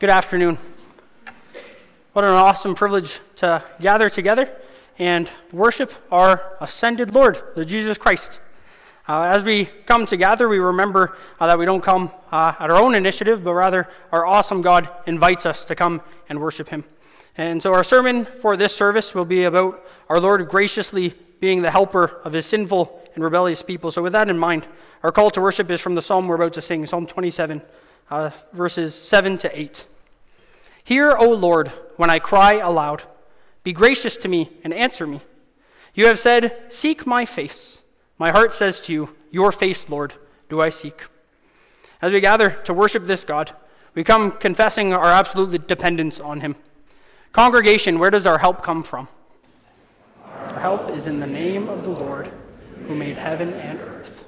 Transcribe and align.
Good 0.00 0.10
afternoon. 0.10 0.58
What 2.12 2.24
an 2.24 2.30
awesome 2.30 2.76
privilege 2.76 3.18
to 3.38 3.64
gather 3.80 4.08
together 4.08 4.48
and 4.96 5.28
worship 5.50 5.92
our 6.12 6.56
ascended 6.60 7.12
Lord, 7.12 7.42
the 7.56 7.64
Jesus 7.64 7.98
Christ. 7.98 8.38
Uh, 9.08 9.22
as 9.22 9.42
we 9.42 9.64
come 9.86 10.06
together, 10.06 10.48
we 10.48 10.60
remember 10.60 11.16
uh, 11.40 11.48
that 11.48 11.58
we 11.58 11.64
don't 11.64 11.80
come 11.80 12.12
uh, 12.30 12.54
at 12.60 12.70
our 12.70 12.76
own 12.76 12.94
initiative, 12.94 13.42
but 13.42 13.54
rather 13.54 13.88
our 14.12 14.24
awesome 14.24 14.62
God 14.62 14.88
invites 15.08 15.46
us 15.46 15.64
to 15.64 15.74
come 15.74 16.00
and 16.28 16.38
worship 16.40 16.68
Him. 16.68 16.84
And 17.36 17.60
so, 17.60 17.74
our 17.74 17.82
sermon 17.82 18.24
for 18.24 18.56
this 18.56 18.72
service 18.72 19.16
will 19.16 19.24
be 19.24 19.44
about 19.44 19.84
our 20.08 20.20
Lord 20.20 20.48
graciously 20.48 21.12
being 21.40 21.60
the 21.60 21.72
helper 21.72 22.20
of 22.22 22.32
His 22.34 22.46
sinful 22.46 23.02
and 23.16 23.24
rebellious 23.24 23.64
people. 23.64 23.90
So, 23.90 24.04
with 24.04 24.12
that 24.12 24.28
in 24.28 24.38
mind, 24.38 24.64
our 25.02 25.10
call 25.10 25.32
to 25.32 25.40
worship 25.40 25.68
is 25.72 25.80
from 25.80 25.96
the 25.96 26.02
psalm 26.02 26.28
we're 26.28 26.36
about 26.36 26.52
to 26.52 26.62
sing, 26.62 26.86
Psalm 26.86 27.04
27 27.04 27.62
uh, 28.10 28.30
verses 28.52 28.94
7 28.94 29.38
to 29.38 29.58
8. 29.58 29.86
Hear, 30.84 31.16
O 31.16 31.30
Lord, 31.30 31.68
when 31.96 32.10
I 32.10 32.18
cry 32.18 32.54
aloud. 32.54 33.02
Be 33.62 33.72
gracious 33.72 34.16
to 34.18 34.28
me 34.28 34.50
and 34.64 34.72
answer 34.72 35.06
me. 35.06 35.20
You 35.94 36.06
have 36.06 36.18
said, 36.18 36.72
Seek 36.72 37.06
my 37.06 37.24
face. 37.24 37.82
My 38.18 38.30
heart 38.30 38.54
says 38.54 38.80
to 38.82 38.92
you, 38.92 39.14
Your 39.30 39.52
face, 39.52 39.88
Lord, 39.88 40.14
do 40.48 40.60
I 40.60 40.70
seek. 40.70 41.02
As 42.00 42.12
we 42.12 42.20
gather 42.20 42.50
to 42.50 42.72
worship 42.72 43.04
this 43.04 43.24
God, 43.24 43.52
we 43.94 44.04
come 44.04 44.30
confessing 44.32 44.92
our 44.92 45.12
absolute 45.12 45.66
dependence 45.66 46.20
on 46.20 46.40
Him. 46.40 46.56
Congregation, 47.32 47.98
where 47.98 48.10
does 48.10 48.26
our 48.26 48.38
help 48.38 48.62
come 48.62 48.82
from? 48.82 49.08
Our 50.24 50.60
help 50.60 50.88
is 50.90 51.06
in 51.06 51.20
the 51.20 51.26
name 51.26 51.68
of 51.68 51.84
the 51.84 51.90
Lord, 51.90 52.30
who 52.86 52.94
made 52.94 53.18
heaven 53.18 53.52
and 53.54 53.80
earth. 53.80 54.24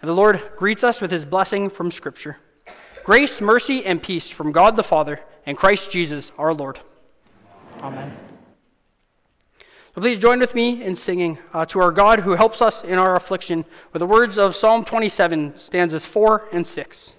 And 0.00 0.08
the 0.08 0.14
Lord 0.14 0.42
greets 0.56 0.84
us 0.84 1.00
with 1.00 1.10
His 1.10 1.24
blessing 1.24 1.70
from 1.70 1.90
Scripture. 1.90 2.38
Grace, 3.04 3.40
mercy, 3.40 3.84
and 3.84 4.00
peace 4.00 4.30
from 4.30 4.52
God 4.52 4.76
the 4.76 4.84
Father 4.84 5.20
and 5.44 5.56
Christ 5.56 5.90
Jesus 5.90 6.30
our 6.38 6.54
Lord. 6.54 6.78
Amen. 7.80 8.16
So 9.94 10.00
please 10.00 10.18
join 10.18 10.38
with 10.38 10.54
me 10.54 10.82
in 10.82 10.94
singing 10.94 11.38
uh, 11.52 11.66
to 11.66 11.80
our 11.80 11.90
God 11.90 12.20
who 12.20 12.36
helps 12.36 12.62
us 12.62 12.84
in 12.84 12.98
our 12.98 13.16
affliction 13.16 13.64
with 13.92 14.00
the 14.00 14.06
words 14.06 14.38
of 14.38 14.54
Psalm 14.54 14.84
27, 14.84 15.56
stanzas 15.56 16.06
4 16.06 16.48
and 16.52 16.66
6. 16.66 17.16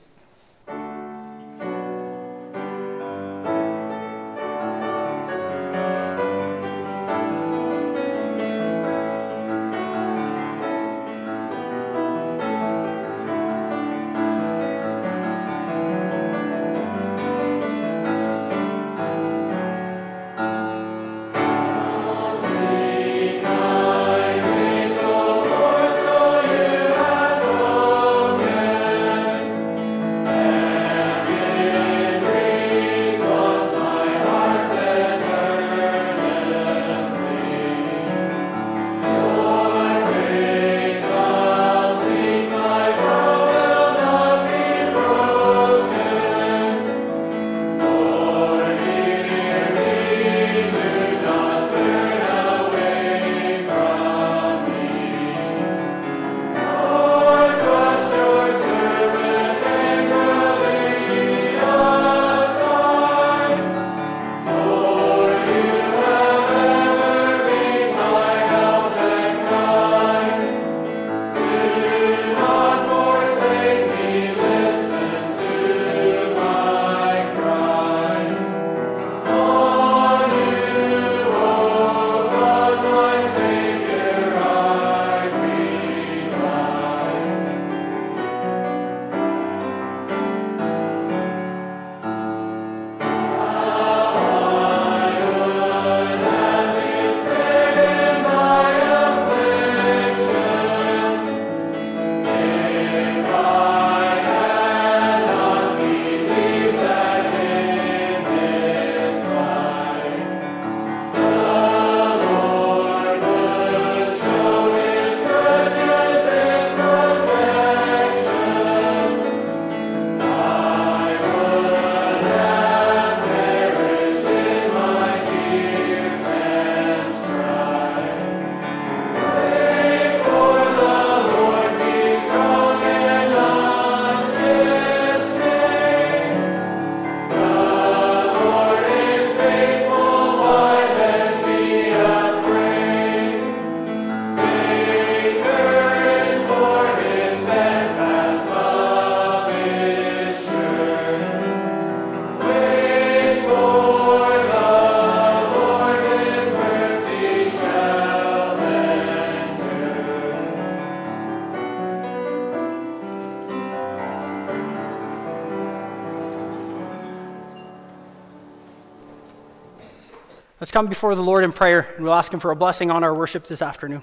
Come 170.73 170.87
before 170.87 171.13
the 171.13 171.21
Lord 171.21 171.43
in 171.43 171.51
prayer 171.51 171.93
and 171.95 172.03
we'll 172.03 172.15
ask 172.15 172.33
Him 172.33 172.39
for 172.39 172.49
a 172.49 172.55
blessing 172.55 172.89
on 172.89 173.03
our 173.03 173.13
worship 173.13 173.45
this 173.45 173.61
afternoon. 173.61 174.01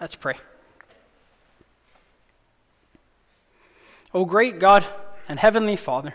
Let's 0.00 0.14
pray. 0.14 0.34
O 4.14 4.24
great 4.24 4.58
God 4.58 4.82
and 5.28 5.38
Heavenly 5.38 5.76
Father, 5.76 6.14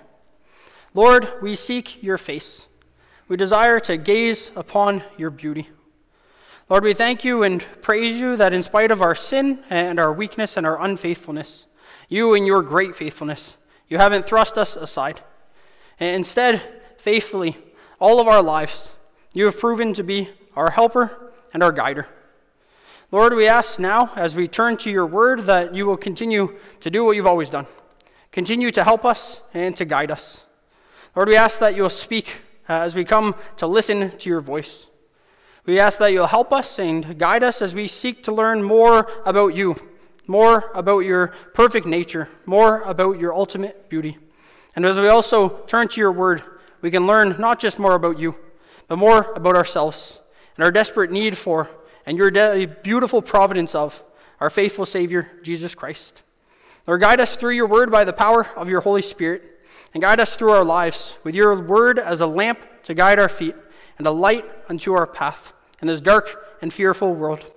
Lord, 0.95 1.29
we 1.39 1.53
seek 1.53 2.01
your 2.01 2.17
face. 2.17 2.65
We 3.27 3.37
desire 3.37 3.79
to 3.81 3.95
gaze 3.95 4.49
upon 4.55 5.03
your 5.19 5.29
beauty. 5.29 5.69
Lord, 6.67 6.83
we 6.83 6.95
thank 6.95 7.23
you 7.23 7.43
and 7.43 7.63
praise 7.83 8.17
you 8.17 8.37
that 8.37 8.53
in 8.53 8.63
spite 8.63 8.89
of 8.89 9.03
our 9.03 9.13
sin 9.13 9.59
and 9.69 9.99
our 9.99 10.11
weakness 10.11 10.57
and 10.57 10.65
our 10.65 10.81
unfaithfulness, 10.81 11.67
you 12.09 12.33
in 12.33 12.47
your 12.47 12.63
great 12.63 12.95
faithfulness, 12.95 13.55
you 13.87 13.99
haven't 13.99 14.25
thrust 14.25 14.57
us 14.57 14.75
aside. 14.75 15.21
Instead, 15.99 16.59
faithfully, 16.97 17.55
all 17.99 18.19
of 18.19 18.27
our 18.27 18.41
lives, 18.41 18.89
you 19.35 19.45
have 19.45 19.59
proven 19.59 19.93
to 19.93 20.03
be 20.03 20.29
our 20.55 20.71
helper 20.71 21.33
and 21.53 21.61
our 21.61 21.73
guider. 21.73 22.07
Lord, 23.11 23.35
we 23.35 23.47
ask 23.47 23.77
now, 23.77 24.11
as 24.15 24.33
we 24.33 24.47
turn 24.47 24.77
to 24.77 24.89
your 24.89 25.05
word, 25.05 25.41
that 25.43 25.75
you 25.75 25.85
will 25.85 25.97
continue 25.97 26.55
to 26.79 26.89
do 26.89 27.03
what 27.03 27.17
you've 27.17 27.27
always 27.27 27.49
done. 27.49 27.67
Continue 28.31 28.71
to 28.71 28.83
help 28.83 29.03
us 29.03 29.41
and 29.53 29.75
to 29.75 29.83
guide 29.83 30.09
us. 30.09 30.45
Lord, 31.17 31.27
we 31.27 31.35
ask 31.35 31.59
that 31.59 31.75
you'll 31.75 31.89
speak 31.89 32.33
uh, 32.69 32.79
as 32.79 32.95
we 32.95 33.03
come 33.03 33.35
to 33.57 33.67
listen 33.67 34.17
to 34.17 34.29
your 34.29 34.39
voice. 34.39 34.87
We 35.65 35.81
ask 35.81 35.99
that 35.99 36.13
you'll 36.13 36.27
help 36.27 36.53
us 36.53 36.79
and 36.79 37.19
guide 37.19 37.43
us 37.43 37.61
as 37.61 37.75
we 37.75 37.89
seek 37.89 38.23
to 38.23 38.31
learn 38.31 38.63
more 38.63 39.11
about 39.25 39.53
you, 39.53 39.75
more 40.27 40.71
about 40.73 40.99
your 40.99 41.33
perfect 41.53 41.85
nature, 41.85 42.29
more 42.45 42.83
about 42.83 43.19
your 43.19 43.33
ultimate 43.33 43.89
beauty. 43.89 44.17
And 44.77 44.85
as 44.85 44.97
we 44.97 45.09
also 45.09 45.49
turn 45.67 45.89
to 45.89 45.99
your 45.99 46.13
word, 46.13 46.41
we 46.81 46.89
can 46.89 47.05
learn 47.05 47.35
not 47.37 47.59
just 47.59 47.79
more 47.79 47.95
about 47.95 48.17
you, 48.17 48.35
but 48.87 48.97
more 48.97 49.33
about 49.35 49.55
ourselves 49.55 50.19
and 50.55 50.63
our 50.63 50.71
desperate 50.71 51.11
need 51.11 51.37
for 51.37 51.69
and 52.05 52.17
your 52.17 52.31
de- 52.31 52.67
beautiful 52.67 53.21
providence 53.21 53.75
of 53.75 54.03
our 54.39 54.49
faithful 54.49 54.85
Savior, 54.85 55.31
Jesus 55.43 55.73
Christ. 55.73 56.21
Lord, 56.87 57.01
guide 57.01 57.19
us 57.19 57.35
through 57.35 57.55
your 57.55 57.67
word 57.67 57.89
by 57.91 58.03
the 58.03 58.13
power 58.13 58.45
of 58.55 58.69
your 58.69 58.81
Holy 58.81 59.01
Spirit, 59.01 59.43
and 59.93 60.03
guide 60.03 60.19
us 60.19 60.35
through 60.35 60.51
our 60.51 60.63
lives 60.63 61.15
with 61.23 61.33
your 61.33 61.59
word 61.59 61.97
as 61.97 62.19
a 62.19 62.27
lamp 62.27 62.59
to 62.83 62.93
guide 62.93 63.17
our 63.17 63.29
feet 63.29 63.55
and 63.97 64.05
a 64.05 64.11
light 64.11 64.45
unto 64.69 64.93
our 64.93 65.07
path 65.07 65.53
in 65.81 65.87
this 65.87 66.01
dark 66.01 66.57
and 66.61 66.71
fearful 66.71 67.13
world. 67.13 67.55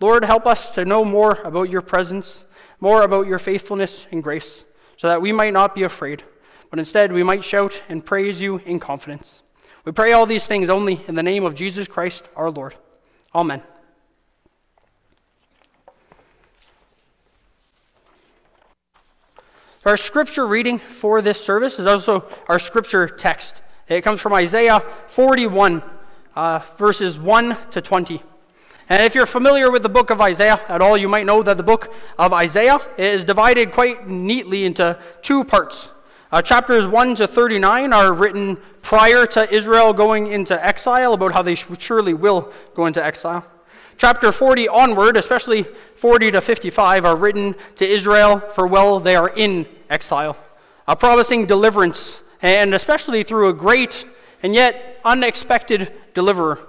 Lord, 0.00 0.24
help 0.24 0.46
us 0.46 0.70
to 0.74 0.84
know 0.84 1.04
more 1.04 1.32
about 1.44 1.70
your 1.70 1.82
presence, 1.82 2.44
more 2.80 3.02
about 3.02 3.26
your 3.26 3.38
faithfulness 3.38 4.06
and 4.10 4.22
grace, 4.22 4.64
so 4.96 5.08
that 5.08 5.22
we 5.22 5.32
might 5.32 5.52
not 5.52 5.74
be 5.74 5.84
afraid, 5.84 6.22
but 6.70 6.78
instead 6.78 7.12
we 7.12 7.22
might 7.22 7.44
shout 7.44 7.80
and 7.88 8.04
praise 8.04 8.40
you 8.40 8.58
in 8.66 8.80
confidence. 8.80 9.42
We 9.84 9.92
pray 9.92 10.12
all 10.12 10.26
these 10.26 10.44
things 10.44 10.68
only 10.68 11.00
in 11.08 11.14
the 11.14 11.22
name 11.22 11.44
of 11.44 11.54
Jesus 11.54 11.88
Christ 11.88 12.24
our 12.36 12.50
Lord. 12.50 12.74
Amen. 13.34 13.62
Our 19.86 19.96
scripture 19.96 20.46
reading 20.46 20.78
for 20.78 21.22
this 21.22 21.42
service 21.42 21.78
is 21.78 21.86
also 21.86 22.26
our 22.48 22.58
scripture 22.58 23.08
text. 23.08 23.62
It 23.88 24.02
comes 24.02 24.20
from 24.20 24.34
Isaiah 24.34 24.80
41, 25.08 25.82
uh, 26.36 26.60
verses 26.76 27.18
1 27.18 27.56
to 27.70 27.80
20. 27.80 28.22
And 28.90 29.02
if 29.04 29.14
you're 29.14 29.24
familiar 29.24 29.70
with 29.70 29.82
the 29.82 29.88
book 29.88 30.10
of 30.10 30.20
Isaiah 30.20 30.60
at 30.68 30.82
all, 30.82 30.98
you 30.98 31.08
might 31.08 31.24
know 31.24 31.42
that 31.42 31.56
the 31.56 31.62
book 31.62 31.94
of 32.18 32.34
Isaiah 32.34 32.78
is 32.98 33.24
divided 33.24 33.72
quite 33.72 34.06
neatly 34.06 34.66
into 34.66 34.98
two 35.22 35.44
parts. 35.44 35.88
Uh, 36.32 36.40
chapters 36.40 36.86
1 36.86 37.16
to 37.16 37.26
39 37.26 37.92
are 37.92 38.12
written 38.12 38.56
prior 38.82 39.26
to 39.26 39.52
Israel 39.52 39.92
going 39.92 40.28
into 40.28 40.64
exile, 40.64 41.12
about 41.12 41.32
how 41.32 41.42
they 41.42 41.56
surely 41.56 42.14
will 42.14 42.52
go 42.74 42.86
into 42.86 43.04
exile. 43.04 43.44
Chapter 43.98 44.30
40 44.30 44.68
onward, 44.68 45.16
especially 45.16 45.64
40 45.96 46.30
to 46.30 46.40
55, 46.40 47.04
are 47.04 47.16
written 47.16 47.56
to 47.76 47.84
Israel 47.84 48.38
for 48.38 48.68
well 48.68 49.00
they 49.00 49.16
are 49.16 49.30
in 49.30 49.66
exile, 49.90 50.36
uh, 50.86 50.94
promising 50.94 51.46
deliverance, 51.46 52.22
and 52.42 52.74
especially 52.74 53.24
through 53.24 53.48
a 53.48 53.52
great 53.52 54.06
and 54.44 54.54
yet 54.54 55.00
unexpected 55.04 55.92
deliverer. 56.14 56.60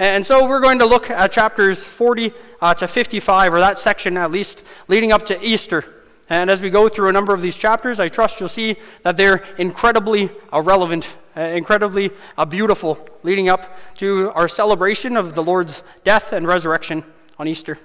And 0.00 0.26
so 0.26 0.48
we're 0.48 0.60
going 0.60 0.80
to 0.80 0.86
look 0.86 1.10
at 1.10 1.30
chapters 1.30 1.82
40 1.82 2.32
uh, 2.60 2.74
to 2.74 2.88
55, 2.88 3.54
or 3.54 3.60
that 3.60 3.78
section 3.78 4.16
at 4.16 4.32
least, 4.32 4.64
leading 4.88 5.12
up 5.12 5.24
to 5.26 5.40
Easter. 5.40 6.05
And 6.28 6.50
as 6.50 6.60
we 6.60 6.70
go 6.70 6.88
through 6.88 7.08
a 7.08 7.12
number 7.12 7.32
of 7.32 7.40
these 7.40 7.56
chapters, 7.56 8.00
I 8.00 8.08
trust 8.08 8.40
you'll 8.40 8.48
see 8.48 8.76
that 9.02 9.16
they're 9.16 9.44
incredibly 9.58 10.30
uh, 10.52 10.60
relevant, 10.60 11.06
uh, 11.36 11.40
incredibly 11.40 12.10
uh, 12.36 12.44
beautiful, 12.44 12.98
leading 13.22 13.48
up 13.48 13.78
to 13.98 14.32
our 14.34 14.48
celebration 14.48 15.16
of 15.16 15.34
the 15.34 15.42
Lord's 15.42 15.82
death 16.02 16.32
and 16.32 16.46
resurrection 16.46 17.04
on 17.38 17.46
Easter. 17.46 17.78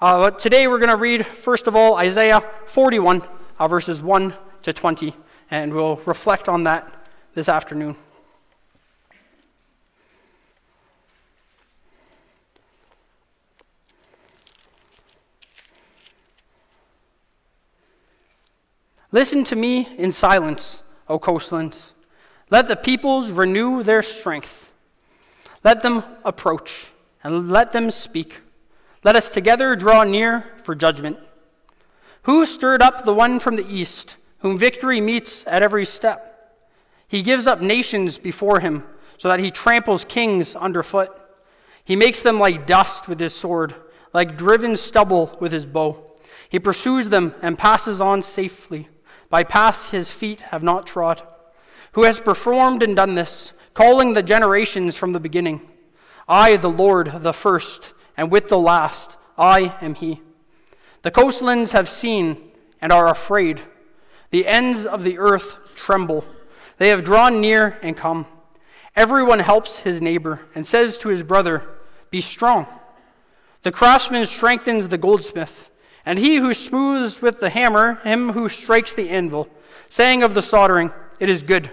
Uh, 0.00 0.20
but 0.20 0.38
today 0.38 0.68
we're 0.68 0.78
going 0.78 0.90
to 0.90 0.96
read, 0.96 1.26
first 1.26 1.66
of 1.66 1.74
all, 1.74 1.96
Isaiah 1.96 2.40
41, 2.66 3.22
uh, 3.58 3.66
verses 3.66 4.00
1 4.00 4.34
to 4.62 4.72
20, 4.72 5.14
and 5.50 5.74
we'll 5.74 5.96
reflect 6.06 6.48
on 6.48 6.64
that 6.64 6.92
this 7.34 7.48
afternoon. 7.48 7.96
Listen 19.12 19.44
to 19.44 19.56
me 19.56 19.88
in 19.98 20.10
silence, 20.10 20.82
O 21.08 21.18
coastlands. 21.18 21.94
Let 22.50 22.68
the 22.68 22.76
peoples 22.76 23.30
renew 23.30 23.82
their 23.82 24.02
strength. 24.02 24.72
Let 25.62 25.82
them 25.82 26.02
approach 26.24 26.86
and 27.22 27.50
let 27.50 27.72
them 27.72 27.90
speak. 27.90 28.40
Let 29.04 29.16
us 29.16 29.28
together 29.28 29.76
draw 29.76 30.02
near 30.02 30.44
for 30.64 30.74
judgment. 30.74 31.18
Who 32.22 32.44
stirred 32.46 32.82
up 32.82 33.04
the 33.04 33.14
one 33.14 33.38
from 33.38 33.54
the 33.54 33.66
east, 33.68 34.16
whom 34.38 34.58
victory 34.58 35.00
meets 35.00 35.46
at 35.46 35.62
every 35.62 35.86
step? 35.86 36.58
He 37.06 37.22
gives 37.22 37.46
up 37.46 37.60
nations 37.60 38.18
before 38.18 38.58
him, 38.58 38.82
so 39.18 39.28
that 39.28 39.38
he 39.38 39.52
tramples 39.52 40.04
kings 40.04 40.56
underfoot. 40.56 41.16
He 41.84 41.94
makes 41.94 42.20
them 42.22 42.40
like 42.40 42.66
dust 42.66 43.06
with 43.06 43.20
his 43.20 43.34
sword, 43.34 43.74
like 44.12 44.36
driven 44.36 44.76
stubble 44.76 45.36
with 45.40 45.52
his 45.52 45.66
bow. 45.66 46.02
He 46.48 46.58
pursues 46.58 47.08
them 47.08 47.34
and 47.42 47.56
passes 47.56 48.00
on 48.00 48.24
safely 48.24 48.88
by 49.28 49.44
paths 49.44 49.90
his 49.90 50.10
feet 50.10 50.40
have 50.42 50.62
not 50.62 50.86
trod, 50.86 51.22
who 51.92 52.04
has 52.04 52.20
performed 52.20 52.82
and 52.82 52.96
done 52.96 53.14
this, 53.14 53.52
calling 53.74 54.14
the 54.14 54.22
generations 54.22 54.96
from 54.96 55.12
the 55.12 55.20
beginning. 55.20 55.60
I, 56.28 56.56
the 56.56 56.70
Lord, 56.70 57.22
the 57.22 57.32
first, 57.32 57.92
and 58.16 58.30
with 58.30 58.48
the 58.48 58.58
last, 58.58 59.16
I 59.38 59.76
am 59.80 59.94
he. 59.94 60.20
The 61.02 61.10
coastlands 61.10 61.72
have 61.72 61.88
seen 61.88 62.50
and 62.80 62.92
are 62.92 63.08
afraid. 63.08 63.60
The 64.30 64.46
ends 64.46 64.86
of 64.86 65.04
the 65.04 65.18
earth 65.18 65.56
tremble. 65.76 66.24
They 66.78 66.88
have 66.88 67.04
drawn 67.04 67.40
near 67.40 67.78
and 67.82 67.96
come. 67.96 68.26
Everyone 68.94 69.38
helps 69.38 69.76
his 69.76 70.00
neighbor 70.00 70.40
and 70.54 70.66
says 70.66 70.98
to 70.98 71.08
his 71.08 71.22
brother, 71.22 71.62
Be 72.10 72.20
strong. 72.20 72.66
The 73.62 73.72
craftsman 73.72 74.26
strengthens 74.26 74.88
the 74.88 74.98
goldsmith 74.98 75.70
and 76.06 76.20
he 76.20 76.36
who 76.36 76.54
smooths 76.54 77.20
with 77.20 77.40
the 77.40 77.50
hammer, 77.50 77.96
him 77.96 78.32
who 78.32 78.48
strikes 78.48 78.94
the 78.94 79.10
anvil, 79.10 79.48
saying 79.88 80.22
of 80.22 80.34
the 80.34 80.42
soldering, 80.42 80.92
It 81.18 81.28
is 81.28 81.42
good. 81.42 81.68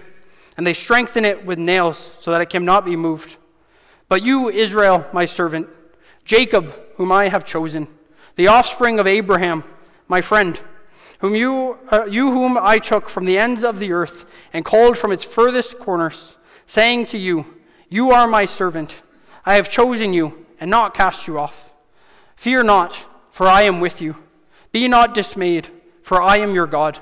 And 0.56 0.66
they 0.66 0.74
strengthen 0.74 1.24
it 1.24 1.46
with 1.46 1.58
nails, 1.58 2.16
so 2.20 2.32
that 2.32 2.40
it 2.40 2.50
cannot 2.50 2.84
be 2.84 2.96
moved. 2.96 3.36
But 4.08 4.22
you, 4.22 4.50
Israel, 4.50 5.06
my 5.12 5.26
servant, 5.26 5.68
Jacob, 6.24 6.74
whom 6.96 7.10
I 7.10 7.28
have 7.28 7.44
chosen, 7.44 7.88
the 8.36 8.48
offspring 8.48 8.98
of 8.98 9.06
Abraham, 9.06 9.64
my 10.08 10.20
friend, 10.20 10.60
whom 11.20 11.34
you, 11.34 11.78
uh, 11.90 12.06
you 12.06 12.30
whom 12.30 12.58
I 12.58 12.78
took 12.78 13.08
from 13.08 13.24
the 13.24 13.38
ends 13.38 13.64
of 13.64 13.78
the 13.78 13.92
earth 13.92 14.24
and 14.52 14.64
called 14.64 14.98
from 14.98 15.12
its 15.12 15.24
furthest 15.24 15.78
corners, 15.78 16.36
saying 16.66 17.06
to 17.06 17.18
you, 17.18 17.46
You 17.88 18.10
are 18.10 18.26
my 18.26 18.44
servant. 18.44 19.00
I 19.46 19.54
have 19.54 19.68
chosen 19.68 20.12
you 20.12 20.46
and 20.60 20.70
not 20.70 20.94
cast 20.94 21.26
you 21.26 21.38
off. 21.38 21.72
Fear 22.36 22.64
not, 22.64 22.96
for 23.34 23.48
I 23.48 23.62
am 23.62 23.80
with 23.80 24.00
you. 24.00 24.14
Be 24.70 24.86
not 24.86 25.12
dismayed, 25.12 25.68
for 26.02 26.22
I 26.22 26.36
am 26.36 26.54
your 26.54 26.68
God. 26.68 27.00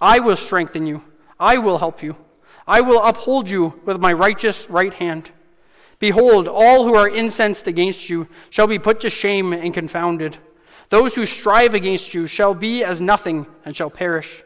I 0.00 0.20
will 0.20 0.36
strengthen 0.36 0.86
you. 0.86 1.02
I 1.40 1.58
will 1.58 1.78
help 1.78 2.00
you. 2.00 2.16
I 2.64 2.80
will 2.80 3.02
uphold 3.02 3.50
you 3.50 3.80
with 3.84 4.00
my 4.00 4.12
righteous 4.12 4.70
right 4.70 4.94
hand. 4.94 5.32
Behold, 5.98 6.46
all 6.46 6.84
who 6.84 6.94
are 6.94 7.08
incensed 7.08 7.66
against 7.66 8.08
you 8.08 8.28
shall 8.50 8.68
be 8.68 8.78
put 8.78 9.00
to 9.00 9.10
shame 9.10 9.52
and 9.52 9.74
confounded. 9.74 10.38
Those 10.90 11.16
who 11.16 11.26
strive 11.26 11.74
against 11.74 12.14
you 12.14 12.28
shall 12.28 12.54
be 12.54 12.84
as 12.84 13.00
nothing 13.00 13.44
and 13.64 13.74
shall 13.74 13.90
perish. 13.90 14.44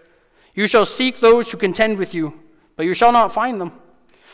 You 0.55 0.67
shall 0.67 0.87
seek 0.87 1.21
those 1.21 1.51
who 1.51 1.59
contend 1.59 1.99
with 1.99 2.15
you, 2.15 2.41
but 2.75 2.87
you 2.87 2.95
shall 2.95 3.13
not 3.13 3.35
find 3.35 3.61
them. 3.61 3.79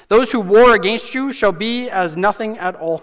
Those 0.07 0.31
who 0.31 0.39
war 0.39 0.77
against 0.77 1.13
you 1.13 1.33
shall 1.33 1.51
be 1.51 1.91
as 1.91 2.17
nothing 2.17 2.57
at 2.59 2.77
all. 2.77 3.03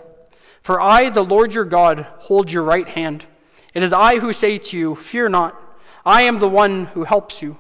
For 0.62 0.80
I, 0.80 1.10
the 1.10 1.26
Lord 1.26 1.54
your 1.54 1.66
God, 1.66 2.08
hold 2.20 2.50
your 2.50 2.64
right 2.64 2.88
hand. 2.88 3.26
It 3.74 3.84
is 3.84 3.94
I 3.94 4.20
who 4.20 4.34
say 4.34 4.58
to 4.58 4.78
you, 4.78 4.96
Fear 4.96 5.30
not, 5.30 5.60
I 6.06 6.24
am 6.24 6.40
the 6.40 6.50
one 6.50 6.86
who 6.88 7.04
helps 7.04 7.42
you. 7.42 7.58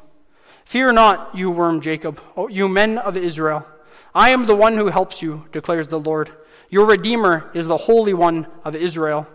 Fear 0.65 0.93
not, 0.93 1.35
you 1.35 1.51
worm 1.51 1.81
Jacob, 1.81 2.19
you 2.49 2.67
men 2.67 2.97
of 2.97 3.15
Israel. 3.15 3.65
I 4.13 4.31
am 4.31 4.45
the 4.45 4.55
one 4.55 4.75
who 4.75 4.87
helps 4.87 5.21
you, 5.21 5.47
declares 5.51 5.87
the 5.87 5.99
Lord. 5.99 6.31
Your 6.69 6.85
Redeemer 6.85 7.49
is 7.53 7.67
the 7.67 7.77
Holy 7.77 8.13
One 8.13 8.47
of 8.63 8.75
Israel. 8.75 9.27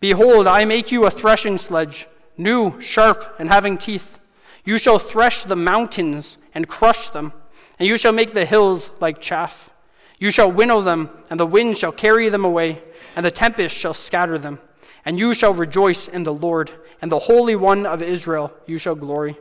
Behold, 0.00 0.46
I 0.46 0.64
make 0.64 0.92
you 0.92 1.06
a 1.06 1.10
threshing 1.10 1.58
sledge, 1.58 2.06
new, 2.36 2.80
sharp, 2.80 3.36
and 3.38 3.48
having 3.48 3.78
teeth. 3.78 4.18
You 4.64 4.78
shall 4.78 4.98
thresh 4.98 5.44
the 5.44 5.56
mountains 5.56 6.36
and 6.54 6.68
crush 6.68 7.10
them, 7.10 7.32
and 7.78 7.88
you 7.88 7.98
shall 7.98 8.12
make 8.12 8.34
the 8.34 8.44
hills 8.44 8.90
like 9.00 9.20
chaff. 9.20 9.70
You 10.18 10.30
shall 10.30 10.50
winnow 10.50 10.80
them, 10.80 11.10
and 11.30 11.40
the 11.40 11.46
wind 11.46 11.76
shall 11.76 11.92
carry 11.92 12.28
them 12.28 12.44
away, 12.44 12.82
and 13.16 13.24
the 13.24 13.30
tempest 13.30 13.74
shall 13.74 13.94
scatter 13.94 14.38
them 14.38 14.60
and 15.04 15.18
you 15.18 15.34
shall 15.34 15.52
rejoice 15.52 16.08
in 16.08 16.24
the 16.24 16.34
Lord, 16.34 16.70
and 17.02 17.10
the 17.10 17.18
Holy 17.18 17.56
One 17.56 17.86
of 17.86 18.02
Israel 18.02 18.52
you 18.66 18.78
shall 18.78 18.94
glory. 18.94 19.36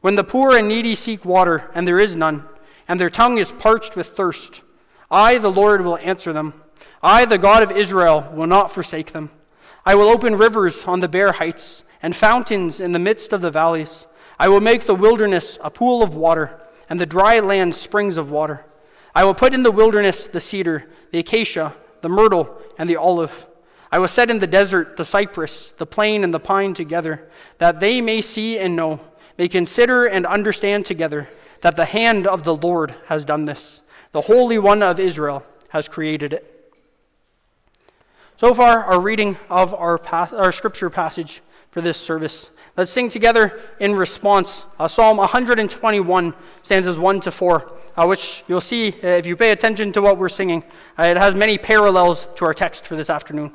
When 0.00 0.14
the 0.16 0.24
poor 0.24 0.56
and 0.56 0.68
needy 0.68 0.94
seek 0.94 1.24
water, 1.24 1.70
and 1.74 1.86
there 1.86 2.00
is 2.00 2.16
none, 2.16 2.44
and 2.88 3.00
their 3.00 3.10
tongue 3.10 3.38
is 3.38 3.52
parched 3.52 3.96
with 3.96 4.08
thirst, 4.08 4.62
I, 5.10 5.38
the 5.38 5.50
Lord, 5.50 5.82
will 5.82 5.98
answer 5.98 6.32
them. 6.32 6.54
I, 7.02 7.24
the 7.24 7.38
God 7.38 7.62
of 7.62 7.70
Israel, 7.70 8.32
will 8.34 8.46
not 8.46 8.72
forsake 8.72 9.12
them. 9.12 9.30
I 9.84 9.94
will 9.94 10.08
open 10.08 10.36
rivers 10.36 10.84
on 10.84 11.00
the 11.00 11.08
bare 11.08 11.32
heights, 11.32 11.84
and 12.02 12.16
fountains 12.16 12.80
in 12.80 12.92
the 12.92 12.98
midst 12.98 13.32
of 13.32 13.40
the 13.40 13.50
valleys. 13.50 14.06
I 14.38 14.48
will 14.48 14.60
make 14.60 14.86
the 14.86 14.94
wilderness 14.94 15.58
a 15.62 15.70
pool 15.70 16.02
of 16.02 16.16
water, 16.16 16.60
and 16.88 17.00
the 17.00 17.06
dry 17.06 17.38
land 17.40 17.74
springs 17.74 18.16
of 18.16 18.30
water. 18.30 18.64
I 19.14 19.24
will 19.24 19.34
put 19.34 19.54
in 19.54 19.62
the 19.62 19.70
wilderness 19.70 20.26
the 20.26 20.40
cedar, 20.40 20.90
the 21.10 21.20
acacia, 21.20 21.76
the 22.00 22.08
myrtle, 22.08 22.60
and 22.78 22.90
the 22.90 22.96
olive. 22.96 23.46
I 23.92 23.98
will 23.98 24.08
set 24.08 24.30
in 24.30 24.38
the 24.38 24.46
desert 24.46 24.96
the 24.96 25.04
cypress, 25.04 25.74
the 25.76 25.84
plane, 25.84 26.24
and 26.24 26.32
the 26.32 26.40
pine 26.40 26.72
together, 26.72 27.28
that 27.58 27.78
they 27.78 28.00
may 28.00 28.22
see 28.22 28.58
and 28.58 28.74
know, 28.74 29.00
may 29.36 29.48
consider 29.48 30.06
and 30.06 30.24
understand 30.24 30.86
together 30.86 31.28
that 31.60 31.76
the 31.76 31.84
hand 31.84 32.26
of 32.26 32.42
the 32.42 32.56
Lord 32.56 32.94
has 33.06 33.26
done 33.26 33.44
this, 33.44 33.82
The 34.12 34.22
Holy 34.22 34.58
One 34.58 34.82
of 34.82 34.98
Israel 34.98 35.44
has 35.68 35.88
created 35.88 36.32
it. 36.32 36.74
So 38.38 38.54
far, 38.54 38.82
our 38.82 38.98
reading 38.98 39.36
of 39.50 39.74
our, 39.74 39.98
pas- 39.98 40.32
our 40.32 40.52
scripture 40.52 40.88
passage 40.88 41.42
for 41.70 41.82
this 41.82 41.98
service. 41.98 42.50
Let's 42.78 42.90
sing 42.90 43.10
together 43.10 43.60
in 43.78 43.94
response. 43.94 44.64
Uh, 44.78 44.88
Psalm 44.88 45.18
121, 45.18 46.34
stanzas 46.62 46.98
1 46.98 47.20
to 47.20 47.30
4, 47.30 47.72
uh, 47.96 48.06
which 48.06 48.42
you'll 48.48 48.62
see 48.62 48.88
uh, 48.88 49.06
if 49.06 49.26
you 49.26 49.36
pay 49.36 49.50
attention 49.50 49.92
to 49.92 50.00
what 50.00 50.16
we're 50.16 50.30
singing. 50.30 50.64
Uh, 50.98 51.04
it 51.04 51.18
has 51.18 51.34
many 51.34 51.58
parallels 51.58 52.26
to 52.36 52.46
our 52.46 52.54
text 52.54 52.86
for 52.86 52.96
this 52.96 53.10
afternoon. 53.10 53.52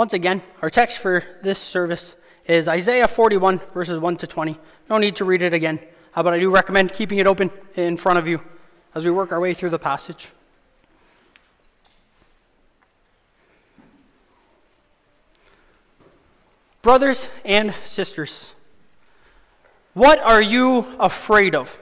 Once 0.00 0.14
again, 0.14 0.40
our 0.62 0.70
text 0.70 0.96
for 0.96 1.22
this 1.42 1.58
service 1.58 2.16
is 2.46 2.68
Isaiah 2.68 3.06
41, 3.06 3.60
verses 3.74 3.98
1 3.98 4.16
to 4.16 4.26
20. 4.26 4.58
No 4.88 4.96
need 4.96 5.16
to 5.16 5.26
read 5.26 5.42
it 5.42 5.52
again, 5.52 5.78
uh, 6.14 6.22
but 6.22 6.32
I 6.32 6.38
do 6.38 6.48
recommend 6.50 6.94
keeping 6.94 7.18
it 7.18 7.26
open 7.26 7.50
in 7.76 7.98
front 7.98 8.18
of 8.18 8.26
you 8.26 8.40
as 8.94 9.04
we 9.04 9.10
work 9.10 9.30
our 9.30 9.38
way 9.38 9.52
through 9.52 9.68
the 9.68 9.78
passage. 9.78 10.30
Brothers 16.80 17.28
and 17.44 17.74
sisters, 17.84 18.54
what 19.92 20.18
are 20.20 20.40
you 20.40 20.86
afraid 20.98 21.54
of? 21.54 21.78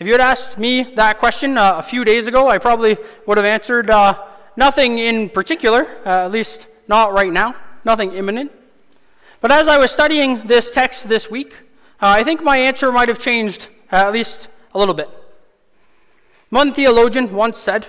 If 0.00 0.08
you 0.08 0.14
had 0.14 0.20
asked 0.20 0.58
me 0.58 0.82
that 0.96 1.18
question 1.18 1.56
uh, 1.56 1.74
a 1.76 1.82
few 1.84 2.04
days 2.04 2.26
ago, 2.26 2.48
I 2.48 2.58
probably 2.58 2.98
would 3.24 3.36
have 3.36 3.46
answered 3.46 3.88
uh, 3.88 4.20
Nothing 4.56 4.98
in 4.98 5.28
particular, 5.28 5.86
uh, 6.06 6.24
at 6.24 6.30
least 6.30 6.66
not 6.88 7.12
right 7.12 7.32
now, 7.32 7.54
nothing 7.84 8.12
imminent. 8.12 8.50
But 9.42 9.52
as 9.52 9.68
I 9.68 9.76
was 9.76 9.90
studying 9.90 10.46
this 10.46 10.70
text 10.70 11.08
this 11.08 11.30
week, 11.30 11.52
uh, 12.00 12.08
I 12.08 12.24
think 12.24 12.42
my 12.42 12.56
answer 12.56 12.90
might 12.90 13.08
have 13.08 13.18
changed 13.18 13.68
uh, 13.92 13.96
at 13.96 14.12
least 14.12 14.48
a 14.74 14.78
little 14.78 14.94
bit. 14.94 15.10
One 16.48 16.72
theologian 16.72 17.34
once 17.34 17.58
said, 17.58 17.86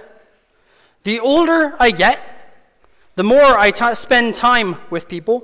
The 1.04 1.22
older 1.22 1.76
I 1.80 1.92
get, 1.92 2.20
the 3.16 3.24
more 3.24 3.58
I 3.58 3.72
t- 3.72 3.96
spend 3.96 4.36
time 4.36 4.78
with 4.90 5.08
people, 5.08 5.44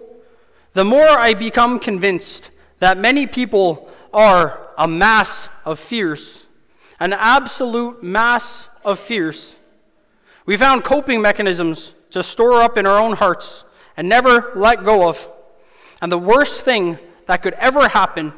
the 0.73 0.83
more 0.83 1.07
I 1.07 1.33
become 1.33 1.79
convinced 1.79 2.49
that 2.79 2.97
many 2.97 3.27
people 3.27 3.89
are 4.13 4.69
a 4.77 4.87
mass 4.87 5.47
of 5.63 5.79
fears, 5.79 6.47
an 6.99 7.13
absolute 7.13 8.03
mass 8.03 8.67
of 8.83 8.99
fears 8.99 9.55
we 10.45 10.57
found 10.57 10.83
coping 10.83 11.21
mechanisms 11.21 11.93
to 12.11 12.21
store 12.21 12.61
up 12.61 12.77
in 12.77 12.85
our 12.85 12.99
own 12.99 13.13
hearts 13.15 13.63
and 13.97 14.09
never 14.09 14.51
let 14.55 14.83
go 14.83 15.07
of. 15.07 15.29
And 16.01 16.11
the 16.11 16.17
worst 16.17 16.61
thing 16.61 16.97
that 17.27 17.41
could 17.41 17.53
ever 17.53 17.87
happen 17.87 18.33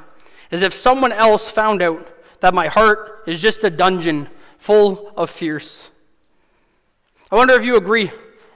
is 0.51 0.61
if 0.61 0.73
someone 0.73 1.11
else 1.11 1.49
found 1.49 1.81
out 1.81 2.07
that 2.41 2.53
my 2.53 2.67
heart 2.67 3.23
is 3.25 3.41
just 3.41 3.63
a 3.63 3.69
dungeon 3.69 4.29
full 4.57 5.11
of 5.17 5.29
fears. 5.29 5.89
I 7.31 7.35
wonder 7.35 7.55
if 7.55 7.65
you 7.65 7.75
agree 7.75 8.11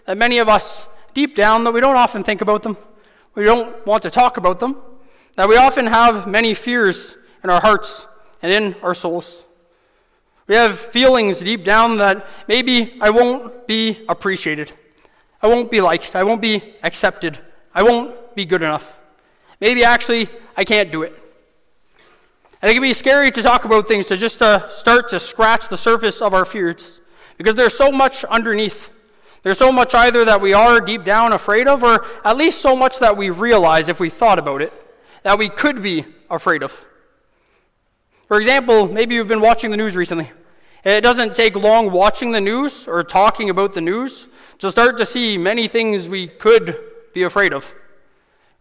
that 0.05 0.17
many 0.17 0.37
of 0.37 0.47
us, 0.47 0.87
deep 1.13 1.35
down, 1.35 1.63
that 1.63 1.71
we 1.71 1.81
don't 1.81 1.95
often 1.95 2.23
think 2.23 2.41
about 2.41 2.61
them, 2.61 2.77
we 3.33 3.43
don't 3.43 3.85
want 3.85 4.03
to 4.03 4.11
talk 4.11 4.37
about 4.37 4.59
them, 4.59 4.77
that 5.35 5.49
we 5.49 5.57
often 5.57 5.87
have 5.87 6.27
many 6.27 6.53
fears 6.53 7.17
in 7.43 7.49
our 7.49 7.61
hearts 7.61 8.05
and 8.41 8.51
in 8.51 8.75
our 8.83 8.93
souls. 8.93 9.43
We 10.49 10.55
have 10.55 10.79
feelings 10.79 11.37
deep 11.37 11.63
down 11.63 11.99
that 11.99 12.27
maybe 12.47 12.97
I 12.99 13.11
won't 13.11 13.67
be 13.67 14.03
appreciated. 14.09 14.71
I 15.43 15.47
won't 15.47 15.69
be 15.69 15.79
liked. 15.79 16.15
I 16.15 16.23
won't 16.23 16.41
be 16.41 16.73
accepted. 16.81 17.37
I 17.73 17.83
won't 17.83 18.35
be 18.35 18.45
good 18.45 18.63
enough. 18.63 18.99
Maybe 19.61 19.83
actually 19.83 20.27
I 20.57 20.65
can't 20.65 20.91
do 20.91 21.03
it. 21.03 21.13
And 22.63 22.69
it 22.71 22.73
can 22.73 22.81
be 22.81 22.93
scary 22.93 23.29
to 23.29 23.43
talk 23.43 23.63
about 23.63 23.87
things, 23.87 24.07
to 24.07 24.17
just 24.17 24.41
uh, 24.41 24.69
start 24.71 25.07
to 25.09 25.19
scratch 25.19 25.69
the 25.69 25.77
surface 25.77 26.19
of 26.19 26.33
our 26.33 26.45
fears, 26.45 26.99
because 27.37 27.53
there's 27.53 27.77
so 27.77 27.91
much 27.91 28.25
underneath. 28.25 28.89
There's 29.43 29.59
so 29.59 29.71
much 29.71 29.93
either 29.93 30.25
that 30.25 30.41
we 30.41 30.53
are 30.53 30.81
deep 30.81 31.03
down 31.03 31.31
afraid 31.31 31.67
of, 31.67 31.83
or 31.83 32.07
at 32.25 32.37
least 32.37 32.59
so 32.59 32.75
much 32.75 32.97
that 32.99 33.15
we 33.15 33.29
realize 33.29 33.87
if 33.87 33.99
we 33.99 34.09
thought 34.09 34.39
about 34.39 34.63
it, 34.63 34.73
that 35.21 35.37
we 35.37 35.47
could 35.47 35.83
be 35.83 36.05
afraid 36.27 36.63
of. 36.63 36.73
For 38.29 38.37
example, 38.39 38.87
maybe 38.87 39.15
you've 39.15 39.27
been 39.27 39.41
watching 39.41 39.71
the 39.71 39.77
news 39.77 39.95
recently. 39.95 40.29
It 40.85 41.01
doesn't 41.01 41.35
take 41.35 41.55
long 41.55 41.91
watching 41.91 42.31
the 42.31 42.39
news 42.39 42.87
or 42.87 43.03
talking 43.03 43.49
about 43.49 43.73
the 43.73 43.81
news 43.81 44.27
to 44.59 44.69
start 44.69 44.97
to 44.97 45.05
see 45.07 45.35
many 45.35 45.67
things 45.67 46.07
we 46.07 46.27
could 46.27 46.79
be 47.11 47.23
afraid 47.23 47.53
of. 47.53 47.73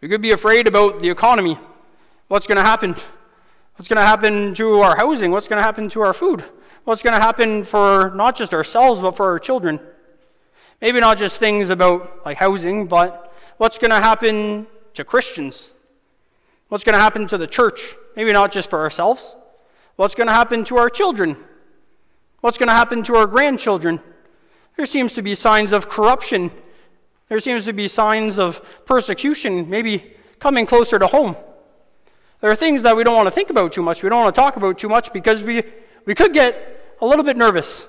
We 0.00 0.08
could 0.08 0.22
be 0.22 0.30
afraid 0.30 0.66
about 0.66 1.00
the 1.00 1.10
economy. 1.10 1.58
What's 2.28 2.46
going 2.46 2.56
to 2.56 2.62
happen? 2.62 2.96
What's 3.76 3.88
going 3.88 3.98
to 3.98 4.06
happen 4.06 4.54
to 4.54 4.80
our 4.80 4.96
housing? 4.96 5.32
What's 5.32 5.48
going 5.48 5.58
to 5.58 5.62
happen 5.62 5.90
to 5.90 6.00
our 6.00 6.14
food? 6.14 6.42
What's 6.84 7.02
going 7.02 7.14
to 7.14 7.20
happen 7.20 7.62
for 7.62 8.14
not 8.14 8.36
just 8.36 8.54
ourselves, 8.54 9.02
but 9.02 9.18
for 9.18 9.26
our 9.26 9.38
children? 9.38 9.80
Maybe 10.80 10.98
not 10.98 11.18
just 11.18 11.36
things 11.36 11.68
about 11.68 12.24
like 12.24 12.38
housing, 12.38 12.86
but 12.86 13.34
what's 13.58 13.76
going 13.76 13.90
to 13.90 14.00
happen 14.00 14.66
to 14.94 15.04
Christians? 15.04 15.72
What's 16.68 16.84
going 16.84 16.94
to 16.94 17.00
happen 17.00 17.26
to 17.26 17.36
the 17.36 17.46
church? 17.46 17.96
Maybe 18.16 18.32
not 18.32 18.50
just 18.50 18.70
for 18.70 18.80
ourselves, 18.80 19.34
What's 19.98 20.14
going 20.14 20.28
to 20.28 20.32
happen 20.32 20.62
to 20.66 20.76
our 20.76 20.88
children? 20.88 21.36
What's 22.40 22.56
going 22.56 22.68
to 22.68 22.72
happen 22.72 23.02
to 23.02 23.16
our 23.16 23.26
grandchildren? 23.26 23.98
There 24.76 24.86
seems 24.86 25.12
to 25.14 25.22
be 25.22 25.34
signs 25.34 25.72
of 25.72 25.88
corruption. 25.88 26.52
There 27.28 27.40
seems 27.40 27.64
to 27.64 27.72
be 27.72 27.88
signs 27.88 28.38
of 28.38 28.64
persecution, 28.86 29.68
maybe 29.68 30.14
coming 30.38 30.66
closer 30.66 31.00
to 31.00 31.08
home. 31.08 31.36
There 32.40 32.48
are 32.48 32.54
things 32.54 32.82
that 32.82 32.96
we 32.96 33.02
don't 33.02 33.16
want 33.16 33.26
to 33.26 33.32
think 33.32 33.50
about 33.50 33.72
too 33.72 33.82
much. 33.82 34.04
We 34.04 34.08
don't 34.08 34.22
want 34.22 34.32
to 34.32 34.40
talk 34.40 34.54
about 34.54 34.78
too 34.78 34.88
much 34.88 35.12
because 35.12 35.42
we, 35.42 35.64
we 36.04 36.14
could 36.14 36.32
get 36.32 36.96
a 37.00 37.04
little 37.04 37.24
bit 37.24 37.36
nervous. 37.36 37.88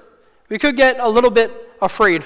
We 0.50 0.58
could 0.58 0.76
get 0.76 1.00
a 1.00 1.08
little 1.08 1.30
bit 1.30 1.54
afraid. 1.80 2.26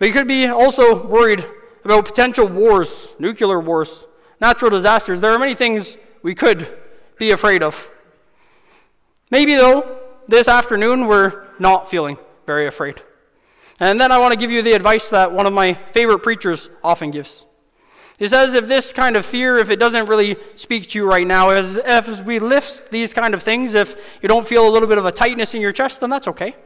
We 0.00 0.10
could 0.10 0.26
be 0.26 0.48
also 0.48 1.06
worried 1.06 1.44
about 1.84 2.04
potential 2.04 2.48
wars, 2.48 3.10
nuclear 3.20 3.60
wars, 3.60 4.06
natural 4.40 4.72
disasters. 4.72 5.20
There 5.20 5.30
are 5.30 5.38
many 5.38 5.54
things 5.54 5.96
we 6.24 6.34
could 6.34 6.76
be 7.18 7.30
afraid 7.30 7.62
of. 7.62 7.88
Maybe, 9.30 9.54
though, 9.54 9.98
this 10.28 10.48
afternoon 10.48 11.06
we're 11.06 11.46
not 11.58 11.90
feeling 11.90 12.18
very 12.46 12.66
afraid. 12.66 13.00
And 13.80 14.00
then 14.00 14.10
I 14.10 14.18
want 14.18 14.32
to 14.32 14.38
give 14.38 14.50
you 14.50 14.62
the 14.62 14.72
advice 14.72 15.08
that 15.08 15.32
one 15.32 15.46
of 15.46 15.52
my 15.52 15.74
favorite 15.74 16.20
preachers 16.20 16.68
often 16.82 17.10
gives. 17.10 17.44
He 18.18 18.28
says, 18.28 18.54
if 18.54 18.66
this 18.66 18.94
kind 18.94 19.14
of 19.14 19.26
fear, 19.26 19.58
if 19.58 19.68
it 19.68 19.76
doesn't 19.76 20.06
really 20.06 20.36
speak 20.56 20.88
to 20.88 20.98
you 20.98 21.06
right 21.06 21.26
now, 21.26 21.50
as, 21.50 21.76
as 21.76 22.22
we 22.22 22.38
lift 22.38 22.90
these 22.90 23.12
kind 23.12 23.34
of 23.34 23.42
things, 23.42 23.74
if 23.74 24.18
you 24.22 24.28
don't 24.28 24.46
feel 24.46 24.66
a 24.66 24.70
little 24.70 24.88
bit 24.88 24.96
of 24.96 25.04
a 25.04 25.12
tightness 25.12 25.52
in 25.52 25.60
your 25.60 25.72
chest, 25.72 26.00
then 26.00 26.08
that's 26.08 26.28
okay. 26.28 26.56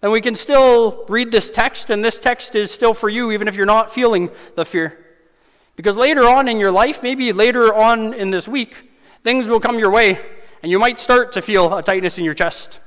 Then 0.00 0.10
we 0.10 0.22
can 0.22 0.34
still 0.34 1.04
read 1.08 1.30
this 1.30 1.50
text, 1.50 1.90
and 1.90 2.02
this 2.02 2.18
text 2.18 2.54
is 2.54 2.70
still 2.70 2.94
for 2.94 3.10
you, 3.10 3.30
even 3.32 3.46
if 3.46 3.56
you're 3.56 3.66
not 3.66 3.92
feeling 3.92 4.30
the 4.54 4.64
fear. 4.64 5.04
Because 5.74 5.96
later 5.96 6.26
on 6.26 6.48
in 6.48 6.58
your 6.58 6.72
life, 6.72 7.02
maybe 7.02 7.32
later 7.34 7.74
on 7.74 8.14
in 8.14 8.30
this 8.30 8.48
week, 8.48 8.90
things 9.26 9.48
will 9.48 9.58
come 9.58 9.76
your 9.76 9.90
way, 9.90 10.20
and 10.62 10.70
you 10.70 10.78
might 10.78 11.00
start 11.00 11.32
to 11.32 11.42
feel 11.42 11.76
a 11.76 11.82
tightness 11.82 12.16
in 12.16 12.22
your 12.22 12.32
chest. 12.32 12.78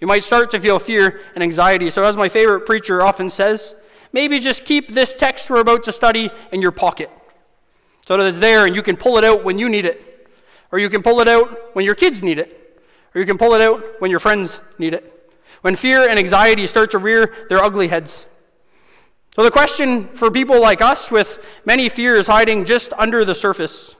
You 0.00 0.06
might 0.06 0.24
start 0.24 0.50
to 0.52 0.58
feel 0.58 0.78
fear 0.78 1.20
and 1.34 1.44
anxiety. 1.44 1.90
So, 1.90 2.02
as 2.02 2.16
my 2.16 2.30
favorite 2.30 2.64
preacher 2.64 3.02
often 3.02 3.28
says, 3.28 3.74
maybe 4.10 4.40
just 4.40 4.64
keep 4.64 4.88
this 4.88 5.12
text 5.12 5.50
we're 5.50 5.60
about 5.60 5.84
to 5.84 5.92
study 5.92 6.30
in 6.50 6.62
your 6.62 6.70
pocket 6.70 7.10
so 8.06 8.16
that 8.16 8.24
it's 8.24 8.38
there 8.38 8.64
and 8.64 8.74
you 8.74 8.82
can 8.82 8.96
pull 8.96 9.18
it 9.18 9.24
out 9.24 9.44
when 9.44 9.58
you 9.58 9.68
need 9.68 9.84
it, 9.84 10.30
or 10.72 10.78
you 10.78 10.88
can 10.88 11.02
pull 11.02 11.20
it 11.20 11.28
out 11.28 11.76
when 11.76 11.84
your 11.84 11.94
kids 11.94 12.22
need 12.22 12.38
it, 12.38 12.80
or 13.14 13.20
you 13.20 13.26
can 13.26 13.36
pull 13.36 13.52
it 13.52 13.60
out 13.60 14.00
when 14.00 14.10
your 14.10 14.20
friends 14.20 14.60
need 14.78 14.94
it. 14.94 15.30
When 15.60 15.76
fear 15.76 16.08
and 16.08 16.18
anxiety 16.18 16.66
start 16.68 16.92
to 16.92 16.98
rear 16.98 17.34
their 17.50 17.62
ugly 17.62 17.88
heads. 17.88 18.24
So, 19.36 19.42
the 19.42 19.50
question 19.50 20.08
for 20.08 20.30
people 20.30 20.58
like 20.58 20.80
us 20.80 21.10
with 21.10 21.44
many 21.66 21.90
fears 21.90 22.26
hiding 22.26 22.64
just 22.64 22.94
under 22.94 23.26
the 23.26 23.34
surface 23.34 23.94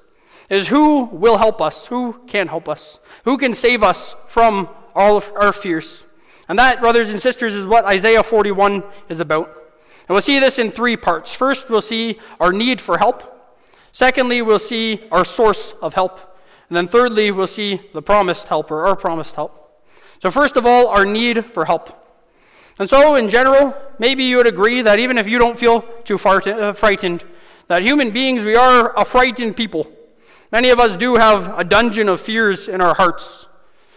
is 0.52 0.68
who 0.68 1.04
will 1.06 1.38
help 1.38 1.62
us? 1.62 1.86
Who 1.86 2.20
can 2.26 2.46
help 2.46 2.68
us? 2.68 3.00
Who 3.24 3.38
can 3.38 3.54
save 3.54 3.82
us 3.82 4.14
from 4.26 4.68
all 4.94 5.16
of 5.16 5.32
our 5.34 5.50
fears? 5.50 6.04
And 6.46 6.58
that, 6.58 6.80
brothers 6.80 7.08
and 7.08 7.18
sisters, 7.18 7.54
is 7.54 7.66
what 7.66 7.86
Isaiah 7.86 8.22
41 8.22 8.84
is 9.08 9.20
about. 9.20 9.48
And 9.48 10.10
we'll 10.10 10.20
see 10.20 10.40
this 10.40 10.58
in 10.58 10.70
three 10.70 10.94
parts. 10.94 11.32
First, 11.34 11.70
we'll 11.70 11.80
see 11.80 12.20
our 12.38 12.52
need 12.52 12.82
for 12.82 12.98
help. 12.98 13.56
Secondly, 13.92 14.42
we'll 14.42 14.58
see 14.58 15.00
our 15.10 15.24
source 15.24 15.72
of 15.80 15.94
help. 15.94 16.20
And 16.68 16.76
then 16.76 16.86
thirdly, 16.86 17.30
we'll 17.30 17.46
see 17.46 17.80
the 17.94 18.02
promised 18.02 18.46
helper, 18.46 18.84
our 18.84 18.94
promised 18.94 19.34
help. 19.34 19.82
So, 20.20 20.30
first 20.30 20.58
of 20.58 20.66
all, 20.66 20.88
our 20.88 21.06
need 21.06 21.46
for 21.46 21.64
help. 21.64 21.98
And 22.78 22.90
so, 22.90 23.14
in 23.14 23.30
general, 23.30 23.74
maybe 23.98 24.24
you 24.24 24.36
would 24.36 24.46
agree 24.46 24.82
that 24.82 24.98
even 24.98 25.16
if 25.16 25.26
you 25.26 25.38
don't 25.38 25.58
feel 25.58 25.80
too 26.04 26.18
far 26.18 26.42
to, 26.42 26.68
uh, 26.68 26.72
frightened, 26.74 27.24
that 27.68 27.82
human 27.82 28.10
beings, 28.10 28.44
we 28.44 28.54
are 28.54 28.92
a 28.98 29.06
frightened 29.06 29.56
people. 29.56 29.90
Many 30.52 30.68
of 30.68 30.78
us 30.78 30.98
do 30.98 31.14
have 31.14 31.58
a 31.58 31.64
dungeon 31.64 32.10
of 32.10 32.20
fears 32.20 32.68
in 32.68 32.82
our 32.82 32.94
hearts. 32.94 33.46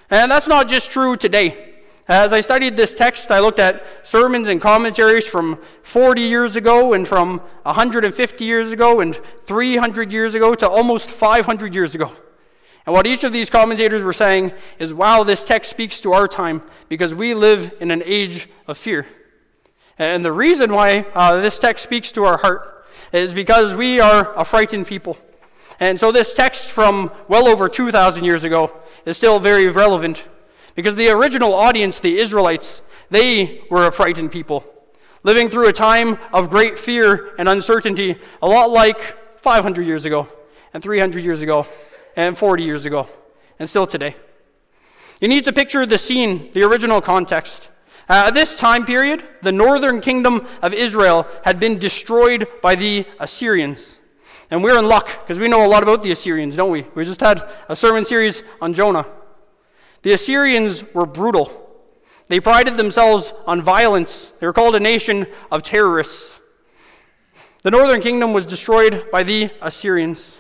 And 0.10 0.32
that's 0.32 0.48
not 0.48 0.70
just 0.70 0.90
true 0.90 1.18
today. 1.18 1.74
As 2.08 2.32
I 2.32 2.40
studied 2.40 2.78
this 2.78 2.94
text, 2.94 3.30
I 3.30 3.42
looked 3.42 3.60
at 3.60 3.84
sermons 4.04 4.48
and 4.48 4.62
commentaries 4.62 5.28
from 5.28 5.60
40 5.84 6.22
years 6.22 6.56
ago 6.56 6.94
and 6.94 7.06
from 7.06 7.40
150 7.64 8.46
years 8.46 8.72
ago 8.72 9.02
and 9.02 9.20
300 9.46 10.14
years 10.14 10.34
ago 10.34 10.56
to 10.56 10.70
almost 10.70 11.10
500 11.10 11.74
years 11.74 11.94
ago. 11.94 12.10
And 12.86 12.94
what 12.94 13.06
each 13.06 13.26
of 13.26 13.34
these 13.34 13.50
commentators 13.50 14.04
were 14.04 14.14
saying 14.14 14.54
is 14.80 14.94
wow, 14.94 15.24
this 15.24 15.44
text 15.44 15.72
speaks 15.72 16.00
to 16.02 16.14
our 16.14 16.28
time 16.28 16.64
because 16.88 17.14
we 17.14 17.34
live 17.34 17.74
in 17.82 17.92
an 17.92 18.02
age 18.06 18.48
of 18.66 18.78
fear. 18.78 19.08
And 19.98 20.24
the 20.24 20.32
reason 20.32 20.72
why 20.72 21.00
uh, 21.14 21.42
this 21.42 21.60
text 21.60 21.84
speaks 21.84 22.14
to 22.14 22.24
our 22.24 22.38
heart 22.38 22.86
is 23.12 23.34
because 23.34 23.74
we 23.74 24.00
are 24.00 24.34
a 24.40 24.46
frightened 24.46 24.88
people. 24.88 25.18
And 25.80 26.00
so 26.00 26.12
this 26.12 26.34
text 26.34 26.70
from 26.70 27.12
well 27.28 27.48
over 27.48 27.68
2,000 27.68 28.24
years 28.24 28.44
ago 28.44 28.72
is 29.06 29.18
still 29.18 29.40
very 29.40 29.70
relevant 29.70 30.24
because 30.76 30.96
the 30.96 31.10
original 31.10 31.54
audience, 31.54 32.00
the 32.00 32.20
Israelites, 32.20 32.82
they 33.10 33.62
were 33.70 33.88
a 33.88 33.92
frightened 33.92 34.32
people, 34.32 34.66
living 35.24 35.50
through 35.50 35.68
a 35.68 35.74
time 35.74 36.18
of 36.34 36.50
great 36.50 36.78
fear 36.78 37.34
and 37.38 37.48
uncertainty, 37.48 38.18
a 38.42 38.48
lot 38.48 38.70
like 38.70 39.40
500 39.42 39.84
years 39.84 40.06
ago, 40.06 40.28
and 40.74 40.82
300 40.82 41.24
years 41.24 41.42
ago, 41.42 41.68
and 42.16 42.38
40 42.38 42.64
years 42.64 42.86
ago, 42.86 43.08
and 43.60 43.70
still 43.70 43.88
today. 43.88 44.16
You 45.22 45.28
need 45.28 45.46
to 45.46 45.54
picture 45.54 45.86
the 45.86 45.98
scene, 45.98 46.52
the 46.54 46.64
original 46.64 47.00
context. 47.00 47.70
Uh, 48.10 48.26
at 48.28 48.34
this 48.34 48.56
time 48.56 48.86
period, 48.86 49.24
the 49.42 49.52
northern 49.52 50.02
kingdom 50.02 50.46
of 50.62 50.74
Israel 50.74 51.26
had 51.44 51.60
been 51.60 51.80
destroyed 51.80 52.48
by 52.62 52.76
the 52.76 53.06
Assyrians. 53.20 54.00
And 54.52 54.64
we're 54.64 54.78
in 54.78 54.88
luck 54.88 55.08
because 55.24 55.40
we 55.40 55.48
know 55.48 55.66
a 55.66 55.68
lot 55.68 55.84
about 55.84 56.04
the 56.04 56.12
Assyrians, 56.12 56.56
don't 56.56 56.72
we? 56.72 56.86
We 56.94 57.06
just 57.06 57.20
had 57.20 57.48
a 57.68 57.76
sermon 57.76 58.06
series 58.06 58.44
on 58.62 58.74
Jonah. 58.74 59.06
The 60.04 60.14
Assyrians 60.14 60.84
were 60.94 61.06
brutal. 61.06 61.62
They 62.28 62.40
prided 62.40 62.78
themselves 62.78 63.34
on 63.46 63.62
violence. 63.62 64.32
They 64.40 64.48
were 64.48 64.54
called 64.54 64.76
a 64.76 64.80
nation 64.80 65.28
of 65.52 65.64
terrorists. 65.64 66.32
The 67.64 67.72
northern 67.72 68.02
kingdom 68.02 68.34
was 68.34 68.46
destroyed 68.46 69.10
by 69.12 69.24
the 69.24 69.50
Assyrians. 69.62 70.38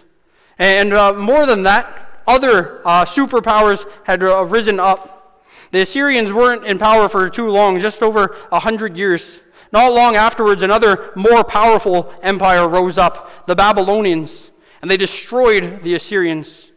And 0.59 0.93
uh, 0.93 1.13
more 1.13 1.45
than 1.45 1.63
that, 1.63 2.21
other 2.27 2.81
uh, 2.87 3.05
superpowers 3.05 3.85
had 4.03 4.23
uh, 4.23 4.45
risen 4.45 4.79
up. 4.79 5.43
The 5.71 5.81
Assyrians 5.81 6.31
weren't 6.31 6.63
in 6.65 6.77
power 6.77 7.09
for 7.09 7.29
too 7.29 7.49
long, 7.49 7.79
just 7.79 8.01
over 8.01 8.35
a 8.51 8.59
hundred 8.59 8.97
years. 8.97 9.41
Not 9.75 9.91
long 9.91 10.15
afterwards, 10.15 10.61
another 10.61 11.11
more 11.15 11.43
powerful 11.43 12.13
empire 12.23 12.65
rose 12.65 12.97
up, 12.97 13.45
the 13.45 13.57
Babylonians, 13.57 14.49
and 14.81 14.89
they 14.89 14.95
destroyed 14.95 15.83
the 15.83 15.95
Assyrians. 15.95 16.71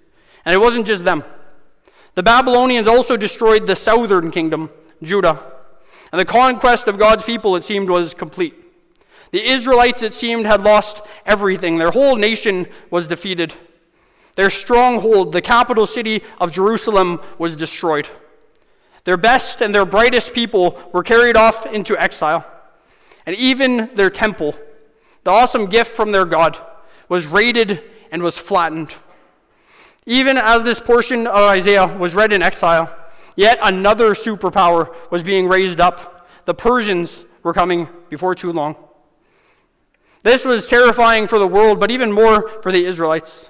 And 0.44 0.52
it 0.52 0.58
wasn't 0.58 0.84
just 0.84 1.04
them. 1.04 1.22
The 2.16 2.24
Babylonians 2.24 2.88
also 2.88 3.16
destroyed 3.16 3.68
the 3.68 3.76
southern 3.76 4.32
kingdom, 4.32 4.70
Judah. 5.00 5.40
And 6.10 6.18
the 6.18 6.24
conquest 6.24 6.88
of 6.88 6.98
God's 6.98 7.22
people, 7.22 7.54
it 7.54 7.62
seemed, 7.62 7.88
was 7.88 8.14
complete. 8.14 8.56
The 9.30 9.48
Israelites, 9.48 10.02
it 10.02 10.12
seemed, 10.12 10.44
had 10.44 10.64
lost 10.64 11.00
everything. 11.24 11.78
Their 11.78 11.92
whole 11.92 12.16
nation 12.16 12.66
was 12.90 13.06
defeated. 13.06 13.54
Their 14.34 14.50
stronghold, 14.50 15.30
the 15.30 15.40
capital 15.40 15.86
city 15.86 16.24
of 16.40 16.50
Jerusalem, 16.50 17.20
was 17.38 17.54
destroyed. 17.54 18.08
Their 19.04 19.16
best 19.16 19.60
and 19.60 19.72
their 19.72 19.86
brightest 19.86 20.32
people 20.32 20.90
were 20.92 21.04
carried 21.04 21.36
off 21.36 21.64
into 21.64 21.96
exile. 21.96 22.44
And 23.28 23.36
even 23.36 23.90
their 23.94 24.08
temple, 24.08 24.56
the 25.24 25.30
awesome 25.30 25.66
gift 25.66 25.94
from 25.94 26.12
their 26.12 26.24
God, 26.24 26.58
was 27.10 27.26
raided 27.26 27.84
and 28.10 28.22
was 28.22 28.38
flattened. 28.38 28.88
Even 30.06 30.38
as 30.38 30.62
this 30.62 30.80
portion 30.80 31.26
of 31.26 31.34
Isaiah 31.34 31.86
was 31.98 32.14
read 32.14 32.32
in 32.32 32.40
exile, 32.40 32.88
Yet 33.38 33.60
another 33.62 34.14
superpower 34.14 34.92
was 35.12 35.22
being 35.22 35.46
raised 35.46 35.78
up. 35.78 36.28
The 36.44 36.54
Persians 36.54 37.24
were 37.44 37.52
coming 37.52 37.88
before 38.10 38.34
too 38.34 38.50
long. 38.50 38.74
This 40.24 40.44
was 40.44 40.66
terrifying 40.66 41.28
for 41.28 41.38
the 41.38 41.46
world, 41.46 41.78
but 41.78 41.92
even 41.92 42.10
more 42.10 42.48
for 42.62 42.72
the 42.72 42.84
Israelites. 42.84 43.46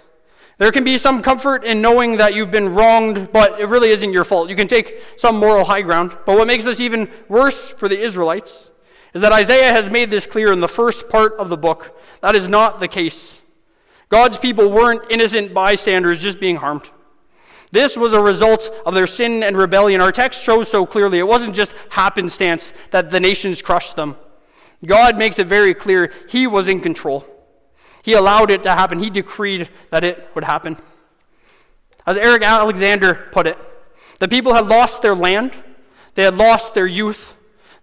There 0.58 0.72
can 0.72 0.84
be 0.84 0.98
some 0.98 1.22
comfort 1.22 1.64
in 1.64 1.80
knowing 1.80 2.18
that 2.18 2.34
you've 2.34 2.50
been 2.50 2.74
wronged, 2.74 3.32
but 3.32 3.58
it 3.58 3.68
really 3.68 3.88
isn't 3.88 4.12
your 4.12 4.26
fault. 4.26 4.50
You 4.50 4.56
can 4.56 4.68
take 4.68 5.00
some 5.16 5.36
moral 5.36 5.64
high 5.64 5.80
ground. 5.80 6.14
But 6.26 6.36
what 6.36 6.46
makes 6.46 6.64
this 6.64 6.80
even 6.80 7.10
worse 7.26 7.70
for 7.70 7.88
the 7.88 7.98
Israelites 7.98 8.68
is 9.14 9.22
that 9.22 9.32
Isaiah 9.32 9.72
has 9.72 9.90
made 9.90 10.10
this 10.10 10.26
clear 10.26 10.52
in 10.52 10.60
the 10.60 10.68
first 10.68 11.08
part 11.08 11.34
of 11.34 11.48
the 11.48 11.56
book. 11.56 11.98
That 12.20 12.34
is 12.34 12.48
not 12.48 12.80
the 12.80 12.88
case. 12.88 13.40
God's 14.08 14.38
people 14.38 14.70
weren't 14.70 15.10
innocent 15.10 15.52
bystanders 15.52 16.18
just 16.18 16.40
being 16.40 16.56
harmed. 16.56 16.90
This 17.70 17.96
was 17.96 18.12
a 18.12 18.20
result 18.20 18.70
of 18.86 18.94
their 18.94 19.06
sin 19.06 19.42
and 19.42 19.56
rebellion. 19.56 20.00
Our 20.00 20.12
text 20.12 20.42
shows 20.42 20.70
so 20.70 20.86
clearly. 20.86 21.18
It 21.18 21.26
wasn't 21.26 21.54
just 21.54 21.74
happenstance 21.90 22.72
that 22.90 23.10
the 23.10 23.20
nations 23.20 23.60
crushed 23.60 23.96
them. 23.96 24.16
God 24.84 25.18
makes 25.18 25.38
it 25.38 25.46
very 25.46 25.74
clear 25.74 26.12
He 26.28 26.46
was 26.46 26.68
in 26.68 26.80
control. 26.80 27.26
He 28.02 28.14
allowed 28.14 28.50
it 28.50 28.62
to 28.62 28.70
happen. 28.70 28.98
He 28.98 29.10
decreed 29.10 29.68
that 29.90 30.04
it 30.04 30.30
would 30.34 30.44
happen. 30.44 30.78
As 32.06 32.16
Eric 32.16 32.42
Alexander 32.42 33.28
put 33.32 33.46
it, 33.46 33.58
the 34.18 34.28
people 34.28 34.54
had 34.54 34.66
lost 34.66 35.02
their 35.02 35.14
land, 35.14 35.52
they 36.14 36.22
had 36.22 36.36
lost 36.36 36.72
their 36.72 36.86
youth, 36.86 37.34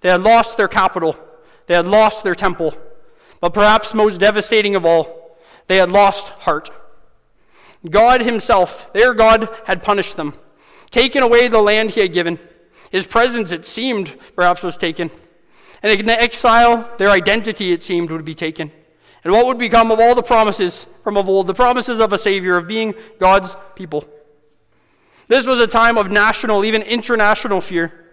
they 0.05 0.11
had 0.11 0.21
lost 0.21 0.55
their 0.55 0.67
capital, 0.67 1.17
they 1.65 1.73
had 1.73 1.87
lost 1.87 2.23
their 2.23 2.35
temple, 2.35 2.75
but 3.41 3.55
perhaps 3.55 3.91
most 3.95 4.19
devastating 4.19 4.75
of 4.75 4.85
all, 4.85 5.35
they 5.65 5.77
had 5.77 5.91
lost 5.91 6.27
heart. 6.27 6.69
God 7.89 8.21
Himself, 8.21 8.93
their 8.93 9.15
God, 9.15 9.49
had 9.65 9.81
punished 9.81 10.15
them, 10.15 10.35
taken 10.91 11.23
away 11.23 11.47
the 11.47 11.59
land 11.59 11.89
He 11.89 12.01
had 12.01 12.13
given. 12.13 12.37
His 12.91 13.07
presence, 13.07 13.51
it 13.51 13.65
seemed, 13.65 14.15
perhaps 14.35 14.61
was 14.61 14.77
taken. 14.77 15.09
And 15.81 15.99
in 15.99 16.05
the 16.05 16.21
exile, 16.21 16.87
their 16.99 17.09
identity, 17.09 17.71
it 17.71 17.81
seemed, 17.81 18.11
would 18.11 18.25
be 18.25 18.35
taken. 18.35 18.71
And 19.23 19.33
what 19.33 19.47
would 19.47 19.57
become 19.57 19.89
of 19.89 19.99
all 19.99 20.13
the 20.13 20.21
promises 20.21 20.85
from 21.03 21.17
of 21.17 21.27
old, 21.27 21.47
the 21.47 21.55
promises 21.55 21.99
of 21.99 22.13
a 22.13 22.19
Savior, 22.19 22.57
of 22.57 22.67
being 22.67 22.93
God's 23.19 23.55
people? 23.73 24.07
This 25.27 25.47
was 25.47 25.59
a 25.59 25.65
time 25.65 25.97
of 25.97 26.11
national, 26.11 26.63
even 26.63 26.83
international 26.83 27.59
fear. 27.59 28.04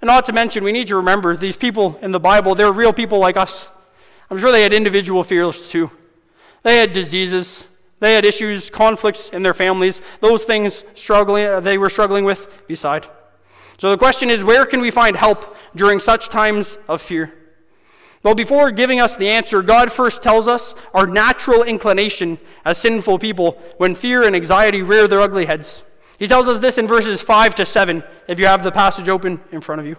And 0.00 0.08
not 0.08 0.26
to 0.26 0.32
mention, 0.32 0.64
we 0.64 0.72
need 0.72 0.88
to 0.88 0.96
remember 0.96 1.36
these 1.36 1.56
people 1.56 1.98
in 2.02 2.12
the 2.12 2.20
Bible, 2.20 2.54
they're 2.54 2.72
real 2.72 2.92
people 2.92 3.18
like 3.18 3.36
us. 3.36 3.68
I'm 4.30 4.38
sure 4.38 4.52
they 4.52 4.62
had 4.62 4.72
individual 4.72 5.22
fears 5.22 5.68
too. 5.68 5.90
They 6.62 6.78
had 6.78 6.92
diseases, 6.92 7.66
they 8.00 8.14
had 8.14 8.24
issues, 8.24 8.70
conflicts 8.70 9.30
in 9.30 9.42
their 9.42 9.54
families, 9.54 10.00
those 10.20 10.44
things 10.44 10.84
struggling, 10.94 11.46
uh, 11.46 11.60
they 11.60 11.78
were 11.78 11.88
struggling 11.88 12.24
with 12.24 12.66
beside. 12.66 13.06
So 13.78 13.90
the 13.90 13.98
question 13.98 14.30
is 14.30 14.42
where 14.42 14.66
can 14.66 14.80
we 14.80 14.90
find 14.90 15.16
help 15.16 15.56
during 15.74 16.00
such 16.00 16.28
times 16.28 16.76
of 16.88 17.00
fear? 17.00 17.32
Well, 18.22 18.34
before 18.34 18.72
giving 18.72 19.00
us 19.00 19.14
the 19.14 19.28
answer, 19.28 19.62
God 19.62 19.92
first 19.92 20.22
tells 20.22 20.48
us 20.48 20.74
our 20.92 21.06
natural 21.06 21.62
inclination 21.62 22.38
as 22.64 22.78
sinful 22.78 23.20
people 23.20 23.52
when 23.76 23.94
fear 23.94 24.24
and 24.24 24.34
anxiety 24.34 24.82
rear 24.82 25.06
their 25.06 25.20
ugly 25.20 25.46
heads. 25.46 25.84
He 26.18 26.26
tells 26.26 26.48
us 26.48 26.58
this 26.58 26.78
in 26.78 26.86
verses 26.86 27.20
5 27.20 27.54
to 27.56 27.66
7, 27.66 28.02
if 28.28 28.38
you 28.38 28.46
have 28.46 28.64
the 28.64 28.72
passage 28.72 29.08
open 29.08 29.40
in 29.52 29.60
front 29.60 29.80
of 29.80 29.86
you. 29.86 29.96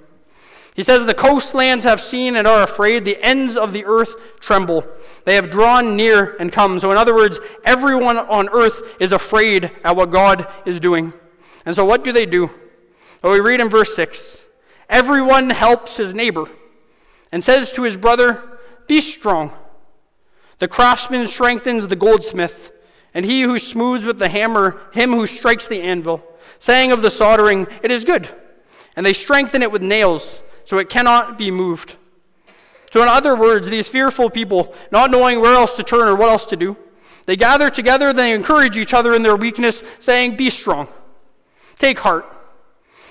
He 0.75 0.83
says, 0.83 1.05
The 1.05 1.13
coastlands 1.13 1.85
have 1.85 1.99
seen 1.99 2.35
and 2.35 2.47
are 2.47 2.63
afraid, 2.63 3.03
the 3.03 3.21
ends 3.23 3.57
of 3.57 3.73
the 3.73 3.85
earth 3.85 4.13
tremble. 4.39 4.85
They 5.25 5.35
have 5.35 5.49
drawn 5.49 5.95
near 5.95 6.35
and 6.37 6.51
come. 6.51 6.79
So, 6.79 6.91
in 6.91 6.97
other 6.97 7.15
words, 7.15 7.39
everyone 7.65 8.17
on 8.17 8.47
earth 8.49 8.95
is 8.99 9.11
afraid 9.11 9.71
at 9.83 9.95
what 9.95 10.11
God 10.11 10.47
is 10.65 10.79
doing. 10.79 11.13
And 11.65 11.75
so, 11.75 11.83
what 11.83 12.03
do 12.03 12.11
they 12.11 12.27
do? 12.27 12.49
Well, 13.23 13.33
we 13.33 13.39
read 13.39 13.59
in 13.59 13.69
verse 13.69 13.95
6 13.95 14.39
Everyone 14.87 15.49
helps 15.49 15.97
his 15.97 16.13
neighbor 16.13 16.47
and 17.31 17.43
says 17.43 17.71
to 17.73 17.83
his 17.83 17.97
brother, 17.97 18.59
Be 18.87 19.01
strong. 19.01 19.51
The 20.59 20.67
craftsman 20.67 21.27
strengthens 21.27 21.87
the 21.87 21.95
goldsmith, 21.95 22.71
and 23.17 23.25
he 23.25 23.41
who 23.41 23.57
smooths 23.57 24.05
with 24.05 24.19
the 24.19 24.29
hammer, 24.29 24.79
him 24.93 25.11
who 25.11 25.25
strikes 25.25 25.65
the 25.65 25.81
anvil, 25.81 26.23
saying 26.59 26.91
of 26.91 27.01
the 27.01 27.09
soldering, 27.09 27.65
It 27.81 27.89
is 27.89 28.05
good. 28.05 28.29
And 28.95 29.03
they 29.03 29.13
strengthen 29.13 29.63
it 29.63 29.71
with 29.71 29.81
nails, 29.81 30.39
so 30.65 30.77
it 30.77 30.87
cannot 30.87 31.35
be 31.35 31.49
moved. 31.49 31.95
So, 32.93 33.01
in 33.01 33.07
other 33.07 33.35
words, 33.35 33.67
these 33.67 33.89
fearful 33.89 34.29
people, 34.29 34.75
not 34.91 35.09
knowing 35.09 35.41
where 35.41 35.55
else 35.55 35.75
to 35.77 35.83
turn 35.83 36.07
or 36.07 36.15
what 36.15 36.29
else 36.29 36.45
to 36.45 36.55
do, 36.55 36.77
they 37.25 37.35
gather 37.35 37.71
together, 37.71 38.13
they 38.13 38.35
encourage 38.35 38.77
each 38.77 38.93
other 38.93 39.15
in 39.15 39.23
their 39.23 39.35
weakness, 39.35 39.81
saying, 39.97 40.37
Be 40.37 40.51
strong, 40.51 40.87
take 41.79 41.97
heart. 41.97 42.31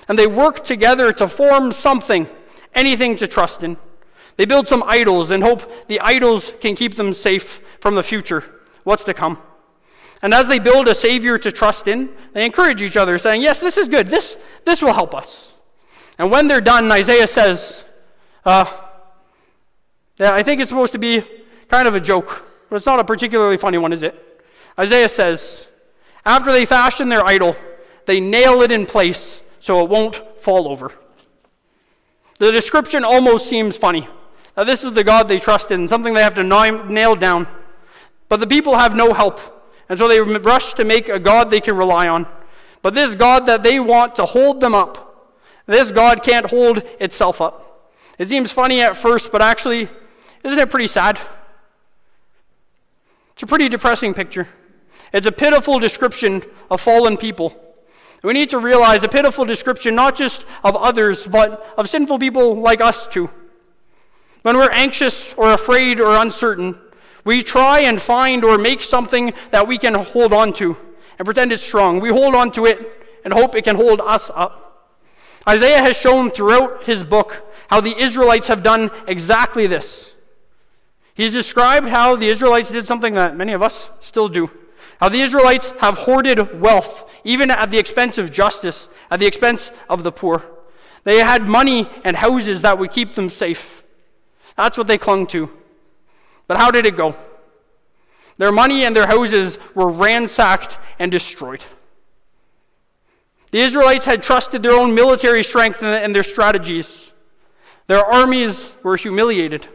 And 0.07 0.17
they 0.17 0.25
work 0.25 0.63
together 0.63 1.11
to 1.11 1.27
form 1.27 1.73
something, 1.73 2.29
anything 2.73 3.17
to 3.17 3.27
trust 3.27 3.61
in. 3.61 3.75
They 4.37 4.45
build 4.45 4.69
some 4.69 4.83
idols 4.87 5.31
and 5.31 5.43
hope 5.43 5.89
the 5.89 5.99
idols 5.99 6.53
can 6.61 6.75
keep 6.75 6.95
them 6.95 7.13
safe 7.13 7.59
from 7.81 7.95
the 7.95 8.03
future, 8.03 8.45
what's 8.85 9.03
to 9.03 9.13
come. 9.13 9.41
And 10.21 10.33
as 10.33 10.47
they 10.47 10.59
build 10.59 10.87
a 10.87 10.95
Savior 10.95 11.37
to 11.37 11.51
trust 11.51 11.87
in, 11.87 12.09
they 12.33 12.45
encourage 12.45 12.81
each 12.81 12.97
other, 12.97 13.17
saying, 13.17 13.41
Yes, 13.41 13.59
this 13.59 13.77
is 13.77 13.87
good. 13.87 14.07
This, 14.07 14.37
this 14.65 14.81
will 14.81 14.93
help 14.93 15.13
us. 15.13 15.53
And 16.17 16.31
when 16.31 16.47
they're 16.47 16.61
done, 16.61 16.91
Isaiah 16.91 17.27
says, 17.27 17.85
uh, 18.43 18.65
yeah, 20.19 20.33
I 20.33 20.41
think 20.41 20.61
it's 20.61 20.69
supposed 20.69 20.93
to 20.93 20.99
be 20.99 21.23
kind 21.67 21.87
of 21.87 21.95
a 21.95 21.99
joke, 21.99 22.45
but 22.69 22.77
it's 22.77 22.85
not 22.85 22.99
a 22.99 23.03
particularly 23.03 23.57
funny 23.57 23.77
one, 23.77 23.93
is 23.93 24.03
it? 24.03 24.41
Isaiah 24.79 25.09
says, 25.09 25.67
After 26.25 26.51
they 26.51 26.65
fashion 26.65 27.09
their 27.09 27.25
idol, 27.25 27.55
they 28.05 28.19
nail 28.19 28.61
it 28.61 28.71
in 28.71 28.85
place 28.85 29.41
so 29.59 29.83
it 29.83 29.89
won't 29.89 30.15
fall 30.41 30.67
over. 30.67 30.93
The 32.39 32.51
description 32.51 33.03
almost 33.03 33.47
seems 33.47 33.77
funny. 33.77 34.07
Now, 34.55 34.63
this 34.63 34.83
is 34.83 34.93
the 34.93 35.03
God 35.03 35.27
they 35.27 35.39
trust 35.39 35.71
in, 35.71 35.87
something 35.87 36.13
they 36.13 36.23
have 36.23 36.35
to 36.35 36.43
nail 36.43 37.15
down. 37.15 37.47
But 38.29 38.39
the 38.39 38.47
people 38.47 38.77
have 38.77 38.95
no 38.95 39.13
help, 39.13 39.39
and 39.89 39.97
so 39.97 40.07
they 40.07 40.19
rush 40.21 40.73
to 40.73 40.83
make 40.83 41.09
a 41.09 41.19
God 41.19 41.49
they 41.49 41.61
can 41.61 41.77
rely 41.77 42.07
on. 42.07 42.27
But 42.81 42.93
this 42.93 43.15
God 43.15 43.45
that 43.47 43.63
they 43.63 43.79
want 43.79 44.15
to 44.15 44.25
hold 44.25 44.59
them 44.59 44.75
up, 44.75 45.35
this 45.65 45.91
God 45.91 46.23
can't 46.23 46.45
hold 46.45 46.79
itself 46.99 47.41
up. 47.41 47.91
It 48.17 48.29
seems 48.29 48.51
funny 48.51 48.81
at 48.81 48.97
first, 48.97 49.31
but 49.31 49.41
actually, 49.41 49.89
isn't 50.43 50.59
it 50.59 50.69
pretty 50.69 50.87
sad? 50.87 51.19
It's 53.33 53.43
a 53.43 53.47
pretty 53.47 53.69
depressing 53.69 54.13
picture. 54.13 54.47
It's 55.13 55.27
a 55.27 55.31
pitiful 55.31 55.79
description 55.79 56.43
of 56.71 56.81
fallen 56.81 57.17
people. 57.17 57.63
We 58.23 58.33
need 58.33 58.49
to 58.49 58.59
realize 58.59 59.03
a 59.03 59.07
pitiful 59.07 59.45
description 59.45 59.95
not 59.95 60.15
just 60.15 60.45
of 60.63 60.75
others, 60.75 61.27
but 61.27 61.73
of 61.77 61.89
sinful 61.89 62.19
people 62.19 62.59
like 62.59 62.81
us 62.81 63.07
too. 63.07 63.29
When 64.41 64.57
we're 64.57 64.71
anxious 64.71 65.33
or 65.37 65.53
afraid 65.53 65.99
or 65.99 66.17
uncertain, 66.17 66.79
we 67.27 67.43
try 67.43 67.81
and 67.81 68.01
find 68.01 68.45
or 68.45 68.57
make 68.57 68.81
something 68.81 69.33
that 69.51 69.67
we 69.67 69.77
can 69.77 69.93
hold 69.93 70.31
on 70.31 70.53
to 70.53 70.77
and 71.19 71.25
pretend 71.25 71.51
it's 71.51 71.61
strong. 71.61 71.99
We 71.99 72.09
hold 72.09 72.35
on 72.35 72.53
to 72.53 72.65
it 72.65 73.05
and 73.25 73.33
hope 73.33 73.53
it 73.53 73.65
can 73.65 73.75
hold 73.75 73.99
us 73.99 74.31
up. 74.33 74.95
Isaiah 75.45 75.79
has 75.79 75.97
shown 75.97 76.31
throughout 76.31 76.83
his 76.83 77.03
book 77.03 77.53
how 77.69 77.81
the 77.81 77.93
Israelites 77.97 78.47
have 78.47 78.63
done 78.63 78.91
exactly 79.07 79.67
this. 79.67 80.13
He's 81.15 81.33
described 81.33 81.89
how 81.89 82.15
the 82.15 82.29
Israelites 82.29 82.69
did 82.69 82.87
something 82.87 83.15
that 83.15 83.35
many 83.35 83.51
of 83.51 83.61
us 83.61 83.89
still 83.99 84.29
do. 84.29 84.49
How 85.01 85.09
the 85.09 85.19
Israelites 85.19 85.73
have 85.79 85.97
hoarded 85.97 86.61
wealth, 86.61 87.11
even 87.25 87.51
at 87.51 87.71
the 87.71 87.77
expense 87.77 88.17
of 88.17 88.31
justice, 88.31 88.87
at 89.11 89.19
the 89.19 89.27
expense 89.27 89.71
of 89.89 90.03
the 90.03 90.13
poor. 90.13 90.43
They 91.03 91.17
had 91.17 91.49
money 91.49 91.89
and 92.05 92.15
houses 92.15 92.61
that 92.61 92.79
would 92.79 92.91
keep 92.91 93.15
them 93.15 93.29
safe. 93.29 93.83
That's 94.55 94.77
what 94.77 94.87
they 94.87 94.97
clung 94.97 95.27
to. 95.27 95.51
But 96.47 96.57
how 96.57 96.71
did 96.71 96.85
it 96.85 96.95
go? 96.95 97.15
Their 98.37 98.51
money 98.51 98.85
and 98.85 98.95
their 98.95 99.07
houses 99.07 99.57
were 99.75 99.89
ransacked 99.89 100.77
and 100.99 101.11
destroyed. 101.11 101.63
The 103.51 103.59
Israelites 103.59 104.05
had 104.05 104.21
trusted 104.21 104.61
their 104.61 104.73
own 104.73 104.93
military 104.93 105.43
strength 105.43 105.81
and 105.81 106.13
their 106.13 106.23
strategies. 106.23 107.11
Their 107.87 108.03
armies 108.03 108.75
were 108.83 108.97
humiliated. 108.97 109.67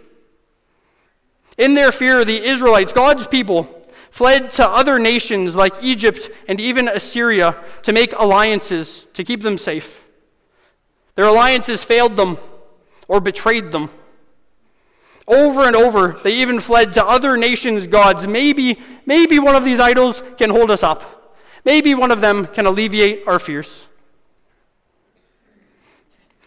In 1.58 1.74
their 1.74 1.92
fear, 1.92 2.24
the 2.24 2.44
Israelites, 2.44 2.92
God's 2.92 3.26
people, 3.26 3.82
fled 4.11 4.50
to 4.52 4.68
other 4.68 4.98
nations 4.98 5.54
like 5.54 5.74
Egypt 5.82 6.30
and 6.46 6.61
even 6.61 6.87
Assyria 6.87 7.62
to 7.82 7.92
make 7.92 8.12
alliances 8.12 9.06
to 9.14 9.24
keep 9.24 9.42
them 9.42 9.56
safe. 9.56 10.04
Their 11.14 11.26
alliances 11.26 11.82
failed 11.82 12.16
them 12.16 12.38
or 13.08 13.20
betrayed 13.20 13.72
them. 13.72 13.90
Over 15.28 15.62
and 15.66 15.76
over, 15.76 16.20
they 16.24 16.35
even 16.40 16.61
fled 16.61 16.92
to 16.94 17.04
other 17.04 17.37
nations' 17.37 17.87
gods. 17.87 18.26
Maybe, 18.26 18.80
maybe 19.06 19.38
one 19.38 19.54
of 19.54 19.64
these 19.64 19.78
idols 19.78 20.22
can 20.37 20.50
hold 20.50 20.70
us 20.70 20.82
up. 20.82 21.37
Maybe 21.64 21.94
one 21.94 22.11
of 22.11 22.20
them 22.20 22.46
can 22.46 22.66
alleviate 22.66 23.26
our 23.26 23.38
fears. 23.38 23.87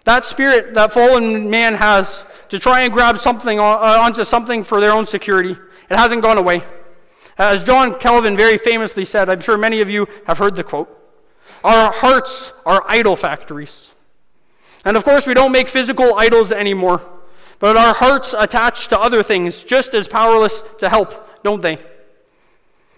That 0.03 0.25
spirit 0.25 0.73
that 0.75 0.91
fallen 0.91 1.49
man 1.49 1.73
has 1.73 2.25
to 2.49 2.59
try 2.59 2.81
and 2.81 2.93
grab 2.93 3.17
something 3.17 3.59
uh, 3.59 3.63
onto 3.63 4.23
something 4.23 4.63
for 4.63 4.79
their 4.79 4.91
own 4.91 5.07
security, 5.07 5.51
it 5.89 5.95
hasn't 5.95 6.21
gone 6.21 6.37
away. 6.37 6.63
As 7.37 7.63
John 7.63 7.99
Calvin 7.99 8.37
very 8.37 8.57
famously 8.57 9.03
said, 9.03 9.29
I'm 9.29 9.41
sure 9.41 9.57
many 9.57 9.81
of 9.81 9.89
you 9.89 10.07
have 10.25 10.37
heard 10.37 10.55
the 10.55 10.63
quote 10.63 10.89
Our 11.63 11.91
hearts 11.91 12.53
are 12.65 12.83
idol 12.87 13.15
factories. 13.15 13.91
And 14.85 14.95
of 14.95 15.03
course, 15.03 15.25
we 15.25 15.33
don't 15.33 15.51
make 15.51 15.67
physical 15.67 16.13
idols 16.15 16.51
anymore, 16.51 17.01
but 17.59 17.77
our 17.77 17.93
hearts 17.93 18.33
attached 18.37 18.89
to 18.89 18.99
other 18.99 19.23
things, 19.23 19.63
just 19.63 19.93
as 19.93 20.07
powerless 20.07 20.63
to 20.79 20.89
help, 20.89 21.43
don't 21.43 21.61
they? 21.61 21.79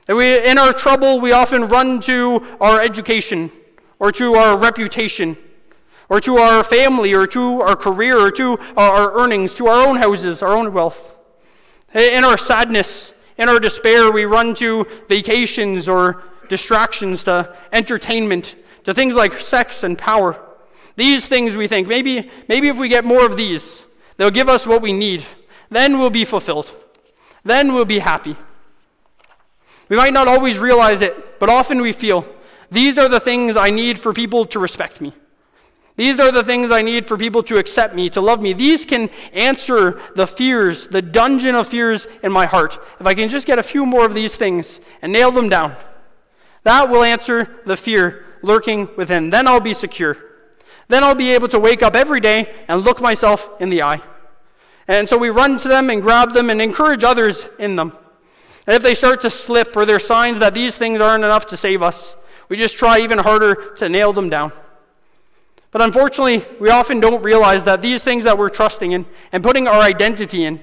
And 0.07 0.17
we, 0.17 0.45
in 0.47 0.57
our 0.57 0.73
trouble, 0.73 1.19
we 1.19 1.31
often 1.31 1.67
run 1.67 1.99
to 2.01 2.45
our 2.61 2.81
education, 2.81 3.51
or 3.99 4.11
to 4.13 4.35
our 4.35 4.57
reputation, 4.57 5.37
or 6.09 6.21
to 6.21 6.37
our 6.37 6.63
family, 6.63 7.13
or 7.13 7.27
to 7.27 7.61
our 7.61 7.75
career, 7.75 8.17
or 8.17 8.31
to 8.31 8.57
our 8.77 9.13
earnings, 9.19 9.53
to 9.55 9.67
our 9.67 9.85
own 9.85 9.97
houses, 9.97 10.41
our 10.41 10.53
own 10.53 10.73
wealth. 10.73 11.15
In 11.93 12.23
our 12.23 12.37
sadness, 12.37 13.13
in 13.37 13.49
our 13.49 13.59
despair, 13.59 14.11
we 14.11 14.25
run 14.25 14.53
to 14.55 14.85
vacations 15.09 15.87
or 15.87 16.23
distractions, 16.49 17.25
to 17.25 17.53
entertainment, 17.73 18.55
to 18.85 18.93
things 18.93 19.13
like 19.13 19.39
sex 19.39 19.83
and 19.83 19.97
power. 19.97 20.41
These 20.95 21.27
things 21.27 21.57
we 21.57 21.67
think, 21.67 21.87
maybe, 21.87 22.29
maybe 22.47 22.69
if 22.69 22.77
we 22.77 22.87
get 22.87 23.03
more 23.03 23.25
of 23.25 23.35
these, 23.35 23.83
they'll 24.17 24.31
give 24.31 24.49
us 24.49 24.67
what 24.67 24.81
we 24.81 24.93
need. 24.93 25.23
Then 25.69 25.97
we'll 25.97 26.09
be 26.09 26.25
fulfilled. 26.25 26.73
Then 27.43 27.73
we'll 27.73 27.85
be 27.85 27.99
happy. 27.99 28.35
We 29.89 29.95
might 29.95 30.13
not 30.13 30.27
always 30.27 30.57
realize 30.57 31.01
it, 31.01 31.39
but 31.39 31.49
often 31.49 31.81
we 31.81 31.93
feel 31.93 32.27
these 32.69 32.97
are 32.97 33.07
the 33.07 33.19
things 33.19 33.55
I 33.55 33.69
need 33.69 33.97
for 33.97 34.11
people 34.11 34.45
to 34.47 34.59
respect 34.59 34.99
me. 34.99 35.13
These 35.95 36.19
are 36.19 36.31
the 36.31 36.43
things 36.43 36.69
I 36.69 36.83
need 36.83 37.07
for 37.07 37.17
people 37.17 37.41
to 37.43 37.57
accept 37.57 37.95
me, 37.95 38.09
to 38.11 38.21
love 38.21 38.39
me. 38.39 38.53
These 38.53 38.85
can 38.85 39.09
answer 39.33 39.99
the 40.15 40.27
fears, 40.27 40.87
the 40.87 41.01
dungeon 41.01 41.55
of 41.55 41.67
fears 41.67 42.05
in 42.21 42.31
my 42.31 42.45
heart. 42.45 42.77
If 42.99 43.07
I 43.07 43.15
can 43.15 43.29
just 43.29 43.47
get 43.47 43.57
a 43.57 43.63
few 43.63 43.83
more 43.85 44.05
of 44.05 44.13
these 44.13 44.35
things 44.35 44.79
and 45.01 45.11
nail 45.11 45.31
them 45.31 45.49
down, 45.49 45.75
that 46.63 46.89
will 46.89 47.03
answer 47.03 47.61
the 47.65 47.75
fear 47.75 48.25
lurking 48.43 48.89
within. 48.95 49.31
Then 49.31 49.47
I'll 49.47 49.59
be 49.59 49.73
secure. 49.73 50.17
Then 50.87 51.03
I'll 51.03 51.15
be 51.15 51.31
able 51.31 51.47
to 51.49 51.59
wake 51.59 51.83
up 51.83 51.95
every 51.95 52.19
day 52.19 52.53
and 52.67 52.81
look 52.81 53.01
myself 53.01 53.49
in 53.59 53.69
the 53.69 53.81
eye. 53.81 54.01
And 54.87 55.07
so 55.07 55.17
we 55.17 55.29
run 55.29 55.57
to 55.59 55.67
them 55.67 55.89
and 55.89 56.01
grab 56.01 56.33
them 56.33 56.49
and 56.49 56.61
encourage 56.61 57.03
others 57.03 57.47
in 57.59 57.75
them. 57.75 57.91
And 58.65 58.75
if 58.75 58.81
they 58.81 58.95
start 58.95 59.21
to 59.21 59.29
slip 59.29 59.75
or 59.75 59.85
there 59.85 59.97
are 59.97 59.99
signs 59.99 60.39
that 60.39 60.53
these 60.53 60.75
things 60.75 60.99
aren't 60.99 61.23
enough 61.23 61.47
to 61.47 61.57
save 61.57 61.81
us, 61.81 62.15
we 62.49 62.55
just 62.55 62.77
try 62.77 62.99
even 62.99 63.17
harder 63.17 63.73
to 63.75 63.89
nail 63.89 64.13
them 64.13 64.29
down. 64.29 64.53
But 65.71 65.81
unfortunately, 65.81 66.45
we 66.59 66.69
often 66.69 67.01
don't 67.01 67.21
realize 67.21 67.63
that 67.65 67.81
these 67.81 68.01
things 68.01 68.23
that 68.23 68.37
we're 68.37 68.49
trusting 68.49 68.93
in 68.93 69.05
and 69.33 69.43
putting 69.43 69.67
our 69.67 69.81
identity 69.81 70.45
in, 70.45 70.59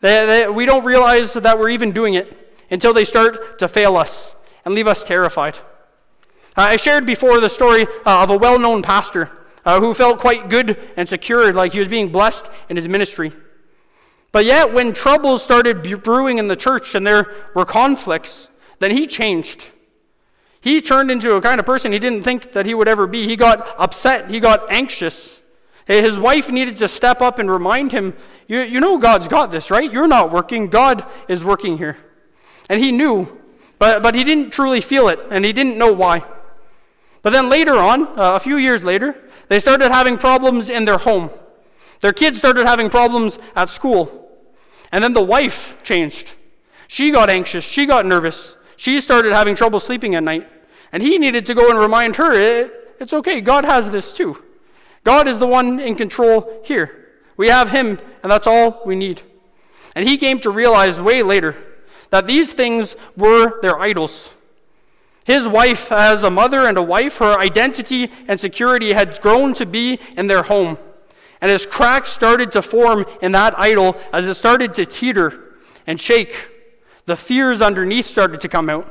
they, 0.00 0.26
they, 0.26 0.48
we 0.48 0.64
don't 0.64 0.84
realize 0.84 1.34
that 1.34 1.58
we're 1.58 1.68
even 1.68 1.92
doing 1.92 2.14
it 2.14 2.56
until 2.70 2.94
they 2.94 3.04
start 3.04 3.58
to 3.58 3.68
fail 3.68 3.96
us 3.96 4.32
and 4.64 4.74
leave 4.74 4.86
us 4.86 5.04
terrified. 5.04 5.58
I 6.56 6.76
shared 6.76 7.06
before 7.06 7.40
the 7.40 7.48
story 7.48 7.86
uh, 8.04 8.22
of 8.22 8.30
a 8.30 8.38
well 8.38 8.58
known 8.58 8.82
pastor 8.82 9.30
uh, 9.68 9.80
who 9.80 9.92
felt 9.92 10.18
quite 10.18 10.48
good 10.48 10.78
and 10.96 11.06
secure, 11.06 11.52
like 11.52 11.72
he 11.72 11.78
was 11.78 11.88
being 11.88 12.08
blessed 12.08 12.46
in 12.70 12.76
his 12.78 12.88
ministry. 12.88 13.34
But 14.32 14.46
yet, 14.46 14.72
when 14.72 14.94
troubles 14.94 15.42
started 15.42 15.82
brewing 16.02 16.38
in 16.38 16.48
the 16.48 16.56
church 16.56 16.94
and 16.94 17.06
there 17.06 17.34
were 17.54 17.66
conflicts, 17.66 18.48
then 18.78 18.92
he 18.92 19.06
changed. 19.06 19.66
He 20.62 20.80
turned 20.80 21.10
into 21.10 21.34
a 21.34 21.42
kind 21.42 21.60
of 21.60 21.66
person 21.66 21.92
he 21.92 21.98
didn't 21.98 22.22
think 22.22 22.52
that 22.52 22.64
he 22.64 22.72
would 22.72 22.88
ever 22.88 23.06
be. 23.06 23.26
He 23.26 23.36
got 23.36 23.74
upset, 23.78 24.30
he 24.30 24.40
got 24.40 24.72
anxious. 24.72 25.38
His 25.86 26.18
wife 26.18 26.48
needed 26.48 26.78
to 26.78 26.88
step 26.88 27.20
up 27.20 27.38
and 27.38 27.50
remind 27.50 27.92
him, 27.92 28.16
you, 28.46 28.60
you 28.60 28.80
know 28.80 28.96
God's 28.96 29.28
got 29.28 29.50
this, 29.50 29.70
right? 29.70 29.92
You're 29.92 30.08
not 30.08 30.32
working, 30.32 30.68
God 30.68 31.04
is 31.28 31.44
working 31.44 31.76
here. 31.76 31.98
And 32.70 32.82
he 32.82 32.90
knew, 32.90 33.38
but, 33.78 34.02
but 34.02 34.14
he 34.14 34.24
didn't 34.24 34.50
truly 34.50 34.80
feel 34.80 35.08
it, 35.08 35.20
and 35.30 35.44
he 35.44 35.52
didn't 35.52 35.76
know 35.76 35.92
why. 35.92 36.24
But 37.20 37.34
then 37.34 37.50
later 37.50 37.76
on, 37.76 38.06
uh, 38.06 38.36
a 38.36 38.40
few 38.40 38.56
years 38.56 38.82
later, 38.82 39.27
they 39.48 39.60
started 39.60 39.90
having 39.90 40.16
problems 40.16 40.68
in 40.68 40.84
their 40.84 40.98
home. 40.98 41.30
Their 42.00 42.12
kids 42.12 42.38
started 42.38 42.66
having 42.66 42.88
problems 42.88 43.38
at 43.56 43.68
school. 43.68 44.30
And 44.92 45.02
then 45.02 45.12
the 45.12 45.22
wife 45.22 45.76
changed. 45.82 46.34
She 46.86 47.10
got 47.10 47.28
anxious, 47.28 47.64
she 47.64 47.86
got 47.86 48.06
nervous. 48.06 48.56
She 48.76 49.00
started 49.00 49.32
having 49.32 49.56
trouble 49.56 49.80
sleeping 49.80 50.14
at 50.14 50.22
night. 50.22 50.48
And 50.92 51.02
he 51.02 51.18
needed 51.18 51.46
to 51.46 51.54
go 51.54 51.70
and 51.70 51.78
remind 51.78 52.16
her 52.16 52.32
it, 52.32 52.96
it's 53.00 53.12
okay, 53.12 53.40
God 53.40 53.64
has 53.64 53.90
this 53.90 54.12
too. 54.12 54.42
God 55.04 55.28
is 55.28 55.38
the 55.38 55.46
one 55.46 55.80
in 55.80 55.94
control 55.94 56.60
here. 56.64 57.08
We 57.36 57.48
have 57.48 57.70
him, 57.70 57.98
and 58.22 58.30
that's 58.30 58.46
all 58.46 58.82
we 58.84 58.96
need. 58.96 59.22
And 59.94 60.08
he 60.08 60.16
came 60.16 60.38
to 60.40 60.50
realize 60.50 61.00
way 61.00 61.22
later 61.22 61.56
that 62.10 62.26
these 62.26 62.52
things 62.52 62.96
were 63.16 63.60
their 63.60 63.78
idols. 63.78 64.28
His 65.28 65.46
wife, 65.46 65.92
as 65.92 66.22
a 66.22 66.30
mother 66.30 66.66
and 66.66 66.78
a 66.78 66.82
wife, 66.82 67.18
her 67.18 67.38
identity 67.38 68.10
and 68.28 68.40
security 68.40 68.94
had 68.94 69.20
grown 69.20 69.52
to 69.54 69.66
be 69.66 70.00
in 70.16 70.26
their 70.26 70.42
home. 70.42 70.78
And 71.42 71.52
as 71.52 71.66
cracks 71.66 72.08
started 72.08 72.50
to 72.52 72.62
form 72.62 73.04
in 73.20 73.32
that 73.32 73.52
idol, 73.58 73.98
as 74.10 74.24
it 74.24 74.36
started 74.36 74.72
to 74.72 74.86
teeter 74.86 75.58
and 75.86 76.00
shake, 76.00 76.48
the 77.04 77.14
fears 77.14 77.60
underneath 77.60 78.06
started 78.06 78.40
to 78.40 78.48
come 78.48 78.70
out. 78.70 78.90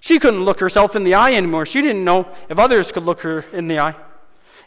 She 0.00 0.18
couldn't 0.18 0.44
look 0.44 0.60
herself 0.60 0.94
in 0.94 1.04
the 1.04 1.14
eye 1.14 1.32
anymore. 1.32 1.64
She 1.64 1.80
didn't 1.80 2.04
know 2.04 2.28
if 2.50 2.58
others 2.58 2.92
could 2.92 3.04
look 3.04 3.22
her 3.22 3.46
in 3.54 3.66
the 3.66 3.78
eye. 3.80 3.96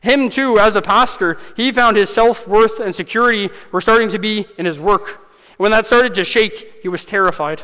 Him, 0.01 0.27
too, 0.27 0.57
as 0.57 0.75
a 0.75 0.81
pastor, 0.81 1.38
he 1.55 1.71
found 1.71 1.97
his 1.97 2.09
self 2.09 2.47
worth 2.47 2.79
and 2.79 2.95
security 2.95 3.51
were 3.71 3.79
starting 3.79 4.09
to 4.09 4.17
be 4.17 4.47
in 4.57 4.65
his 4.65 4.79
work. 4.79 5.29
When 5.57 5.69
that 5.69 5.86
started 5.86 6.15
to 6.15 6.23
shake, 6.23 6.79
he 6.81 6.89
was 6.89 7.05
terrified. 7.05 7.62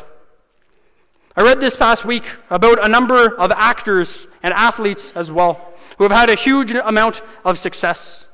I 1.39 1.41
read 1.41 1.61
this 1.61 1.77
past 1.77 2.03
week 2.03 2.25
about 2.49 2.83
a 2.83 2.89
number 2.89 3.33
of 3.39 3.49
actors 3.53 4.27
and 4.43 4.53
athletes 4.53 5.13
as 5.15 5.31
well 5.31 5.73
who 5.97 6.03
have 6.03 6.11
had 6.11 6.29
a 6.29 6.35
huge 6.35 6.71
amount 6.73 7.21
of 7.45 7.57
success. 7.57 8.27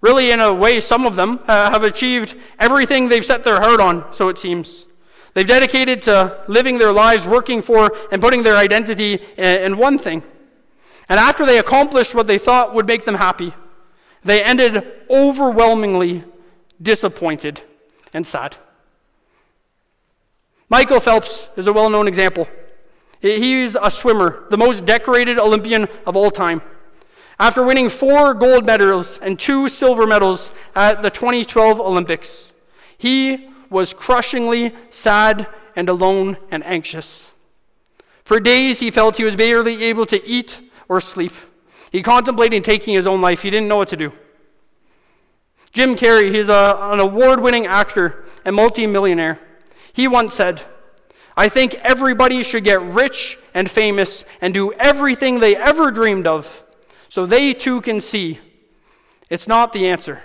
Really, 0.00 0.30
in 0.30 0.40
a 0.40 0.54
way, 0.54 0.80
some 0.80 1.04
of 1.04 1.14
them 1.14 1.40
uh, 1.46 1.70
have 1.70 1.82
achieved 1.82 2.36
everything 2.58 3.10
they've 3.10 3.22
set 3.22 3.44
their 3.44 3.60
heart 3.60 3.80
on, 3.80 4.14
so 4.14 4.30
it 4.30 4.38
seems. 4.38 4.86
They've 5.34 5.46
dedicated 5.46 6.00
to 6.02 6.42
living 6.48 6.78
their 6.78 6.90
lives, 6.90 7.26
working 7.26 7.60
for, 7.60 7.94
and 8.10 8.22
putting 8.22 8.42
their 8.42 8.56
identity 8.56 9.20
in 9.36 9.76
one 9.76 9.98
thing. 9.98 10.22
And 11.10 11.20
after 11.20 11.44
they 11.44 11.58
accomplished 11.58 12.14
what 12.14 12.26
they 12.26 12.38
thought 12.38 12.72
would 12.72 12.86
make 12.86 13.04
them 13.04 13.16
happy, 13.16 13.52
they 14.24 14.42
ended 14.42 14.90
overwhelmingly 15.10 16.24
disappointed 16.80 17.60
and 18.14 18.26
sad. 18.26 18.56
Michael 20.70 21.00
Phelps 21.00 21.48
is 21.56 21.66
a 21.66 21.72
well 21.72 21.88
known 21.88 22.06
example. 22.06 22.46
He's 23.20 23.74
a 23.74 23.90
swimmer, 23.90 24.44
the 24.50 24.58
most 24.58 24.84
decorated 24.84 25.38
Olympian 25.38 25.88
of 26.06 26.14
all 26.14 26.30
time. 26.30 26.62
After 27.40 27.64
winning 27.64 27.88
four 27.88 28.34
gold 28.34 28.66
medals 28.66 29.18
and 29.22 29.38
two 29.38 29.68
silver 29.68 30.06
medals 30.06 30.50
at 30.74 31.02
the 31.02 31.10
2012 31.10 31.80
Olympics, 31.80 32.52
he 32.96 33.48
was 33.70 33.94
crushingly 33.94 34.74
sad 34.90 35.48
and 35.74 35.88
alone 35.88 36.36
and 36.50 36.64
anxious. 36.64 37.26
For 38.24 38.38
days, 38.38 38.80
he 38.80 38.90
felt 38.90 39.16
he 39.16 39.24
was 39.24 39.36
barely 39.36 39.84
able 39.84 40.04
to 40.06 40.24
eat 40.24 40.60
or 40.88 41.00
sleep. 41.00 41.32
He 41.90 42.02
contemplated 42.02 42.62
taking 42.62 42.94
his 42.94 43.06
own 43.06 43.20
life. 43.20 43.42
He 43.42 43.50
didn't 43.50 43.68
know 43.68 43.76
what 43.78 43.88
to 43.88 43.96
do. 43.96 44.12
Jim 45.72 45.94
Carrey, 45.96 46.32
he's 46.34 46.48
a, 46.48 46.78
an 46.80 47.00
award 47.00 47.40
winning 47.40 47.66
actor 47.66 48.24
and 48.44 48.54
multimillionaire. 48.54 49.40
He 49.98 50.06
once 50.06 50.32
said, 50.32 50.62
I 51.36 51.48
think 51.48 51.74
everybody 51.74 52.44
should 52.44 52.62
get 52.62 52.80
rich 52.80 53.36
and 53.52 53.68
famous 53.68 54.24
and 54.40 54.54
do 54.54 54.72
everything 54.74 55.40
they 55.40 55.56
ever 55.56 55.90
dreamed 55.90 56.24
of 56.24 56.62
so 57.08 57.26
they 57.26 57.52
too 57.52 57.80
can 57.80 58.00
see 58.00 58.38
it's 59.28 59.48
not 59.48 59.72
the 59.72 59.88
answer. 59.88 60.22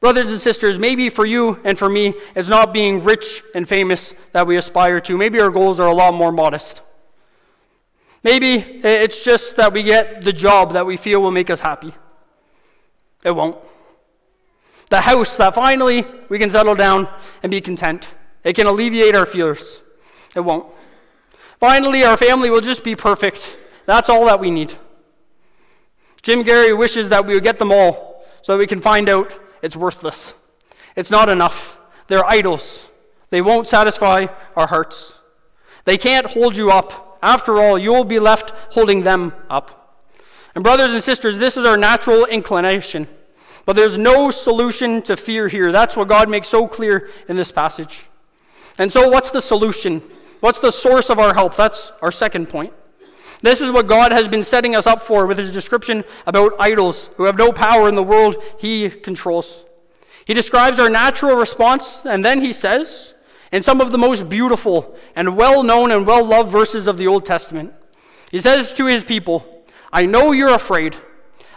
Brothers 0.00 0.32
and 0.32 0.40
sisters, 0.40 0.76
maybe 0.76 1.08
for 1.08 1.24
you 1.24 1.60
and 1.62 1.78
for 1.78 1.88
me, 1.88 2.14
it's 2.34 2.48
not 2.48 2.72
being 2.72 3.04
rich 3.04 3.40
and 3.54 3.68
famous 3.68 4.12
that 4.32 4.44
we 4.44 4.56
aspire 4.56 5.00
to. 5.02 5.16
Maybe 5.16 5.38
our 5.38 5.50
goals 5.50 5.78
are 5.78 5.86
a 5.86 5.94
lot 5.94 6.14
more 6.14 6.32
modest. 6.32 6.82
Maybe 8.24 8.54
it's 8.56 9.22
just 9.22 9.54
that 9.54 9.72
we 9.72 9.84
get 9.84 10.22
the 10.22 10.32
job 10.32 10.72
that 10.72 10.84
we 10.84 10.96
feel 10.96 11.22
will 11.22 11.30
make 11.30 11.48
us 11.48 11.60
happy. 11.60 11.94
It 13.22 13.30
won't. 13.30 13.56
The 14.92 15.00
house 15.00 15.38
that 15.38 15.54
finally 15.54 16.04
we 16.28 16.38
can 16.38 16.50
settle 16.50 16.74
down 16.74 17.08
and 17.42 17.50
be 17.50 17.62
content. 17.62 18.06
It 18.44 18.52
can 18.52 18.66
alleviate 18.66 19.14
our 19.14 19.24
fears. 19.24 19.80
It 20.36 20.40
won't. 20.40 20.66
Finally, 21.58 22.04
our 22.04 22.18
family 22.18 22.50
will 22.50 22.60
just 22.60 22.84
be 22.84 22.94
perfect. 22.94 23.56
That's 23.86 24.10
all 24.10 24.26
that 24.26 24.38
we 24.38 24.50
need. 24.50 24.74
Jim 26.20 26.44
Carrey 26.44 26.76
wishes 26.76 27.08
that 27.08 27.24
we 27.24 27.32
would 27.32 27.42
get 27.42 27.58
them 27.58 27.72
all 27.72 28.26
so 28.42 28.58
we 28.58 28.66
can 28.66 28.82
find 28.82 29.08
out 29.08 29.32
it's 29.62 29.76
worthless. 29.76 30.34
It's 30.94 31.10
not 31.10 31.30
enough. 31.30 31.78
They're 32.08 32.26
idols. 32.26 32.86
They 33.30 33.40
won't 33.40 33.68
satisfy 33.68 34.26
our 34.54 34.66
hearts. 34.66 35.14
They 35.86 35.96
can't 35.96 36.26
hold 36.26 36.54
you 36.54 36.70
up. 36.70 37.18
After 37.22 37.58
all, 37.62 37.78
you'll 37.78 38.04
be 38.04 38.18
left 38.18 38.50
holding 38.74 39.04
them 39.04 39.32
up. 39.48 40.04
And, 40.54 40.62
brothers 40.62 40.92
and 40.92 41.02
sisters, 41.02 41.38
this 41.38 41.56
is 41.56 41.64
our 41.64 41.78
natural 41.78 42.26
inclination. 42.26 43.08
But 43.64 43.76
there's 43.76 43.96
no 43.96 44.30
solution 44.30 45.02
to 45.02 45.16
fear 45.16 45.48
here. 45.48 45.70
That's 45.72 45.96
what 45.96 46.08
God 46.08 46.28
makes 46.28 46.48
so 46.48 46.66
clear 46.66 47.08
in 47.28 47.36
this 47.36 47.52
passage. 47.52 48.06
And 48.78 48.92
so, 48.92 49.08
what's 49.08 49.30
the 49.30 49.42
solution? 49.42 50.02
What's 50.40 50.58
the 50.58 50.72
source 50.72 51.10
of 51.10 51.18
our 51.18 51.34
help? 51.34 51.54
That's 51.54 51.92
our 52.02 52.10
second 52.10 52.48
point. 52.48 52.72
This 53.42 53.60
is 53.60 53.70
what 53.70 53.86
God 53.86 54.12
has 54.12 54.28
been 54.28 54.44
setting 54.44 54.74
us 54.74 54.86
up 54.86 55.02
for 55.02 55.26
with 55.26 55.38
his 55.38 55.50
description 55.50 56.04
about 56.26 56.54
idols 56.58 57.10
who 57.16 57.24
have 57.24 57.36
no 57.36 57.52
power 57.52 57.88
in 57.88 57.94
the 57.94 58.02
world 58.02 58.36
he 58.58 58.88
controls. 58.88 59.64
He 60.24 60.34
describes 60.34 60.78
our 60.78 60.88
natural 60.88 61.36
response, 61.36 62.02
and 62.04 62.24
then 62.24 62.40
he 62.40 62.52
says, 62.52 63.14
in 63.50 63.62
some 63.62 63.80
of 63.80 63.92
the 63.92 63.98
most 63.98 64.28
beautiful 64.28 64.96
and 65.14 65.36
well 65.36 65.62
known 65.62 65.90
and 65.90 66.06
well 66.06 66.24
loved 66.24 66.50
verses 66.50 66.86
of 66.86 66.96
the 66.96 67.08
Old 67.08 67.26
Testament, 67.26 67.74
he 68.30 68.38
says 68.38 68.72
to 68.74 68.86
his 68.86 69.04
people, 69.04 69.64
I 69.92 70.06
know 70.06 70.32
you're 70.32 70.54
afraid. 70.54 70.96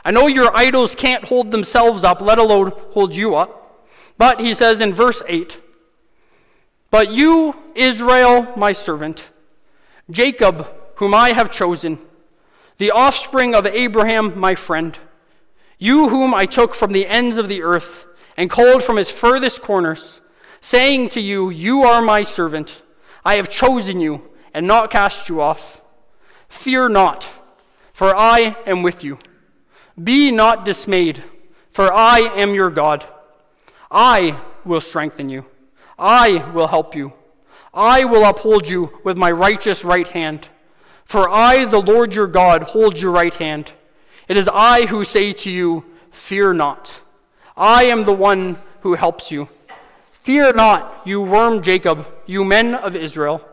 I 0.06 0.12
know 0.12 0.28
your 0.28 0.56
idols 0.56 0.94
can't 0.94 1.24
hold 1.24 1.50
themselves 1.50 2.04
up, 2.04 2.22
let 2.22 2.38
alone 2.38 2.72
hold 2.92 3.16
you 3.16 3.36
up. 3.36 3.88
But 4.20 4.40
he 4.40 4.54
says 4.54 4.80
in 4.80 4.94
verse 4.94 5.24
8, 5.28 5.60
But 6.92 7.12
you, 7.12 7.56
Israel, 7.74 8.54
my 8.56 8.72
servant, 8.72 9.24
Jacob, 10.12 10.68
whom 10.98 11.16
I 11.16 11.30
have 11.30 11.52
chosen, 11.52 11.98
the 12.78 12.92
offspring 12.92 13.56
of 13.56 13.66
Abraham, 13.66 14.40
my 14.40 14.54
friend, 14.54 14.98
you 15.80 16.08
whom 16.10 16.36
I 16.36 16.46
took 16.46 16.76
from 16.76 16.92
the 16.92 17.08
ends 17.08 17.38
of 17.38 17.50
the 17.50 17.64
earth 17.64 18.06
and 18.38 18.50
called 18.50 18.84
from 18.84 18.98
his 18.98 19.10
furthest 19.10 19.64
corners, 19.64 20.22
saying 20.62 21.10
to 21.10 21.20
you, 21.20 21.50
You 21.50 21.82
are 21.82 22.02
my 22.02 22.22
servant. 22.22 22.84
I 23.26 23.38
have 23.38 23.50
chosen 23.50 24.00
you 24.00 24.30
and 24.54 24.68
not 24.68 24.92
cast 24.92 25.30
you 25.30 25.42
off. 25.42 25.82
Fear 26.48 26.90
not, 26.90 27.28
for 27.92 28.16
I 28.16 28.56
am 28.68 28.84
with 28.84 29.04
you. 29.04 29.18
Be 30.02 30.32
not 30.32 30.66
dismayed, 30.66 31.24
for 31.72 31.92
I 31.92 32.20
am 32.20 32.54
your 32.54 32.70
God. 32.70 33.06
I 33.90 34.40
will 34.66 34.82
strengthen 34.82 35.30
you. 35.30 35.46
I 35.98 36.50
will 36.52 36.68
help 36.68 36.96
you. 36.96 37.14
I 37.74 38.06
will 38.06 38.26
uphold 38.26 38.68
you 38.68 39.00
with 39.04 39.18
my 39.18 39.32
righteous 39.32 39.84
right 39.84 40.08
hand. 40.08 40.50
For 41.06 41.30
I, 41.30 41.66
the 41.66 41.82
Lord 41.82 42.14
your 42.14 42.28
God, 42.28 42.64
hold 42.64 43.00
your 43.00 43.12
right 43.12 43.34
hand. 43.34 43.72
It 44.28 44.38
is 44.38 44.50
I 44.52 44.86
who 44.88 45.06
say 45.06 45.34
to 45.34 45.50
you, 45.50 45.86
Fear 46.12 46.54
not. 46.54 47.02
I 47.56 47.84
am 47.84 48.06
the 48.06 48.14
one 48.14 48.58
who 48.82 48.96
helps 48.96 49.32
you. 49.32 49.50
Fear 50.22 50.54
not, 50.54 51.02
you 51.06 51.22
worm 51.22 51.62
Jacob, 51.62 52.08
you 52.26 52.44
men 52.44 52.74
of 52.74 52.96
Israel. 52.96 53.48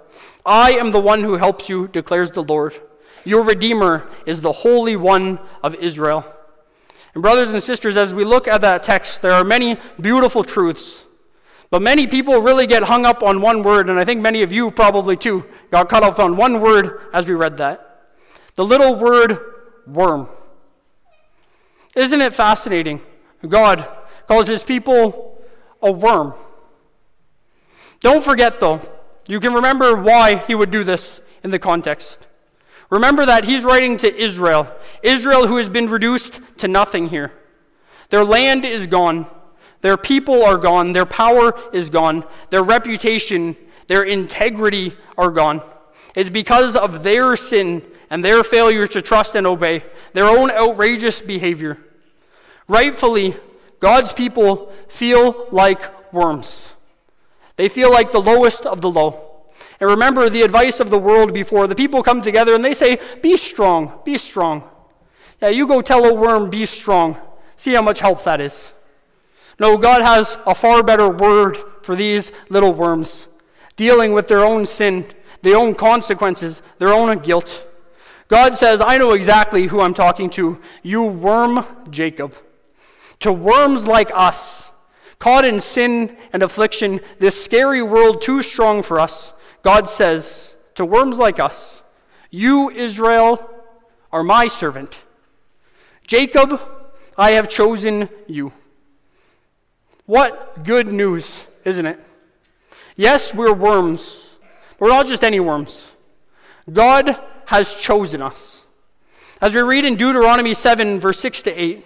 I 0.46 0.72
am 0.72 0.90
the 0.90 1.00
one 1.00 1.22
who 1.22 1.35
helps 1.35 1.68
you, 1.68 1.88
declares 1.88 2.31
the 2.31 2.42
Lord. 2.42 2.74
Your 3.25 3.43
Redeemer 3.43 4.09
is 4.27 4.41
the 4.41 4.53
Holy 4.53 4.97
One 4.97 5.39
of 5.63 5.75
Israel. 5.77 6.25
And, 7.15 7.23
brothers 7.23 7.53
and 7.53 7.63
sisters, 7.63 7.97
as 7.97 8.15
we 8.15 8.25
look 8.25 8.49
at 8.49 8.61
that 8.63 8.83
text, 8.83 9.23
there 9.23 9.33
are 9.33 9.45
many 9.45 9.79
beautiful 10.01 10.43
truths. 10.43 11.05
But 11.71 11.83
many 11.83 12.07
people 12.07 12.39
really 12.41 12.67
get 12.67 12.83
hung 12.83 13.07
up 13.07 13.23
on 13.23 13.41
one 13.41 13.63
word, 13.63 13.89
and 13.89 13.99
I 13.99 14.05
think 14.05 14.21
many 14.21 14.43
of 14.43 14.53
you 14.53 14.71
probably 14.71 15.17
too 15.17 15.47
got 15.71 15.89
caught 15.89 16.03
up 16.03 16.19
on 16.19 16.37
one 16.37 16.61
word 16.61 17.01
as 17.15 17.27
we 17.27 17.35
read 17.35 17.59
that. 17.59 18.11
The 18.57 18.65
little 18.65 18.95
word 18.95 19.39
worm. 19.87 20.29
Isn't 21.97 22.21
it 22.21 22.35
fascinating? 22.35 23.01
God 23.47 23.87
calls 24.29 24.47
his 24.47 24.65
people 24.65 25.43
a 25.81 25.91
worm. 25.91 26.35
Don't 28.01 28.25
forget, 28.25 28.61
though, 28.61 28.81
you 29.29 29.41
can 29.41 29.55
remember 29.55 29.97
why 29.97 30.37
he 30.37 30.55
would 30.55 30.71
do 30.71 30.85
this 30.85 31.21
in 31.43 31.51
the 31.51 31.59
context. 31.59 32.27
Remember 32.92 33.24
that 33.24 33.46
he's 33.46 33.64
writing 33.64 33.96
to 33.96 34.14
Israel, 34.14 34.70
Israel 35.02 35.46
who 35.46 35.57
has 35.57 35.70
been 35.70 35.88
reduced 35.88 36.42
to 36.59 36.68
nothing 36.68 37.09
here. 37.09 37.33
Their 38.11 38.22
land 38.22 38.66
is 38.66 38.87
gone, 38.87 39.24
their 39.81 39.96
people 39.96 40.44
are 40.44 40.59
gone, 40.59 40.92
their 40.92 41.07
power 41.07 41.59
is 41.72 41.88
gone, 41.88 42.22
their 42.50 42.62
reputation, 42.62 43.57
their 43.87 44.02
integrity 44.02 44.94
are 45.16 45.31
gone. 45.31 45.62
It's 46.14 46.28
because 46.28 46.76
of 46.76 47.02
their 47.02 47.35
sin 47.35 47.83
and 48.11 48.22
their 48.22 48.44
failure 48.44 48.87
to 48.88 49.00
trust 49.00 49.37
and 49.37 49.46
obey, 49.46 49.85
their 50.12 50.26
own 50.26 50.50
outrageous 50.50 51.22
behavior. 51.22 51.78
Rightfully, 52.68 53.35
God's 53.81 54.12
people 54.12 54.70
feel 54.88 55.46
like 55.50 56.12
worms. 56.12 56.70
They 57.57 57.70
feel 57.70 57.90
like 57.90 58.12
the 58.12 58.20
lowest 58.20 58.66
of 58.66 58.83
the 58.83 58.90
low. 58.90 59.32
And 59.83 59.90
remember 59.90 60.31
the 60.31 60.42
advice 60.42 60.79
of 60.79 60.90
the 60.90 60.99
world 60.99 61.35
before. 61.35 61.66
The 61.66 61.75
people 61.75 62.05
come 62.05 62.23
together 62.23 62.55
and 62.55 62.64
they 62.64 62.73
say, 62.73 63.01
Be 63.21 63.37
strong, 63.37 63.99
be 64.05 64.16
strong. 64.16 64.62
Yeah, 65.42 65.49
you 65.49 65.66
go 65.66 65.83
tell 65.83 66.05
a 66.05 66.14
worm, 66.14 66.51
be 66.51 66.66
strong. 66.66 67.16
See 67.57 67.75
how 67.75 67.83
much 67.83 67.99
help 67.99 68.23
that 68.23 68.40
is. 68.40 68.73
No, 69.59 69.77
God 69.77 70.03
has 70.03 70.38
a 70.47 70.55
far 70.55 70.85
better 70.85 71.09
word 71.09 71.59
for 71.83 71.97
these 71.97 72.31
little 72.49 72.73
worms, 72.73 73.27
dealing 73.75 74.12
with 74.12 74.29
their 74.29 74.45
own 74.45 74.66
sin, 74.66 75.05
their 75.42 75.57
own 75.57 75.75
consequences, 75.75 76.62
their 76.79 76.92
own 76.92 77.18
guilt. 77.18 77.66
God 78.29 78.55
says, 78.55 78.81
I 78.81 78.99
know 78.99 79.14
exactly 79.14 79.66
who 79.66 79.81
I'm 79.81 79.95
talking 79.95 80.31
to. 80.31 80.61
You 80.85 81.03
worm 81.03 81.66
Jacob 81.90 82.37
to 83.18 83.33
worms 83.33 83.85
like 83.85 84.12
us, 84.14 84.71
caught 85.18 85.45
in 85.45 85.59
sin 85.59 86.16
and 86.33 86.45
affliction, 86.45 87.01
this 87.18 87.45
scary 87.45 87.83
world 87.83 88.22
too 88.22 88.43
strong 88.43 88.85
for 88.85 89.01
us, 89.01 89.33
God 89.63 89.89
says 89.89 90.55
to 90.75 90.85
worms 90.85 91.17
like 91.19 91.39
us, 91.39 91.83
You, 92.31 92.71
Israel, 92.71 93.49
are 94.11 94.23
my 94.23 94.49
servant. 94.49 94.99
Jacob, 96.07 96.61
I 97.17 97.33
have 97.33 97.49
chosen 97.49 98.09
you. 98.27 98.53
What 100.07 100.65
good 100.65 100.93
news, 100.93 101.47
isn't 101.65 101.87
it? 101.87 101.99
Yes, 102.97 103.33
we're 103.33 103.53
worms, 103.53 104.35
but 104.79 104.87
we're 104.87 104.89
not 104.89 105.07
just 105.07 105.25
any 105.25 105.41
worms. 105.41 105.85
God 106.71 107.19
has 107.47 107.75
chosen 107.75 108.21
us. 108.21 108.65
As 109.41 109.55
we 109.55 109.63
read 109.63 109.85
in 109.85 109.97
Deuteronomy 109.97 110.55
7, 110.55 111.01
verse 111.01 111.19
6 111.21 111.43
to 111.43 111.51
8, 111.51 111.85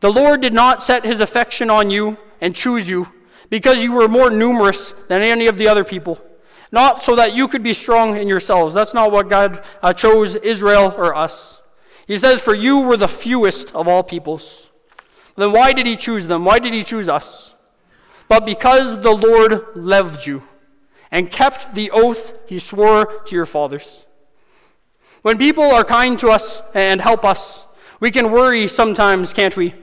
the 0.00 0.12
Lord 0.12 0.40
did 0.40 0.52
not 0.52 0.82
set 0.82 1.04
his 1.04 1.20
affection 1.20 1.70
on 1.70 1.90
you 1.90 2.18
and 2.40 2.54
choose 2.54 2.88
you 2.88 3.08
because 3.50 3.82
you 3.82 3.92
were 3.92 4.08
more 4.08 4.30
numerous 4.30 4.92
than 5.08 5.22
any 5.22 5.46
of 5.46 5.58
the 5.58 5.68
other 5.68 5.84
people, 5.84 6.20
not 6.72 7.02
so 7.02 7.16
that 7.16 7.34
you 7.34 7.48
could 7.48 7.62
be 7.62 7.74
strong 7.74 8.16
in 8.16 8.28
yourselves. 8.28 8.74
That's 8.74 8.94
not 8.94 9.12
what 9.12 9.28
God 9.28 9.64
uh, 9.82 9.92
chose 9.92 10.34
Israel 10.34 10.94
or 10.96 11.14
us. 11.14 11.60
He 12.06 12.18
says, 12.18 12.40
For 12.40 12.54
you 12.54 12.80
were 12.80 12.96
the 12.96 13.08
fewest 13.08 13.74
of 13.74 13.88
all 13.88 14.02
peoples. 14.02 14.70
Then 15.36 15.52
why 15.52 15.72
did 15.72 15.86
he 15.86 15.96
choose 15.96 16.26
them? 16.26 16.44
Why 16.44 16.58
did 16.58 16.72
he 16.72 16.82
choose 16.82 17.08
us? 17.08 17.54
But 18.28 18.46
because 18.46 19.00
the 19.02 19.12
Lord 19.12 19.64
loved 19.74 20.26
you 20.26 20.42
and 21.10 21.30
kept 21.30 21.74
the 21.74 21.90
oath 21.90 22.38
he 22.46 22.58
swore 22.58 23.22
to 23.26 23.34
your 23.34 23.46
fathers. 23.46 24.06
When 25.22 25.38
people 25.38 25.64
are 25.64 25.84
kind 25.84 26.18
to 26.20 26.28
us 26.28 26.62
and 26.74 27.00
help 27.00 27.24
us, 27.24 27.64
we 28.00 28.10
can 28.10 28.30
worry 28.30 28.68
sometimes, 28.68 29.32
can't 29.32 29.56
we? 29.56 29.74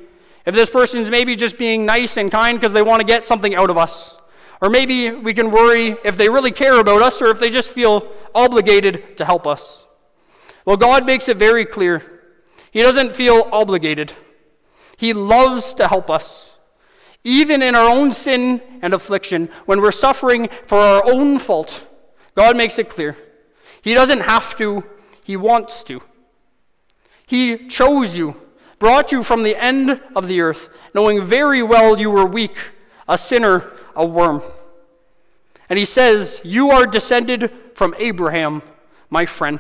If 0.46 0.56
this 0.56 0.70
person's 0.70 1.10
maybe 1.10 1.36
just 1.36 1.58
being 1.58 1.86
nice 1.86 2.18
and 2.18 2.32
kind 2.32 2.60
because 2.60 2.74
they 2.74 2.82
want 2.82 3.00
to 3.00 3.06
get 3.06 3.28
something 3.28 3.56
out 3.56 3.70
of 3.70 3.78
us. 3.78 4.16
Or 4.64 4.70
maybe 4.70 5.11
we 5.11 5.34
can 5.34 5.51
worry 5.51 5.97
if 6.05 6.16
they 6.16 6.30
really 6.30 6.49
care 6.49 6.80
about 6.80 7.01
us 7.01 7.22
or 7.22 7.28
if 7.28 7.38
they 7.38 7.49
just 7.49 7.68
feel 7.68 8.09
obligated 8.34 9.18
to 9.18 9.26
help 9.26 9.45
us. 9.45 9.86
Well, 10.64 10.78
God 10.78 11.05
makes 11.05 11.28
it 11.28 11.36
very 11.36 11.66
clear. 11.66 12.22
He 12.72 12.82
doesn't 12.82 13.14
feel 13.14 13.49
obligated, 13.51 14.14
He 14.95 15.11
loves 15.11 15.74
to 15.74 15.89
help 15.89 16.09
us. 16.09 16.57
Even 17.26 17.61
in 17.61 17.76
our 17.76 17.89
own 17.89 18.14
sin 18.14 18.61
and 18.82 18.93
affliction, 18.93 19.49
when 19.66 19.82
we're 19.82 19.91
suffering 19.91 20.47
for 20.66 20.78
our 20.78 21.05
own 21.05 21.39
fault, 21.39 21.86
God 22.34 22.55
makes 22.55 22.80
it 22.80 22.88
clear. 22.88 23.18
He 23.82 23.93
doesn't 23.93 24.22
have 24.22 24.55
to, 24.59 24.86
He 25.26 25.36
wants 25.36 25.84
to. 25.84 26.01
He 27.28 27.68
chose 27.68 28.16
you 28.16 28.39
brought 28.80 29.11
you 29.11 29.24
from 29.24 29.43
the 29.43 29.55
end 29.55 30.01
of 30.16 30.30
the 30.30 30.41
earth, 30.41 30.70
knowing 30.93 31.22
very 31.22 31.64
well 31.64 31.99
you 31.99 32.09
were 32.09 32.26
weak, 32.26 32.57
a 33.07 33.18
sinner, 33.18 33.72
a 33.96 34.06
worm. 34.06 34.41
And 35.70 35.80
he 35.80 35.86
says, 35.86 36.41
You 36.44 36.72
are 36.72 36.86
descended 36.86 37.52
from 37.76 37.96
Abraham, 37.98 38.62
my 39.10 39.26
friend. 39.26 39.60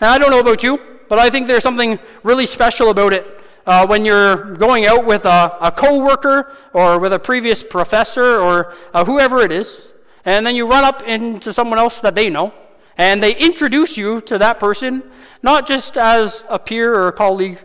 And 0.00 0.10
I 0.10 0.18
don't 0.18 0.30
know 0.30 0.40
about 0.40 0.62
you, 0.62 0.80
but 1.08 1.18
I 1.18 1.30
think 1.30 1.46
there's 1.46 1.62
something 1.62 1.98
really 2.22 2.46
special 2.46 2.90
about 2.90 3.12
it 3.12 3.26
uh, 3.66 3.86
when 3.86 4.04
you're 4.04 4.54
going 4.56 4.86
out 4.86 5.04
with 5.04 5.24
a, 5.26 5.56
a 5.60 5.70
coworker 5.70 6.52
or 6.72 6.98
with 6.98 7.12
a 7.12 7.18
previous 7.18 7.62
professor 7.62 8.40
or 8.40 8.74
uh, 8.94 9.04
whoever 9.04 9.42
it 9.42 9.52
is, 9.52 9.88
and 10.24 10.46
then 10.46 10.56
you 10.56 10.66
run 10.66 10.84
up 10.84 11.02
into 11.02 11.52
someone 11.52 11.78
else 11.78 12.00
that 12.00 12.14
they 12.14 12.30
know, 12.30 12.52
and 12.96 13.22
they 13.22 13.36
introduce 13.36 13.96
you 13.96 14.20
to 14.22 14.38
that 14.38 14.58
person, 14.58 15.02
not 15.42 15.66
just 15.66 15.96
as 15.96 16.44
a 16.48 16.58
peer 16.58 16.94
or 16.94 17.08
a 17.08 17.12
colleague, 17.12 17.58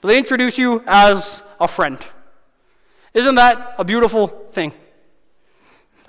but 0.00 0.08
they 0.08 0.18
introduce 0.18 0.56
you 0.56 0.82
as 0.86 1.42
a 1.60 1.68
friend. 1.68 1.98
Isn't 3.12 3.34
that 3.34 3.74
a 3.78 3.84
beautiful 3.84 4.28
thing? 4.28 4.72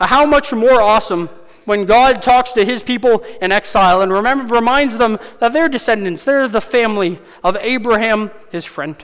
How 0.02 0.26
much 0.26 0.52
more 0.52 0.82
awesome 0.82 1.30
when 1.66 1.86
God 1.86 2.22
talks 2.22 2.54
to 2.54 2.66
his 2.66 2.84
people 2.84 3.24
in 3.41 3.52
exile 3.52 4.02
and 4.02 4.12
remember, 4.12 4.54
reminds 4.56 4.97
them 4.97 5.20
that 5.39 5.54
they're 5.54 5.70
descendants, 5.70 6.24
they're 6.24 6.47
the 6.47 6.62
family 6.62 7.20
of 7.43 7.56
Abraham, 7.58 8.32
his 8.52 8.66
friend. 8.66 8.95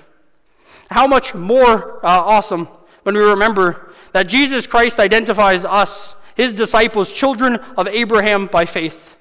How 0.89 1.07
much 1.07 1.35
more 1.35 2.05
uh, 2.05 2.09
awesome 2.09 2.67
when 3.03 3.15
we 3.15 3.21
remember 3.21 3.93
that 4.13 4.27
Jesus 4.27 4.65
Christ 4.65 4.99
identifies 4.99 5.65
us, 5.65 6.15
his 6.35 6.53
disciples, 6.53 7.11
children 7.11 7.55
of 7.77 7.87
Abraham 7.87 8.47
by 8.47 8.65
faith, 8.65 9.17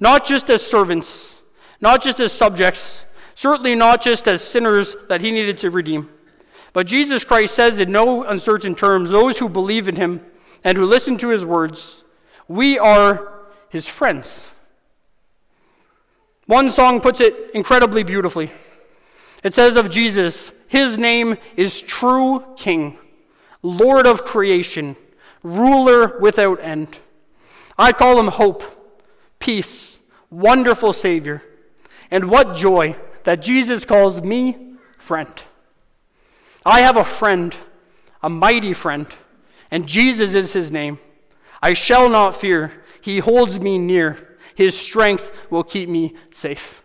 not 0.00 0.24
just 0.24 0.50
as 0.50 0.66
servants, 0.66 1.36
not 1.80 2.02
just 2.02 2.18
as 2.20 2.32
subjects, 2.32 3.04
certainly 3.34 3.74
not 3.74 4.02
just 4.02 4.26
as 4.26 4.42
sinners 4.42 4.96
that 5.08 5.20
he 5.20 5.30
needed 5.30 5.58
to 5.58 5.70
redeem. 5.70 6.08
But 6.72 6.86
Jesus 6.86 7.24
Christ 7.24 7.54
says 7.54 7.78
in 7.78 7.92
no 7.92 8.24
uncertain 8.24 8.74
terms, 8.74 9.10
those 9.10 9.38
who 9.38 9.48
believe 9.48 9.88
in 9.88 9.96
him 9.96 10.24
and 10.64 10.78
who 10.78 10.84
listen 10.84 11.18
to 11.18 11.28
his 11.28 11.44
words, 11.44 12.02
we 12.48 12.78
are 12.78 13.32
his 13.68 13.88
friends. 13.88 14.46
One 16.46 16.70
song 16.70 17.00
puts 17.00 17.20
it 17.20 17.50
incredibly 17.54 18.02
beautifully. 18.02 18.50
It 19.42 19.54
says 19.54 19.76
of 19.76 19.90
Jesus, 19.90 20.52
his 20.68 20.98
name 20.98 21.36
is 21.56 21.80
true 21.80 22.44
King, 22.56 22.98
Lord 23.62 24.06
of 24.06 24.24
creation, 24.24 24.96
ruler 25.42 26.18
without 26.18 26.60
end. 26.60 26.98
I 27.78 27.92
call 27.92 28.18
him 28.18 28.28
hope, 28.28 28.62
peace, 29.38 29.98
wonderful 30.30 30.92
Savior. 30.92 31.42
And 32.10 32.30
what 32.30 32.56
joy 32.56 32.96
that 33.24 33.40
Jesus 33.40 33.84
calls 33.84 34.22
me 34.22 34.76
friend. 34.98 35.32
I 36.64 36.80
have 36.80 36.96
a 36.96 37.04
friend, 37.04 37.56
a 38.22 38.28
mighty 38.28 38.72
friend, 38.72 39.06
and 39.72 39.88
Jesus 39.88 40.34
is 40.34 40.52
his 40.52 40.70
name. 40.70 41.00
I 41.62 41.72
shall 41.72 42.10
not 42.10 42.36
fear. 42.36 42.84
He 43.00 43.18
holds 43.18 43.58
me 43.58 43.78
near. 43.78 44.36
His 44.54 44.78
strength 44.78 45.32
will 45.50 45.64
keep 45.64 45.88
me 45.88 46.14
safe. 46.30 46.82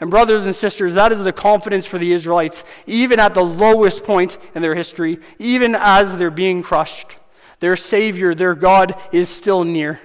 And, 0.00 0.10
brothers 0.10 0.46
and 0.46 0.54
sisters, 0.56 0.94
that 0.94 1.12
is 1.12 1.18
the 1.18 1.30
confidence 1.30 1.86
for 1.86 1.98
the 1.98 2.14
Israelites, 2.14 2.64
even 2.86 3.20
at 3.20 3.34
the 3.34 3.44
lowest 3.44 4.02
point 4.02 4.38
in 4.54 4.62
their 4.62 4.74
history, 4.74 5.18
even 5.38 5.74
as 5.74 6.16
they're 6.16 6.30
being 6.30 6.62
crushed. 6.62 7.18
Their 7.58 7.76
Savior, 7.76 8.34
their 8.34 8.54
God, 8.54 8.98
is 9.12 9.28
still 9.28 9.62
near. 9.62 10.00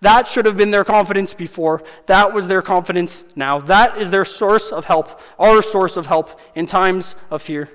That 0.00 0.26
should 0.26 0.46
have 0.46 0.56
been 0.56 0.70
their 0.70 0.84
confidence 0.84 1.34
before. 1.34 1.82
That 2.06 2.32
was 2.32 2.46
their 2.46 2.62
confidence 2.62 3.22
now. 3.36 3.58
That 3.58 3.98
is 3.98 4.08
their 4.08 4.24
source 4.24 4.72
of 4.72 4.86
help, 4.86 5.20
our 5.38 5.60
source 5.60 5.98
of 5.98 6.06
help 6.06 6.40
in 6.54 6.64
times 6.64 7.14
of 7.30 7.42
fear. 7.42 7.68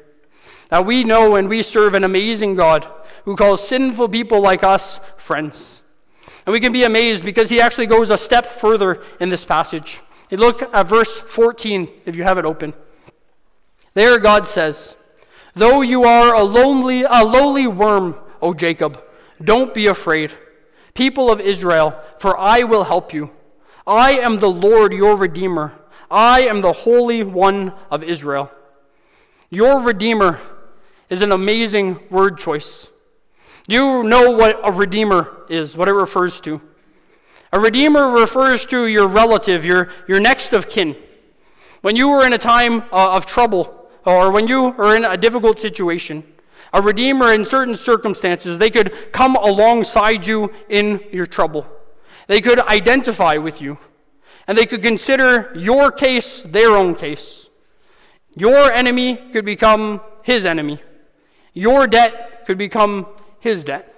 Now 0.71 0.81
we 0.81 1.03
know 1.03 1.35
and 1.35 1.47
we 1.47 1.63
serve 1.63 1.93
an 1.93 2.03
amazing 2.03 2.55
God 2.55 2.87
who 3.23 3.35
calls 3.35 3.67
sinful 3.67 4.09
people 4.09 4.41
like 4.41 4.63
us 4.63 4.99
friends. 5.17 5.81
And 6.45 6.53
we 6.53 6.59
can 6.59 6.71
be 6.71 6.83
amazed 6.83 7.23
because 7.23 7.49
he 7.49 7.59
actually 7.59 7.87
goes 7.87 8.09
a 8.09 8.17
step 8.17 8.45
further 8.45 9.01
in 9.19 9.29
this 9.29 9.45
passage. 9.45 10.01
You 10.29 10.37
look 10.37 10.61
at 10.61 10.87
verse 10.87 11.19
14 11.19 11.89
if 12.05 12.15
you 12.15 12.23
have 12.23 12.37
it 12.37 12.45
open. 12.45 12.73
There 13.93 14.19
God 14.19 14.47
says, 14.47 14.95
Though 15.55 15.81
you 15.81 16.03
are 16.03 16.35
a 16.35 16.43
lonely, 16.43 17.03
a 17.03 17.23
lowly 17.23 17.67
worm, 17.67 18.15
O 18.41 18.53
Jacob, 18.53 19.01
don't 19.43 19.73
be 19.73 19.87
afraid 19.87 20.31
people 20.93 21.29
of 21.29 21.41
Israel, 21.41 21.99
for 22.19 22.39
I 22.39 22.63
will 22.63 22.85
help 22.85 23.13
you. 23.13 23.29
I 23.85 24.13
am 24.13 24.39
the 24.39 24.49
Lord 24.49 24.93
your 24.93 25.15
Redeemer. 25.15 25.73
I 26.09 26.41
am 26.41 26.61
the 26.61 26.73
Holy 26.73 27.21
One 27.23 27.73
of 27.91 28.01
Israel. 28.01 28.51
Your 29.49 29.79
Redeemer 29.79 30.39
is 31.15 31.21
an 31.21 31.31
amazing 31.31 31.97
word 32.09 32.37
choice. 32.37 32.89
You 33.69 34.03
know 34.03 34.31
what 34.31 34.59
a 34.65 34.71
Redeemer 34.71 35.45
is, 35.49 35.77
what 35.77 35.87
it 35.87 35.93
refers 35.93 36.41
to. 36.41 36.59
A 37.53 37.59
Redeemer 37.59 38.09
refers 38.09 38.65
to 38.65 38.87
your 38.87 39.07
relative, 39.07 39.63
your, 39.63 39.91
your 40.09 40.19
next 40.19 40.51
of 40.51 40.67
kin. 40.67 40.93
When 41.79 41.95
you 41.95 42.09
were 42.09 42.25
in 42.25 42.33
a 42.33 42.37
time 42.37 42.81
uh, 42.91 43.15
of 43.15 43.25
trouble, 43.25 43.89
or 44.05 44.29
when 44.29 44.49
you 44.49 44.75
are 44.77 44.93
in 44.97 45.05
a 45.05 45.15
difficult 45.15 45.57
situation, 45.57 46.25
a 46.73 46.81
redeemer 46.81 47.31
in 47.31 47.45
certain 47.45 47.77
circumstances. 47.77 48.57
They 48.57 48.69
could 48.69 49.13
come 49.13 49.37
alongside 49.37 50.27
you 50.27 50.51
in 50.67 51.01
your 51.13 51.25
trouble. 51.25 51.65
They 52.27 52.41
could 52.41 52.59
identify 52.59 53.37
with 53.37 53.61
you. 53.61 53.77
And 54.47 54.57
they 54.57 54.65
could 54.65 54.83
consider 54.83 55.53
your 55.55 55.89
case 55.91 56.41
their 56.41 56.75
own 56.75 56.95
case. 56.95 57.47
Your 58.35 58.69
enemy 58.73 59.15
could 59.31 59.45
become 59.45 60.01
his 60.23 60.43
enemy. 60.43 60.81
Your 61.55 61.87
debt 61.87 62.45
could 62.45 62.59
become 62.59 63.07
his 63.39 63.63
debt. 63.63 63.91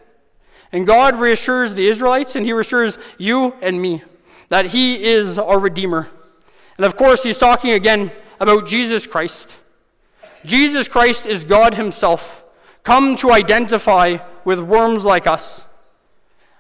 And 0.72 0.88
God 0.88 1.20
reassures 1.20 1.74
the 1.74 1.88
Israelites 1.88 2.38
and 2.38 2.46
he 2.46 2.54
reassures 2.54 2.98
you 3.18 3.54
and 3.62 3.82
me 3.82 4.04
that 4.48 4.68
he 4.68 5.04
is 5.04 5.38
our 5.38 5.60
Redeemer. 5.60 6.08
And 6.78 6.86
of 6.86 6.96
course, 6.96 7.24
he's 7.24 7.38
talking 7.38 7.72
again 7.72 8.12
about 8.40 8.68
Jesus 8.68 9.06
Christ. 9.06 9.58
Jesus 10.46 10.88
Christ 10.88 11.26
is 11.26 11.44
God 11.44 11.74
himself 11.74 12.46
come 12.84 13.18
to 13.18 13.34
identify 13.34 14.18
with 14.46 14.60
worms 14.60 15.04
like 15.04 15.28
us. 15.28 15.66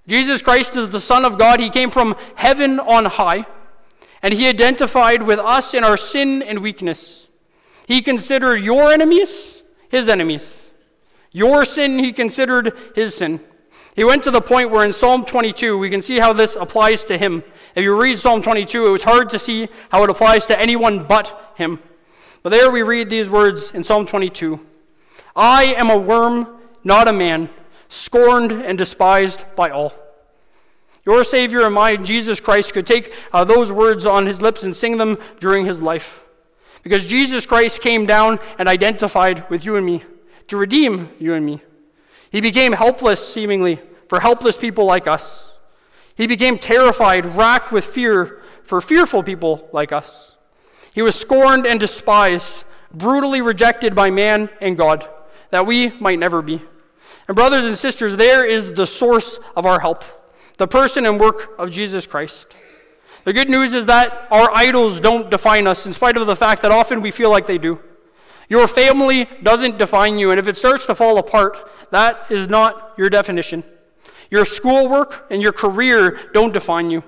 Jesus 0.07 0.41
Christ 0.41 0.75
is 0.75 0.89
the 0.89 0.99
Son 0.99 1.23
of 1.23 1.37
God. 1.37 1.61
He 1.61 1.69
came 1.69 1.91
from 1.91 2.15
heaven 2.35 2.79
on 2.79 3.05
high, 3.05 3.45
and 4.21 4.33
he 4.33 4.47
identified 4.47 5.21
with 5.21 5.39
us 5.39 5.73
in 5.73 5.83
our 5.83 5.95
sin 5.95 6.41
and 6.41 6.59
weakness. 6.59 7.27
He 7.87 8.01
considered 8.01 8.57
your 8.57 8.91
enemies 8.91 9.57
his 9.89 10.09
enemies. 10.09 10.53
Your 11.31 11.65
sin, 11.65 11.99
he 11.99 12.13
considered 12.13 12.77
his 12.95 13.15
sin. 13.15 13.39
He 13.95 14.03
went 14.03 14.23
to 14.23 14.31
the 14.31 14.41
point 14.41 14.69
where 14.69 14.85
in 14.85 14.93
Psalm 14.93 15.25
22, 15.25 15.77
we 15.77 15.89
can 15.89 16.03
see 16.03 16.19
how 16.19 16.31
this 16.31 16.55
applies 16.55 17.03
to 17.05 17.17
him. 17.17 17.43
If 17.75 17.83
you 17.83 17.99
read 17.99 18.19
Psalm 18.19 18.43
22, 18.43 18.85
it 18.85 18.89
was 18.89 19.03
hard 19.03 19.29
to 19.31 19.39
see 19.39 19.69
how 19.89 20.03
it 20.03 20.09
applies 20.09 20.45
to 20.47 20.59
anyone 20.59 21.03
but 21.03 21.53
him. 21.55 21.79
But 22.43 22.49
there 22.49 22.69
we 22.69 22.83
read 22.83 23.09
these 23.09 23.27
words 23.27 23.71
in 23.71 23.83
Psalm 23.83 24.05
22 24.05 24.59
I 25.35 25.75
am 25.77 25.89
a 25.89 25.97
worm, 25.97 26.59
not 26.83 27.07
a 27.07 27.13
man, 27.13 27.49
scorned 27.89 28.51
and 28.51 28.77
despised 28.77 29.45
by 29.55 29.71
all. 29.71 29.93
Your 31.03 31.23
Savior 31.23 31.65
and 31.65 31.73
mine, 31.73 32.05
Jesus 32.05 32.39
Christ, 32.39 32.73
could 32.73 32.85
take 32.85 33.13
uh, 33.33 33.43
those 33.45 33.71
words 33.71 34.05
on 34.05 34.25
his 34.25 34.41
lips 34.41 34.61
and 34.61 34.75
sing 34.75 34.97
them 34.97 35.17
during 35.39 35.65
his 35.65 35.81
life. 35.81 36.21
Because 36.83 37.07
Jesus 37.07 37.45
Christ 37.45 37.81
came 37.81 38.05
down 38.05 38.39
and 38.59 38.69
identified 38.69 39.49
with 39.49 39.65
you 39.65 39.75
and 39.75 39.85
me 39.85 40.03
to 40.47 40.57
redeem 40.57 41.09
you 41.19 41.33
and 41.33 41.45
me. 41.45 41.61
He 42.29 42.41
became 42.41 42.73
helpless, 42.73 43.33
seemingly, 43.33 43.79
for 44.07 44.19
helpless 44.19 44.57
people 44.57 44.85
like 44.85 45.07
us. 45.07 45.51
He 46.15 46.27
became 46.27 46.57
terrified, 46.57 47.25
racked 47.25 47.71
with 47.71 47.85
fear 47.85 48.41
for 48.63 48.81
fearful 48.81 49.23
people 49.23 49.69
like 49.71 49.91
us. 49.91 50.35
He 50.93 51.01
was 51.01 51.15
scorned 51.15 51.65
and 51.65 51.79
despised, 51.79 52.63
brutally 52.93 53.41
rejected 53.41 53.95
by 53.95 54.09
man 54.09 54.49
and 54.59 54.77
God 54.77 55.07
that 55.51 55.65
we 55.65 55.89
might 55.99 56.19
never 56.19 56.41
be. 56.41 56.61
And, 57.27 57.35
brothers 57.35 57.65
and 57.65 57.77
sisters, 57.77 58.15
there 58.15 58.45
is 58.45 58.73
the 58.73 58.87
source 58.87 59.39
of 59.55 59.65
our 59.65 59.79
help 59.79 60.03
the 60.57 60.67
person 60.67 61.05
and 61.05 61.19
work 61.19 61.53
of 61.59 61.69
Jesus 61.69 62.07
Christ. 62.07 62.47
The 63.25 63.33
good 63.33 63.49
news 63.49 63.75
is 63.75 63.85
that 63.85 64.27
our 64.31 64.49
idols 64.55 64.99
don't 64.99 65.29
define 65.29 65.67
us, 65.67 65.85
in 65.85 65.93
spite 65.93 66.17
of 66.17 66.25
the 66.25 66.35
fact 66.35 66.63
that 66.63 66.71
often 66.71 67.01
we 67.01 67.11
feel 67.11 67.29
like 67.29 67.45
they 67.45 67.59
do. 67.59 67.79
Your 68.49 68.67
family 68.67 69.27
doesn't 69.43 69.77
define 69.77 70.17
you, 70.17 70.31
and 70.31 70.39
if 70.39 70.47
it 70.47 70.57
starts 70.57 70.85
to 70.85 70.95
fall 70.95 71.17
apart, 71.17 71.69
that 71.91 72.25
is 72.29 72.47
not 72.47 72.93
your 72.97 73.09
definition. 73.09 73.63
Your 74.29 74.45
schoolwork 74.45 75.27
and 75.29 75.41
your 75.41 75.51
career 75.51 76.29
don't 76.33 76.53
define 76.53 76.89
you. 76.89 77.03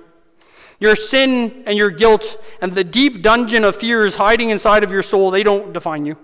Your 0.80 0.96
sin 0.96 1.64
and 1.66 1.78
your 1.78 1.90
guilt 1.90 2.42
and 2.62 2.74
the 2.74 2.84
deep 2.84 3.22
dungeon 3.22 3.64
of 3.64 3.76
fears 3.76 4.16
hiding 4.16 4.50
inside 4.50 4.84
of 4.84 4.92
your 4.92 5.04
soul, 5.04 5.30
they 5.32 5.44
don't 5.44 5.74
define 5.74 6.06
you. 6.06 6.18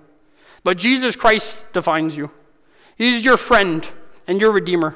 But 0.63 0.78
Jesus 0.78 1.16
Christ 1.16 1.63
defines 1.74 2.16
you. 2.16 2.32
He's 2.97 3.24
your 3.24 3.38
friend 3.38 3.88
and 4.28 4.39
your 4.39 4.51
redeemer. 4.51 4.95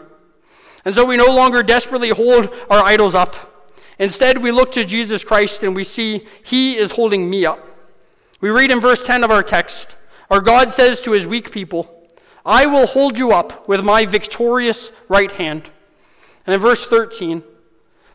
And 0.85 0.95
so 0.95 1.05
we 1.05 1.17
no 1.17 1.33
longer 1.33 1.61
desperately 1.61 2.09
hold 2.09 2.53
our 2.69 2.83
idols 2.83 3.13
up. 3.13 3.35
Instead, 3.99 4.37
we 4.37 4.51
look 4.51 4.71
to 4.71 4.85
Jesus 4.85 5.25
Christ 5.25 5.63
and 5.63 5.75
we 5.75 5.83
see 5.83 6.25
He 6.43 6.77
is 6.77 6.91
holding 6.91 7.29
me 7.29 7.45
up. 7.45 7.65
We 8.39 8.49
read 8.49 8.71
in 8.71 8.79
verse 8.79 9.05
10 9.05 9.25
of 9.25 9.31
our 9.31 9.43
text 9.43 9.97
Our 10.29 10.41
God 10.41 10.71
says 10.71 11.01
to 11.01 11.11
His 11.11 11.25
weak 11.25 11.51
people, 11.51 12.07
I 12.45 12.65
will 12.65 12.87
hold 12.87 13.17
you 13.17 13.31
up 13.31 13.67
with 13.67 13.83
my 13.83 14.05
victorious 14.05 14.91
right 15.07 15.31
hand. 15.31 15.69
And 16.45 16.53
in 16.53 16.59
verse 16.61 16.85
13, 16.85 17.43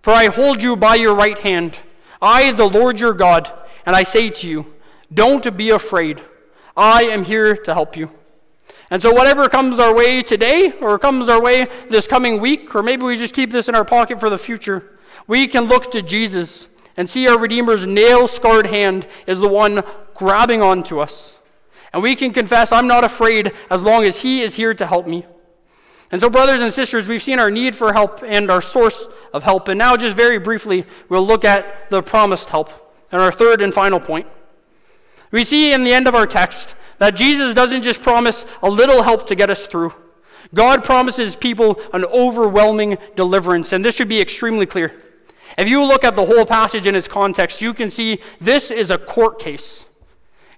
For 0.03 0.13
I 0.13 0.27
hold 0.27 0.63
you 0.63 0.77
by 0.77 0.95
your 0.95 1.15
right 1.15 1.39
hand, 1.39 1.79
I, 2.23 2.53
the 2.53 2.69
Lord 2.69 2.99
your 2.99 3.13
God, 3.13 3.53
and 3.85 3.95
I 3.95 4.03
say 4.03 4.31
to 4.31 4.49
you, 4.49 4.75
Don't 5.13 5.57
be 5.57 5.71
afraid. 5.71 6.21
I 6.77 7.05
am 7.05 7.25
here 7.25 7.57
to 7.57 7.75
help 7.75 7.97
you. 7.97 8.11
And 8.91 9.01
so, 9.01 9.13
whatever 9.13 9.49
comes 9.49 9.79
our 9.79 9.95
way 9.95 10.23
today, 10.23 10.73
or 10.81 10.99
comes 10.99 11.29
our 11.29 11.41
way 11.41 11.69
this 11.91 12.07
coming 12.07 12.41
week, 12.41 12.75
or 12.75 12.83
maybe 12.83 13.05
we 13.05 13.17
just 13.17 13.35
keep 13.35 13.51
this 13.51 13.69
in 13.69 13.75
our 13.75 13.85
pocket 13.85 14.21
for 14.21 14.31
the 14.31 14.39
future, 14.39 14.99
we 15.27 15.47
can 15.47 15.65
look 15.65 15.91
to 15.93 16.03
Jesus 16.03 16.69
and 16.97 17.09
see 17.09 17.27
our 17.27 17.39
Redeemer's 17.39 17.87
nail 17.87 18.29
scarred 18.29 18.67
hand 18.67 19.07
is 19.27 19.39
the 19.39 19.49
one 19.49 19.83
grabbing 20.15 20.63
onto 20.63 21.01
us. 21.01 21.39
And 21.95 22.03
we 22.03 22.17
can 22.17 22.33
confess, 22.33 22.73
I'm 22.73 22.89
not 22.89 23.05
afraid 23.05 23.53
as 23.71 23.81
long 23.81 24.05
as 24.05 24.21
He 24.21 24.43
is 24.43 24.57
here 24.57 24.75
to 24.75 24.85
help 24.85 25.07
me. 25.07 25.25
And 26.11 26.21
so, 26.21 26.29
brothers 26.29 26.61
and 26.61 26.73
sisters, 26.73 27.07
we've 27.07 27.23
seen 27.23 27.39
our 27.39 27.53
need 27.53 27.77
for 27.77 27.93
help 27.93 28.25
and 28.25 28.51
our 28.51 28.61
source 28.61 29.07
of 29.33 29.45
help. 29.45 29.69
And 29.69 29.79
now, 29.79 29.97
just 29.97 30.17
very 30.17 30.39
briefly, 30.39 30.85
we'll 31.09 31.25
look 31.25 31.45
at 31.45 31.89
the 31.91 32.03
promised 32.03 32.51
help 32.51 32.73
and 33.13 33.23
our 33.23 33.31
third 33.31 33.63
and 33.63 33.73
final 33.73 34.01
point. 34.01 34.27
We 35.31 35.45
see 35.45 35.73
in 35.73 35.85
the 35.85 35.95
end 35.95 36.09
of 36.09 36.17
our 36.17 36.27
text 36.27 36.75
that 36.99 37.15
Jesus 37.15 37.55
doesn't 37.55 37.83
just 37.83 38.03
promise 38.03 38.45
a 38.61 38.69
little 38.69 39.05
help 39.05 39.29
to 39.29 39.37
get 39.37 39.49
us 39.49 39.69
through. 39.69 39.93
God 40.53 40.83
promises 40.83 41.37
people 41.37 41.81
an 41.93 42.05
overwhelming 42.05 42.99
deliverance, 43.15 43.73
and 43.73 43.85
this 43.85 43.95
should 43.95 44.09
be 44.09 44.21
extremely 44.21 44.67
clear. 44.67 45.01
If 45.57 45.69
you 45.69 45.85
look 45.85 46.03
at 46.03 46.17
the 46.17 46.27
whole 46.27 46.45
passage 46.45 46.89
in 46.89 46.97
its 46.97 47.07
context, 47.07 47.61
you 47.61 47.73
can 47.73 47.93
see 47.93 48.21
this 48.41 48.73
is 48.73 48.91
a 48.91 48.99
court 48.99 49.39
case. 49.39 49.87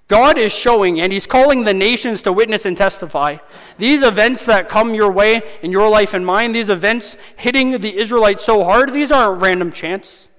God 0.07 0.37
is 0.37 0.53
showing, 0.53 1.01
and 1.01 1.11
He's 1.11 1.25
calling 1.25 1.63
the 1.63 1.73
nations 1.73 2.21
to 2.23 2.31
witness 2.31 2.65
and 2.65 2.77
testify. 2.77 3.37
These 3.77 4.03
events 4.03 4.45
that 4.45 4.69
come 4.69 4.93
your 4.93 5.11
way 5.11 5.41
in 5.61 5.71
your 5.71 5.89
life 5.89 6.13
and 6.13 6.25
mine, 6.25 6.53
these 6.53 6.69
events 6.69 7.17
hitting 7.35 7.77
the 7.79 7.97
Israelites 7.97 8.45
so 8.45 8.63
hard, 8.63 8.93
these 8.93 9.11
aren't 9.11 9.41
random 9.41 9.71
chance. 9.71 10.29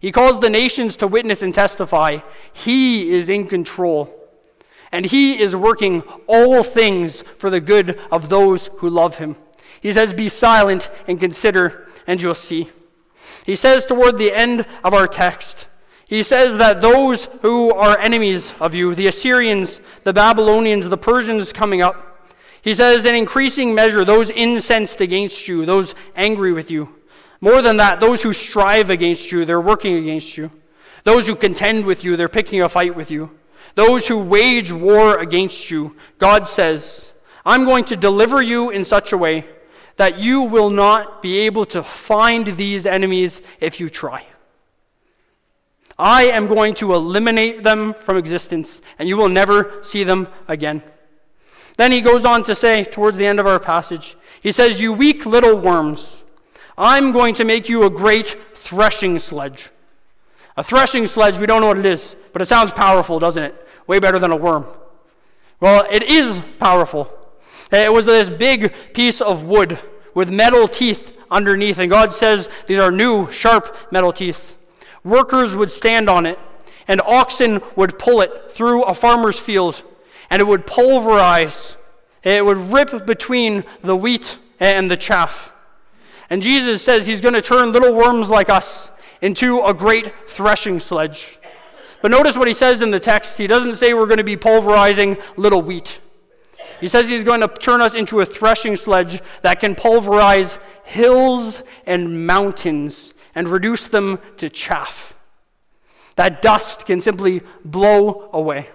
He 0.00 0.10
calls 0.10 0.40
the 0.40 0.50
nations 0.50 0.96
to 0.96 1.06
witness 1.06 1.42
and 1.42 1.54
testify. 1.54 2.18
He 2.52 3.12
is 3.12 3.28
in 3.28 3.46
control. 3.46 4.12
And 4.90 5.06
He 5.06 5.40
is 5.40 5.54
working 5.54 6.02
all 6.26 6.64
things 6.64 7.22
for 7.38 7.48
the 7.48 7.60
good 7.60 8.00
of 8.10 8.28
those 8.28 8.70
who 8.78 8.90
love 8.90 9.16
Him. 9.16 9.36
He 9.80 9.92
says, 9.92 10.12
Be 10.12 10.28
silent 10.28 10.90
and 11.06 11.20
consider, 11.20 11.86
and 12.08 12.20
you'll 12.20 12.34
see. 12.34 12.70
He 13.46 13.54
says 13.54 13.86
toward 13.86 14.18
the 14.18 14.32
end 14.32 14.66
of 14.82 14.94
our 14.94 15.06
text, 15.06 15.68
he 16.12 16.22
says 16.22 16.58
that 16.58 16.82
those 16.82 17.24
who 17.40 17.72
are 17.72 17.96
enemies 17.96 18.52
of 18.60 18.74
you, 18.74 18.94
the 18.94 19.06
Assyrians, 19.06 19.80
the 20.04 20.12
Babylonians, 20.12 20.86
the 20.86 20.98
Persians 20.98 21.54
coming 21.54 21.80
up, 21.80 22.28
he 22.60 22.74
says, 22.74 23.06
in 23.06 23.14
increasing 23.14 23.74
measure, 23.74 24.04
those 24.04 24.28
incensed 24.28 25.00
against 25.00 25.48
you, 25.48 25.64
those 25.64 25.94
angry 26.14 26.52
with 26.52 26.70
you. 26.70 26.94
More 27.40 27.62
than 27.62 27.78
that, 27.78 27.98
those 27.98 28.22
who 28.22 28.34
strive 28.34 28.90
against 28.90 29.32
you, 29.32 29.46
they're 29.46 29.58
working 29.58 29.96
against 29.96 30.36
you. 30.36 30.50
Those 31.04 31.26
who 31.26 31.34
contend 31.34 31.86
with 31.86 32.04
you, 32.04 32.14
they're 32.18 32.28
picking 32.28 32.60
a 32.60 32.68
fight 32.68 32.94
with 32.94 33.10
you. 33.10 33.30
Those 33.74 34.06
who 34.06 34.18
wage 34.18 34.70
war 34.70 35.18
against 35.18 35.70
you, 35.70 35.96
God 36.18 36.46
says, 36.46 37.10
I'm 37.46 37.64
going 37.64 37.86
to 37.86 37.96
deliver 37.96 38.42
you 38.42 38.68
in 38.68 38.84
such 38.84 39.14
a 39.14 39.16
way 39.16 39.46
that 39.96 40.18
you 40.18 40.42
will 40.42 40.68
not 40.68 41.22
be 41.22 41.38
able 41.38 41.64
to 41.64 41.82
find 41.82 42.48
these 42.58 42.84
enemies 42.84 43.40
if 43.60 43.80
you 43.80 43.88
try. 43.88 44.26
I 45.98 46.24
am 46.24 46.46
going 46.46 46.74
to 46.74 46.94
eliminate 46.94 47.62
them 47.62 47.94
from 47.94 48.16
existence, 48.16 48.80
and 48.98 49.08
you 49.08 49.16
will 49.16 49.28
never 49.28 49.82
see 49.82 50.04
them 50.04 50.28
again. 50.48 50.82
Then 51.76 51.92
he 51.92 52.00
goes 52.00 52.24
on 52.24 52.42
to 52.44 52.54
say, 52.54 52.84
towards 52.84 53.16
the 53.16 53.26
end 53.26 53.40
of 53.40 53.46
our 53.46 53.58
passage, 53.58 54.16
he 54.40 54.52
says, 54.52 54.80
You 54.80 54.92
weak 54.92 55.26
little 55.26 55.56
worms, 55.56 56.22
I'm 56.76 57.12
going 57.12 57.34
to 57.36 57.44
make 57.44 57.68
you 57.68 57.84
a 57.84 57.90
great 57.90 58.36
threshing 58.54 59.18
sledge. 59.18 59.70
A 60.56 60.62
threshing 60.62 61.06
sledge, 61.06 61.38
we 61.38 61.46
don't 61.46 61.60
know 61.60 61.68
what 61.68 61.78
it 61.78 61.86
is, 61.86 62.14
but 62.32 62.42
it 62.42 62.46
sounds 62.46 62.72
powerful, 62.72 63.18
doesn't 63.18 63.42
it? 63.42 63.68
Way 63.86 63.98
better 63.98 64.18
than 64.18 64.30
a 64.30 64.36
worm. 64.36 64.66
Well, 65.60 65.86
it 65.90 66.02
is 66.02 66.40
powerful. 66.58 67.10
It 67.70 67.92
was 67.92 68.04
this 68.04 68.28
big 68.28 68.72
piece 68.92 69.20
of 69.20 69.44
wood 69.44 69.78
with 70.14 70.28
metal 70.28 70.68
teeth 70.68 71.16
underneath, 71.30 71.78
and 71.78 71.90
God 71.90 72.12
says 72.12 72.50
these 72.66 72.78
are 72.78 72.90
new, 72.90 73.30
sharp 73.30 73.76
metal 73.90 74.12
teeth. 74.12 74.56
Workers 75.04 75.56
would 75.56 75.70
stand 75.70 76.08
on 76.08 76.26
it, 76.26 76.38
and 76.86 77.00
oxen 77.00 77.60
would 77.76 77.98
pull 77.98 78.20
it 78.20 78.50
through 78.50 78.84
a 78.84 78.94
farmer's 78.94 79.38
field, 79.38 79.82
and 80.30 80.40
it 80.40 80.46
would 80.46 80.66
pulverize. 80.66 81.76
It 82.22 82.44
would 82.44 82.58
rip 82.58 83.04
between 83.06 83.64
the 83.82 83.96
wheat 83.96 84.38
and 84.60 84.90
the 84.90 84.96
chaff. 84.96 85.52
And 86.30 86.40
Jesus 86.40 86.82
says 86.82 87.06
he's 87.06 87.20
going 87.20 87.34
to 87.34 87.42
turn 87.42 87.72
little 87.72 87.94
worms 87.94 88.30
like 88.30 88.48
us 88.48 88.90
into 89.20 89.60
a 89.60 89.74
great 89.74 90.12
threshing 90.28 90.80
sledge. 90.80 91.38
But 92.00 92.10
notice 92.10 92.36
what 92.36 92.48
he 92.48 92.54
says 92.54 92.80
in 92.80 92.90
the 92.90 93.00
text. 93.00 93.38
He 93.38 93.46
doesn't 93.46 93.76
say 93.76 93.94
we're 93.94 94.06
going 94.06 94.18
to 94.18 94.24
be 94.24 94.36
pulverizing 94.36 95.16
little 95.36 95.62
wheat. 95.62 96.00
He 96.80 96.88
says 96.88 97.08
he's 97.08 97.22
going 97.22 97.40
to 97.40 97.48
turn 97.48 97.80
us 97.80 97.94
into 97.94 98.20
a 98.20 98.26
threshing 98.26 98.76
sledge 98.76 99.20
that 99.42 99.60
can 99.60 99.74
pulverize 99.74 100.58
hills 100.84 101.62
and 101.86 102.26
mountains 102.26 103.12
and 103.34 103.48
reduce 103.48 103.88
them 103.88 104.18
to 104.38 104.48
chaff. 104.48 105.14
That 106.16 106.42
dust 106.42 106.86
can 106.86 107.00
simply 107.00 107.42
blow 107.64 108.28
away. 108.32 108.68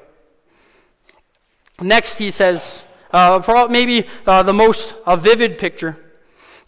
Next, 1.80 2.18
he 2.18 2.32
says, 2.32 2.84
uh, 3.12 3.68
maybe 3.70 4.08
uh, 4.26 4.43
the 4.43 4.53
most 4.53 4.95
uh, 5.05 5.16
vivid 5.16 5.60
picture. 5.60 5.97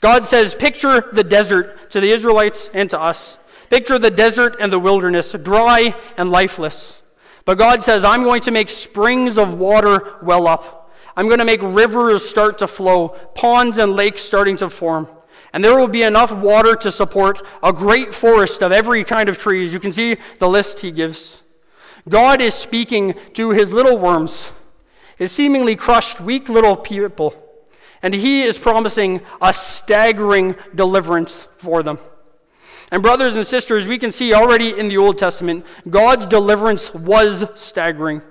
God 0.01 0.25
says, 0.25 0.53
Picture 0.53 1.09
the 1.11 1.23
desert 1.23 1.91
to 1.91 1.99
the 1.99 2.11
Israelites 2.11 2.69
and 2.73 2.89
to 2.91 2.99
us. 2.99 3.37
Picture 3.69 3.99
the 3.99 4.11
desert 4.11 4.57
and 4.59 4.71
the 4.71 4.79
wilderness, 4.79 5.31
dry 5.43 5.95
and 6.17 6.29
lifeless. 6.29 7.01
But 7.45 7.57
God 7.57 7.83
says, 7.83 8.03
I'm 8.03 8.23
going 8.23 8.41
to 8.41 8.51
make 8.51 8.69
springs 8.69 9.37
of 9.37 9.55
water 9.55 10.17
well 10.21 10.47
up. 10.47 10.91
I'm 11.17 11.27
going 11.27 11.39
to 11.39 11.45
make 11.45 11.61
rivers 11.61 12.27
start 12.27 12.59
to 12.59 12.67
flow, 12.67 13.09
ponds 13.35 13.77
and 13.77 13.95
lakes 13.95 14.21
starting 14.21 14.57
to 14.57 14.69
form 14.69 15.07
and 15.53 15.63
there 15.63 15.77
will 15.77 15.87
be 15.87 16.03
enough 16.03 16.31
water 16.31 16.75
to 16.75 16.91
support 16.91 17.45
a 17.63 17.73
great 17.73 18.13
forest 18.13 18.61
of 18.61 18.71
every 18.71 19.03
kind 19.03 19.29
of 19.29 19.37
trees. 19.37 19.73
You 19.73 19.79
can 19.79 19.93
see 19.93 20.17
the 20.39 20.49
list 20.49 20.79
he 20.79 20.91
gives. 20.91 21.41
God 22.07 22.41
is 22.41 22.53
speaking 22.53 23.15
to 23.33 23.51
his 23.51 23.71
little 23.73 23.97
worms, 23.97 24.51
his 25.17 25.31
seemingly 25.31 25.75
crushed, 25.75 26.21
weak 26.21 26.49
little 26.49 26.75
people, 26.75 27.33
and 28.01 28.13
he 28.13 28.43
is 28.43 28.57
promising 28.57 29.21
a 29.41 29.53
staggering 29.53 30.55
deliverance 30.73 31.47
for 31.57 31.83
them. 31.83 31.99
And, 32.91 33.03
brothers 33.03 33.35
and 33.35 33.45
sisters, 33.45 33.87
we 33.87 33.99
can 33.99 34.11
see 34.11 34.33
already 34.33 34.77
in 34.77 34.87
the 34.87 34.97
Old 34.97 35.19
Testament, 35.19 35.65
God's 35.89 36.25
deliverance 36.25 36.91
was 36.93 37.45
staggering. 37.55 38.23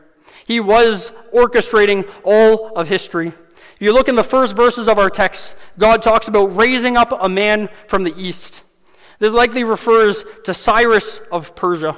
He 0.47 0.59
was 0.59 1.12
orchestrating 1.33 2.09
all 2.25 2.73
of 2.75 2.89
history. 2.89 3.33
If 3.79 3.83
you 3.83 3.93
look 3.93 4.09
in 4.09 4.16
the 4.16 4.24
first 4.24 4.57
verses 4.57 4.89
of 4.89 4.99
our 4.99 5.09
text, 5.09 5.55
God 5.79 6.03
talks 6.03 6.26
about 6.26 6.57
raising 6.57 6.97
up 6.97 7.12
a 7.12 7.29
man 7.29 7.68
from 7.87 8.03
the 8.03 8.12
east. 8.16 8.62
This 9.20 9.33
likely 9.33 9.62
refers 9.62 10.24
to 10.43 10.53
Cyrus 10.53 11.20
of 11.31 11.55
Persia. 11.55 11.97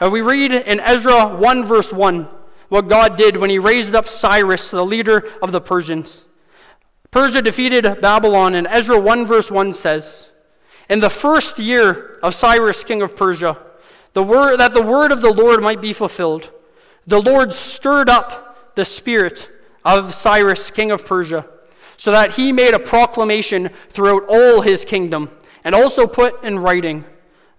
Uh, 0.00 0.10
we 0.10 0.20
read 0.20 0.50
in 0.50 0.80
Ezra 0.80 1.28
1, 1.36 1.64
verse 1.64 1.92
1, 1.92 2.26
what 2.70 2.88
God 2.88 3.16
did 3.16 3.36
when 3.36 3.50
he 3.50 3.60
raised 3.60 3.94
up 3.94 4.08
Cyrus, 4.08 4.72
the 4.72 4.84
leader 4.84 5.30
of 5.40 5.52
the 5.52 5.60
Persians. 5.60 6.24
Persia 7.12 7.40
defeated 7.40 8.00
Babylon, 8.00 8.56
and 8.56 8.66
Ezra 8.66 8.98
1, 8.98 9.26
verse 9.26 9.48
1 9.48 9.74
says, 9.74 10.32
In 10.88 10.98
the 10.98 11.08
first 11.08 11.60
year 11.60 12.18
of 12.20 12.34
Cyrus, 12.34 12.82
king 12.82 13.00
of 13.00 13.14
Persia, 13.14 13.56
the 14.14 14.24
word, 14.24 14.56
that 14.56 14.74
the 14.74 14.82
word 14.82 15.12
of 15.12 15.22
the 15.22 15.32
Lord 15.32 15.62
might 15.62 15.80
be 15.80 15.92
fulfilled, 15.92 16.50
the 17.06 17.22
Lord 17.22 17.52
stirred 17.52 18.10
up 18.10 18.74
the 18.74 18.84
spirit 18.84 19.48
of 19.84 20.14
Cyrus, 20.14 20.70
king 20.70 20.90
of 20.90 21.04
Persia, 21.04 21.48
so 21.96 22.12
that 22.12 22.32
he 22.32 22.52
made 22.52 22.74
a 22.74 22.78
proclamation 22.78 23.70
throughout 23.90 24.24
all 24.28 24.60
his 24.60 24.84
kingdom, 24.84 25.30
and 25.64 25.74
also 25.74 26.06
put 26.06 26.42
in 26.44 26.58
writing, 26.58 27.04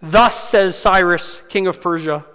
Thus 0.01 0.49
says 0.49 0.77
Cyrus, 0.77 1.41
king 1.49 1.67
of 1.67 1.81
Persia, 1.81 2.25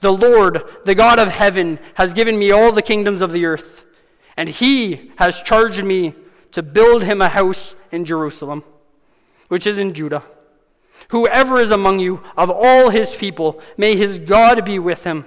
The 0.00 0.12
Lord, 0.12 0.62
the 0.84 0.94
God 0.94 1.18
of 1.18 1.28
heaven, 1.28 1.78
has 1.94 2.14
given 2.14 2.38
me 2.38 2.50
all 2.50 2.72
the 2.72 2.82
kingdoms 2.82 3.20
of 3.20 3.32
the 3.32 3.44
earth, 3.44 3.84
and 4.36 4.48
he 4.48 5.12
has 5.16 5.42
charged 5.42 5.84
me 5.84 6.14
to 6.52 6.62
build 6.62 7.02
him 7.02 7.20
a 7.20 7.28
house 7.28 7.74
in 7.92 8.04
Jerusalem, 8.04 8.64
which 9.48 9.66
is 9.66 9.78
in 9.78 9.92
Judah. 9.92 10.22
Whoever 11.08 11.60
is 11.60 11.70
among 11.70 11.98
you, 11.98 12.22
of 12.36 12.50
all 12.50 12.90
his 12.90 13.14
people, 13.14 13.60
may 13.76 13.96
his 13.96 14.18
God 14.18 14.64
be 14.64 14.78
with 14.78 15.04
him 15.04 15.24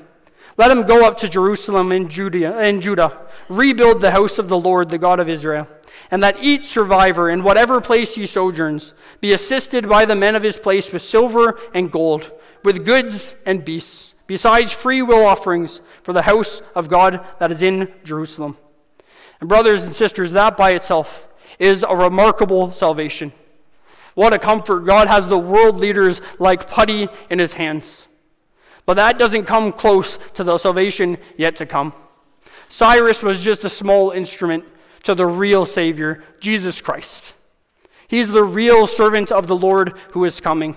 let 0.58 0.72
him 0.72 0.84
go 0.84 1.06
up 1.06 1.18
to 1.18 1.30
Jerusalem 1.30 1.92
and 1.92 2.10
Judah, 2.10 2.58
and 2.58 2.82
Judah, 2.82 3.18
rebuild 3.50 4.02
the 4.02 4.12
house 4.12 4.38
of 4.40 4.48
the 4.48 4.58
Lord, 4.58 4.90
the 4.90 4.98
God 4.98 5.20
of 5.20 5.30
Israel, 5.30 5.68
and 6.12 6.22
that 6.24 6.38
each 6.42 6.66
survivor 6.66 7.30
in 7.30 7.44
whatever 7.44 7.82
place 7.82 8.16
he 8.16 8.28
sojourns 8.28 8.94
be 9.20 9.34
assisted 9.34 9.90
by 9.90 10.06
the 10.06 10.16
men 10.16 10.36
of 10.36 10.44
his 10.44 10.60
place 10.60 10.92
with 10.92 11.02
silver 11.02 11.60
and 11.74 11.92
gold, 11.92 12.32
with 12.64 12.86
goods 12.86 13.36
and 13.46 13.66
beasts, 13.66 14.14
besides 14.28 14.72
free 14.72 15.02
will 15.02 15.26
offerings 15.26 15.82
for 16.04 16.14
the 16.14 16.22
house 16.22 16.62
of 16.76 16.90
God 16.90 17.26
that 17.40 17.52
is 17.52 17.62
in 17.62 17.92
Jerusalem. 18.04 18.58
And 19.40 19.50
brothers 19.50 19.84
and 19.84 19.94
sisters, 19.94 20.32
that 20.34 20.56
by 20.56 20.72
itself 20.72 21.28
is 21.60 21.84
a 21.88 21.96
remarkable 21.96 22.72
salvation. 22.72 23.34
What 24.16 24.34
a 24.34 24.40
comfort. 24.40 24.82
God 24.82 25.08
has 25.08 25.28
the 25.28 25.38
world 25.38 25.78
leaders 25.78 26.22
like 26.40 26.70
putty 26.70 27.10
in 27.30 27.40
his 27.40 27.54
hands. 27.54 28.08
But 28.86 28.96
that 28.96 29.18
doesn't 29.18 29.46
come 29.46 29.72
close 29.72 30.18
to 30.34 30.44
the 30.44 30.58
salvation 30.58 31.18
yet 31.38 31.56
to 31.58 31.66
come. 31.66 31.94
Cyrus 32.70 33.24
was 33.24 33.42
just 33.42 33.64
a 33.64 33.70
small 33.70 34.12
instrument 34.12 34.66
to 35.04 35.16
the 35.16 35.26
real 35.26 35.66
Savior, 35.66 36.24
Jesus 36.40 36.82
Christ. 36.82 37.34
He's 38.08 38.30
the 38.30 38.44
real 38.44 38.88
servant 38.88 39.32
of 39.32 39.48
the 39.48 39.56
Lord 39.56 39.98
who 40.12 40.26
is 40.26 40.40
coming, 40.40 40.76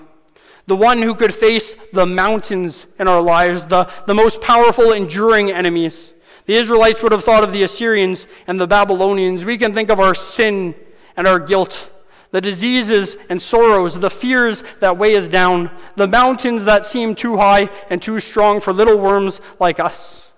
the 0.67 0.77
one 0.77 1.03
who 1.03 1.15
could 1.15 1.35
face 1.35 1.75
the 1.93 2.07
mountains 2.07 2.87
in 2.99 3.09
our 3.09 3.21
lives, 3.21 3.67
the, 3.67 3.91
the 4.07 4.15
most 4.15 4.41
powerful, 4.41 4.93
enduring 4.93 5.51
enemies. 5.51 6.13
The 6.47 6.55
Israelites 6.55 7.03
would 7.03 7.13
have 7.13 7.25
thought 7.25 7.45
of 7.45 7.53
the 7.53 7.65
Assyrians 7.65 8.27
and 8.47 8.61
the 8.61 8.67
Babylonians. 8.67 9.45
We 9.45 9.59
can 9.59 9.75
think 9.75 9.91
of 9.91 10.01
our 10.01 10.15
sin 10.15 10.75
and 11.17 11.27
our 11.27 11.39
guilt 11.39 11.91
the 12.31 12.41
diseases 12.41 13.17
and 13.29 13.41
sorrows, 13.41 13.99
the 13.99 14.11
fears 14.11 14.63
that 14.81 14.99
weigh 14.99 15.17
us 15.17 15.29
down, 15.29 15.71
the 15.97 16.07
mountains 16.07 16.65
that 16.65 16.85
seem 16.85 17.15
too 17.15 17.37
high 17.37 17.71
and 17.91 18.03
too 18.03 18.21
strong 18.21 18.61
for 18.61 18.73
little 18.73 18.99
worms 18.99 19.41
like 19.61 19.81
us. 19.81 20.31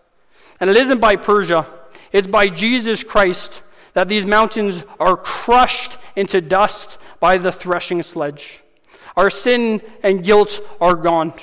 And 0.60 0.68
it 0.68 0.76
isn't 0.76 1.00
by 1.00 1.16
Persia, 1.16 1.66
it's 2.12 2.26
by 2.26 2.48
Jesus 2.48 3.02
Christ 3.02 3.62
that 3.94 4.08
these 4.08 4.26
mountains 4.26 4.84
are 5.00 5.16
crushed 5.16 5.98
into 6.14 6.40
dust 6.40 6.98
by 7.20 7.38
the 7.38 7.50
threshing 7.50 8.02
sledge. 8.02 8.62
Our 9.16 9.30
sin 9.30 9.82
and 10.02 10.22
guilt 10.22 10.60
are 10.80 10.94
gone. 10.94 11.34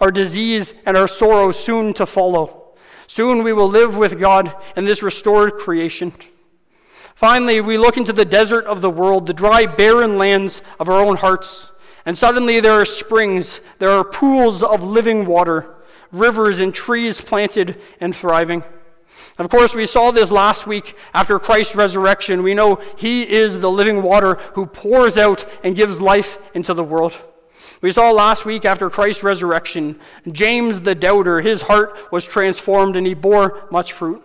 Our 0.00 0.10
disease 0.10 0.74
and 0.86 0.96
our 0.96 1.06
sorrow 1.06 1.52
soon 1.52 1.94
to 1.94 2.06
follow. 2.06 2.74
Soon 3.06 3.44
we 3.44 3.52
will 3.52 3.68
live 3.68 3.96
with 3.96 4.18
God 4.18 4.54
in 4.76 4.84
this 4.84 5.02
restored 5.02 5.54
creation. 5.54 6.12
Finally, 7.14 7.60
we 7.60 7.78
look 7.78 7.96
into 7.96 8.12
the 8.12 8.24
desert 8.24 8.64
of 8.66 8.80
the 8.80 8.90
world, 8.90 9.26
the 9.26 9.32
dry, 9.32 9.66
barren 9.66 10.18
lands 10.18 10.62
of 10.80 10.88
our 10.88 11.00
own 11.00 11.16
hearts, 11.16 11.70
and 12.04 12.18
suddenly 12.18 12.60
there 12.60 12.72
are 12.72 12.84
springs, 12.84 13.60
there 13.78 13.90
are 13.90 14.04
pools 14.04 14.62
of 14.62 14.82
living 14.82 15.24
water, 15.24 15.76
rivers 16.10 16.58
and 16.58 16.74
trees 16.74 17.20
planted 17.20 17.80
and 18.00 18.14
thriving. 18.14 18.62
Of 19.38 19.48
course, 19.48 19.74
we 19.74 19.86
saw 19.86 20.10
this 20.10 20.30
last 20.30 20.66
week 20.66 20.96
after 21.12 21.38
Christ's 21.38 21.74
resurrection. 21.74 22.42
We 22.42 22.54
know 22.54 22.80
He 22.96 23.28
is 23.28 23.58
the 23.58 23.70
living 23.70 24.02
water 24.02 24.34
who 24.54 24.66
pours 24.66 25.16
out 25.16 25.46
and 25.64 25.76
gives 25.76 26.00
life 26.00 26.38
into 26.52 26.74
the 26.74 26.84
world. 26.84 27.16
We 27.80 27.92
saw 27.92 28.10
last 28.10 28.44
week 28.44 28.64
after 28.64 28.90
Christ's 28.90 29.22
resurrection, 29.22 29.98
James 30.30 30.80
the 30.80 30.94
doubter, 30.94 31.40
his 31.40 31.62
heart 31.62 32.12
was 32.12 32.24
transformed 32.24 32.96
and 32.96 33.06
he 33.06 33.14
bore 33.14 33.66
much 33.70 33.92
fruit. 33.92 34.22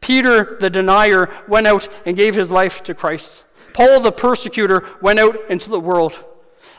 Peter 0.00 0.56
the 0.60 0.70
denier 0.70 1.30
went 1.48 1.66
out 1.66 1.88
and 2.06 2.16
gave 2.16 2.34
his 2.34 2.50
life 2.50 2.82
to 2.84 2.94
Christ. 2.94 3.44
Paul 3.72 4.00
the 4.00 4.12
persecutor 4.12 4.86
went 5.00 5.18
out 5.18 5.38
into 5.50 5.70
the 5.70 5.80
world. 5.80 6.24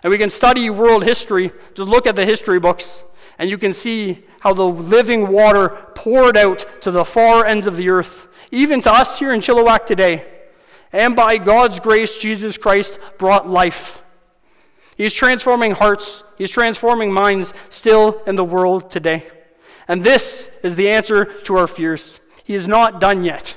And 0.04 0.12
we 0.12 0.18
can 0.18 0.30
study 0.30 0.70
world 0.70 1.04
history, 1.04 1.52
just 1.74 1.90
look 1.90 2.08
at 2.08 2.16
the 2.16 2.26
history 2.26 2.60
books, 2.60 3.04
and 3.38 3.50
you 3.50 3.58
can 3.58 3.74
see 3.74 4.26
how 4.40 4.54
the 4.54 4.68
living 4.68 5.28
water 5.28 5.70
poured 5.96 6.38
out 6.38 6.66
to 6.82 6.92
the 6.92 7.06
far 7.06 7.46
ends 7.46 7.68
of 7.68 7.78
the 7.78 7.90
earth, 7.90 8.28
even 8.52 8.82
to 8.82 8.92
us 8.92 9.20
here 9.20 9.32
in 9.32 9.42
Chilliwack 9.42 9.86
today. 9.86 10.26
And 10.92 11.16
by 11.16 11.38
God's 11.38 11.80
grace, 11.80 12.18
Jesus 12.18 12.58
Christ 12.58 13.00
brought 13.18 13.48
life. 13.48 14.02
He's 14.98 15.14
transforming 15.14 15.72
hearts, 15.72 16.24
He's 16.38 16.50
transforming 16.50 17.12
minds 17.12 17.54
still 17.70 18.22
in 18.26 18.36
the 18.36 18.44
world 18.44 18.90
today. 18.90 19.28
And 19.88 20.04
this 20.04 20.50
is 20.64 20.76
the 20.76 20.90
answer 20.90 21.26
to 21.26 21.58
our 21.58 21.68
fears. 21.68 22.21
He 22.52 22.56
is 22.56 22.68
not 22.68 23.00
done 23.00 23.24
yet. 23.24 23.56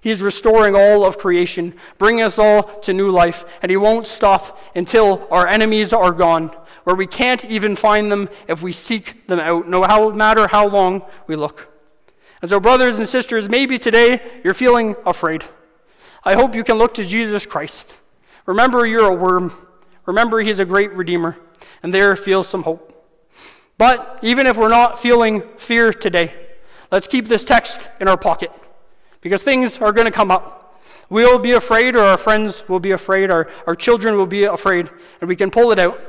He 0.00 0.10
is 0.10 0.22
restoring 0.22 0.74
all 0.74 1.04
of 1.04 1.18
creation, 1.18 1.74
bringing 1.98 2.22
us 2.22 2.38
all 2.38 2.62
to 2.80 2.94
new 2.94 3.10
life, 3.10 3.44
and 3.60 3.68
He 3.68 3.76
won't 3.76 4.06
stop 4.06 4.58
until 4.74 5.28
our 5.30 5.46
enemies 5.46 5.92
are 5.92 6.12
gone, 6.12 6.48
where 6.84 6.96
we 6.96 7.06
can't 7.06 7.44
even 7.44 7.76
find 7.76 8.10
them 8.10 8.30
if 8.46 8.62
we 8.62 8.72
seek 8.72 9.26
them 9.26 9.38
out, 9.38 9.68
no 9.68 10.10
matter 10.12 10.46
how 10.46 10.66
long 10.66 11.02
we 11.26 11.36
look. 11.36 11.68
And 12.40 12.48
so, 12.50 12.58
brothers 12.58 12.98
and 12.98 13.06
sisters, 13.06 13.46
maybe 13.46 13.78
today 13.78 14.22
you're 14.42 14.54
feeling 14.54 14.96
afraid. 15.04 15.44
I 16.24 16.32
hope 16.32 16.54
you 16.54 16.64
can 16.64 16.78
look 16.78 16.94
to 16.94 17.04
Jesus 17.04 17.44
Christ. 17.44 17.94
Remember, 18.46 18.86
you're 18.86 19.12
a 19.12 19.14
worm. 19.14 19.52
Remember, 20.06 20.40
He's 20.40 20.60
a 20.60 20.64
great 20.64 20.94
Redeemer, 20.94 21.36
and 21.82 21.92
there 21.92 22.16
feels 22.16 22.48
some 22.48 22.62
hope. 22.62 23.06
But 23.76 24.20
even 24.22 24.46
if 24.46 24.56
we're 24.56 24.70
not 24.70 24.98
feeling 24.98 25.42
fear 25.58 25.92
today, 25.92 26.47
let's 26.90 27.06
keep 27.06 27.26
this 27.26 27.44
text 27.44 27.90
in 28.00 28.08
our 28.08 28.16
pocket 28.16 28.50
because 29.20 29.42
things 29.42 29.78
are 29.78 29.92
going 29.92 30.06
to 30.06 30.10
come 30.10 30.30
up. 30.30 30.82
We'll 31.10 31.38
be 31.38 31.52
afraid, 31.52 31.96
or 31.96 32.00
our 32.00 32.18
friends 32.18 32.68
will 32.68 32.80
be 32.80 32.90
afraid, 32.90 33.30
or 33.30 33.48
our 33.66 33.74
children 33.74 34.16
will 34.16 34.26
be 34.26 34.44
afraid, 34.44 34.90
and 35.20 35.28
we 35.28 35.36
can 35.36 35.50
pull 35.50 35.72
it 35.72 35.78
out. 35.78 36.00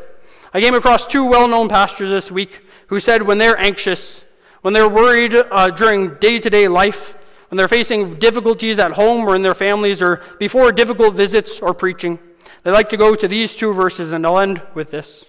I 0.54 0.60
came 0.60 0.74
across 0.74 1.08
two 1.08 1.26
well 1.26 1.48
known 1.48 1.70
pastors 1.70 2.10
this 2.10 2.32
week 2.32 2.62
who 2.88 3.00
said 3.00 3.22
when 3.22 3.38
they're 3.38 3.58
anxious, 3.58 4.26
when 4.62 4.74
they're 4.74 4.90
worried 4.90 5.34
uh, 5.36 5.70
during 5.70 6.16
day 6.16 6.40
to 6.40 6.50
day 6.50 6.68
life, 6.68 7.16
when 7.50 7.58
they're 7.58 7.68
facing 7.68 8.16
difficulties 8.16 8.78
at 8.78 8.92
home 8.92 9.28
or 9.28 9.36
in 9.36 9.42
their 9.42 9.56
families, 9.56 10.02
or 10.02 10.22
before 10.38 10.72
difficult 10.72 11.16
visits 11.16 11.60
or 11.60 11.74
preaching, 11.74 12.20
they 12.64 12.72
like 12.72 12.90
to 12.90 12.98
go 12.98 13.16
to 13.16 13.28
these 13.28 13.56
two 13.56 13.74
verses, 13.74 14.12
and 14.12 14.26
I'll 14.26 14.40
end 14.40 14.62
with 14.74 14.92
this 14.92 15.26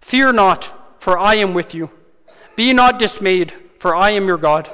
Fear 0.00 0.32
not, 0.32 1.00
for 1.00 1.18
I 1.18 1.36
am 1.36 1.54
with 1.54 1.74
you. 1.74 1.90
Be 2.56 2.72
not 2.72 2.98
dismayed, 2.98 3.52
for 3.86 3.94
I 3.94 4.10
am 4.10 4.26
your 4.26 4.36
God. 4.36 4.68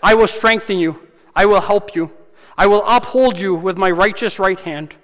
I 0.00 0.14
will 0.14 0.28
strengthen 0.28 0.78
you. 0.78 1.00
I 1.34 1.46
will 1.46 1.60
help 1.60 1.96
you. 1.96 2.12
I 2.56 2.68
will 2.68 2.84
uphold 2.86 3.40
you 3.40 3.56
with 3.56 3.76
my 3.76 3.90
righteous 3.90 4.38
right 4.38 4.60
hand. 4.60 4.94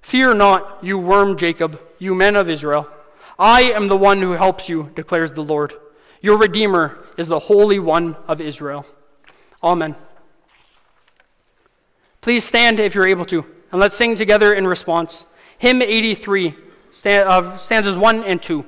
Fear 0.00 0.34
not, 0.34 0.78
you 0.80 0.96
worm 0.96 1.36
Jacob, 1.36 1.80
you 1.98 2.14
men 2.14 2.36
of 2.36 2.48
Israel. 2.48 2.88
I 3.36 3.62
am 3.62 3.88
the 3.88 3.96
one 3.96 4.20
who 4.20 4.30
helps 4.30 4.68
you, 4.68 4.92
declares 4.94 5.32
the 5.32 5.42
Lord. 5.42 5.74
Your 6.20 6.38
Redeemer 6.38 7.04
is 7.16 7.26
the 7.26 7.40
Holy 7.40 7.80
One 7.80 8.14
of 8.28 8.40
Israel. 8.40 8.86
Amen. 9.60 9.96
Please 12.20 12.44
stand 12.44 12.78
if 12.78 12.94
you're 12.94 13.08
able 13.08 13.24
to, 13.24 13.44
and 13.72 13.80
let's 13.80 13.96
sing 13.96 14.14
together 14.14 14.54
in 14.54 14.68
response. 14.68 15.24
Hymn 15.58 15.82
83, 15.82 16.54
uh, 17.06 17.56
stanzas 17.56 17.98
1 17.98 18.22
and 18.22 18.40
2. 18.40 18.64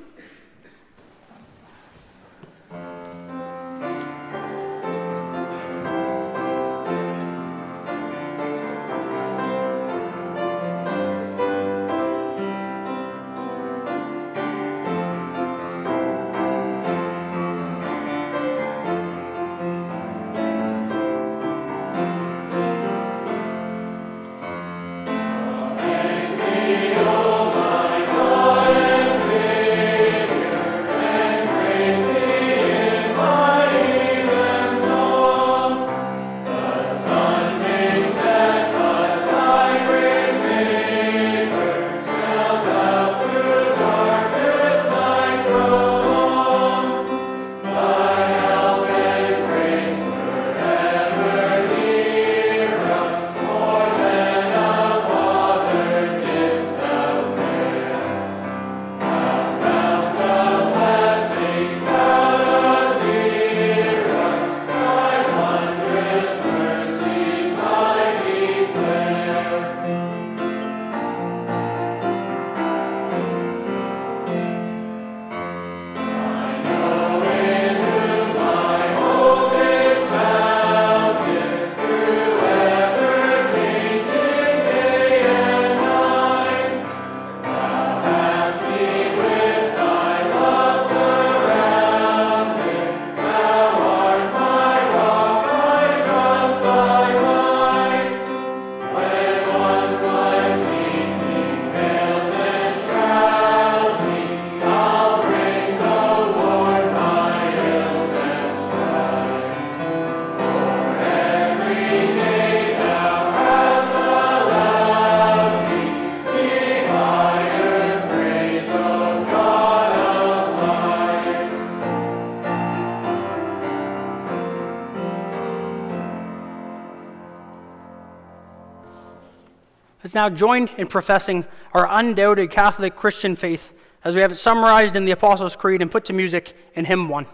Now 130.17 130.29
joined 130.29 130.71
in 130.79 130.87
professing 130.87 131.45
our 131.73 131.87
undoubted 131.91 132.49
Catholic 132.49 132.95
Christian 132.95 133.35
faith 133.35 133.71
as 134.03 134.15
we 134.15 134.21
have 134.21 134.31
it 134.31 134.37
summarized 134.37 134.95
in 134.95 135.05
the 135.05 135.11
Apostles' 135.11 135.55
Creed 135.55 135.79
and 135.79 135.91
put 135.91 136.05
to 136.05 136.13
music 136.13 136.57
in 136.73 136.85
Hymn 136.85 137.07
1. 137.07 137.27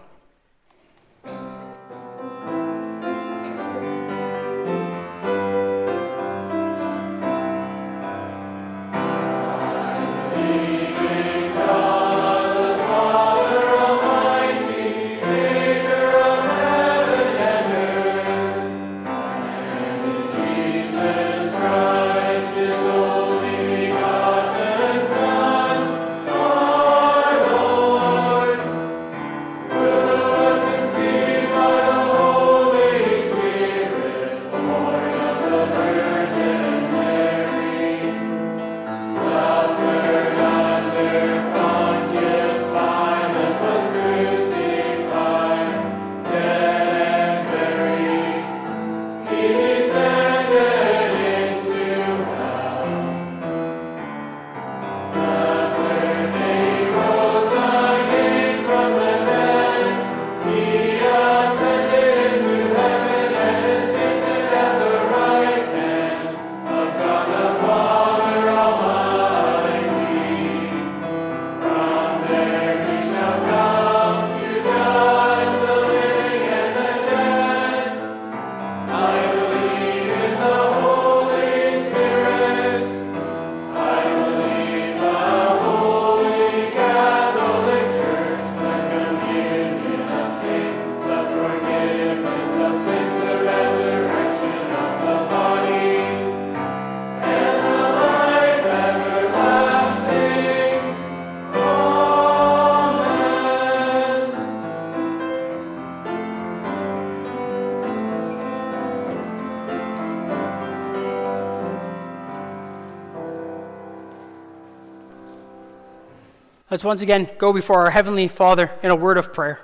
Let's 116.74 116.82
once 116.82 117.02
again 117.02 117.30
go 117.38 117.52
before 117.52 117.84
our 117.84 117.90
Heavenly 117.92 118.26
Father 118.26 118.68
in 118.82 118.90
a 118.90 118.96
word 118.96 119.16
of 119.16 119.32
prayer. 119.32 119.60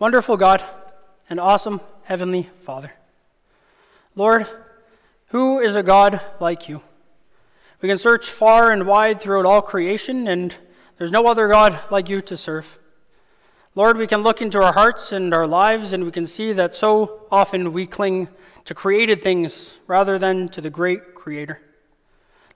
Wonderful 0.00 0.36
God 0.36 0.64
and 1.30 1.38
awesome 1.38 1.80
Heavenly 2.02 2.50
Father. 2.64 2.92
Lord, 4.16 4.48
who 5.28 5.60
is 5.60 5.76
a 5.76 5.84
God 5.84 6.20
like 6.40 6.68
you? 6.68 6.82
We 7.80 7.88
can 7.88 7.98
search 7.98 8.28
far 8.28 8.72
and 8.72 8.84
wide 8.84 9.20
throughout 9.20 9.46
all 9.46 9.62
creation, 9.62 10.26
and 10.26 10.52
there's 10.98 11.12
no 11.12 11.26
other 11.26 11.46
God 11.46 11.78
like 11.88 12.08
you 12.08 12.20
to 12.22 12.36
serve. 12.36 12.80
Lord, 13.74 13.96
we 13.96 14.06
can 14.06 14.22
look 14.22 14.42
into 14.42 14.62
our 14.62 14.74
hearts 14.74 15.12
and 15.12 15.32
our 15.32 15.46
lives, 15.46 15.94
and 15.94 16.04
we 16.04 16.12
can 16.12 16.26
see 16.26 16.52
that 16.52 16.74
so 16.74 17.22
often 17.30 17.72
we 17.72 17.86
cling 17.86 18.28
to 18.66 18.74
created 18.74 19.22
things 19.22 19.78
rather 19.86 20.18
than 20.18 20.46
to 20.48 20.60
the 20.60 20.68
great 20.68 21.14
Creator. 21.14 21.58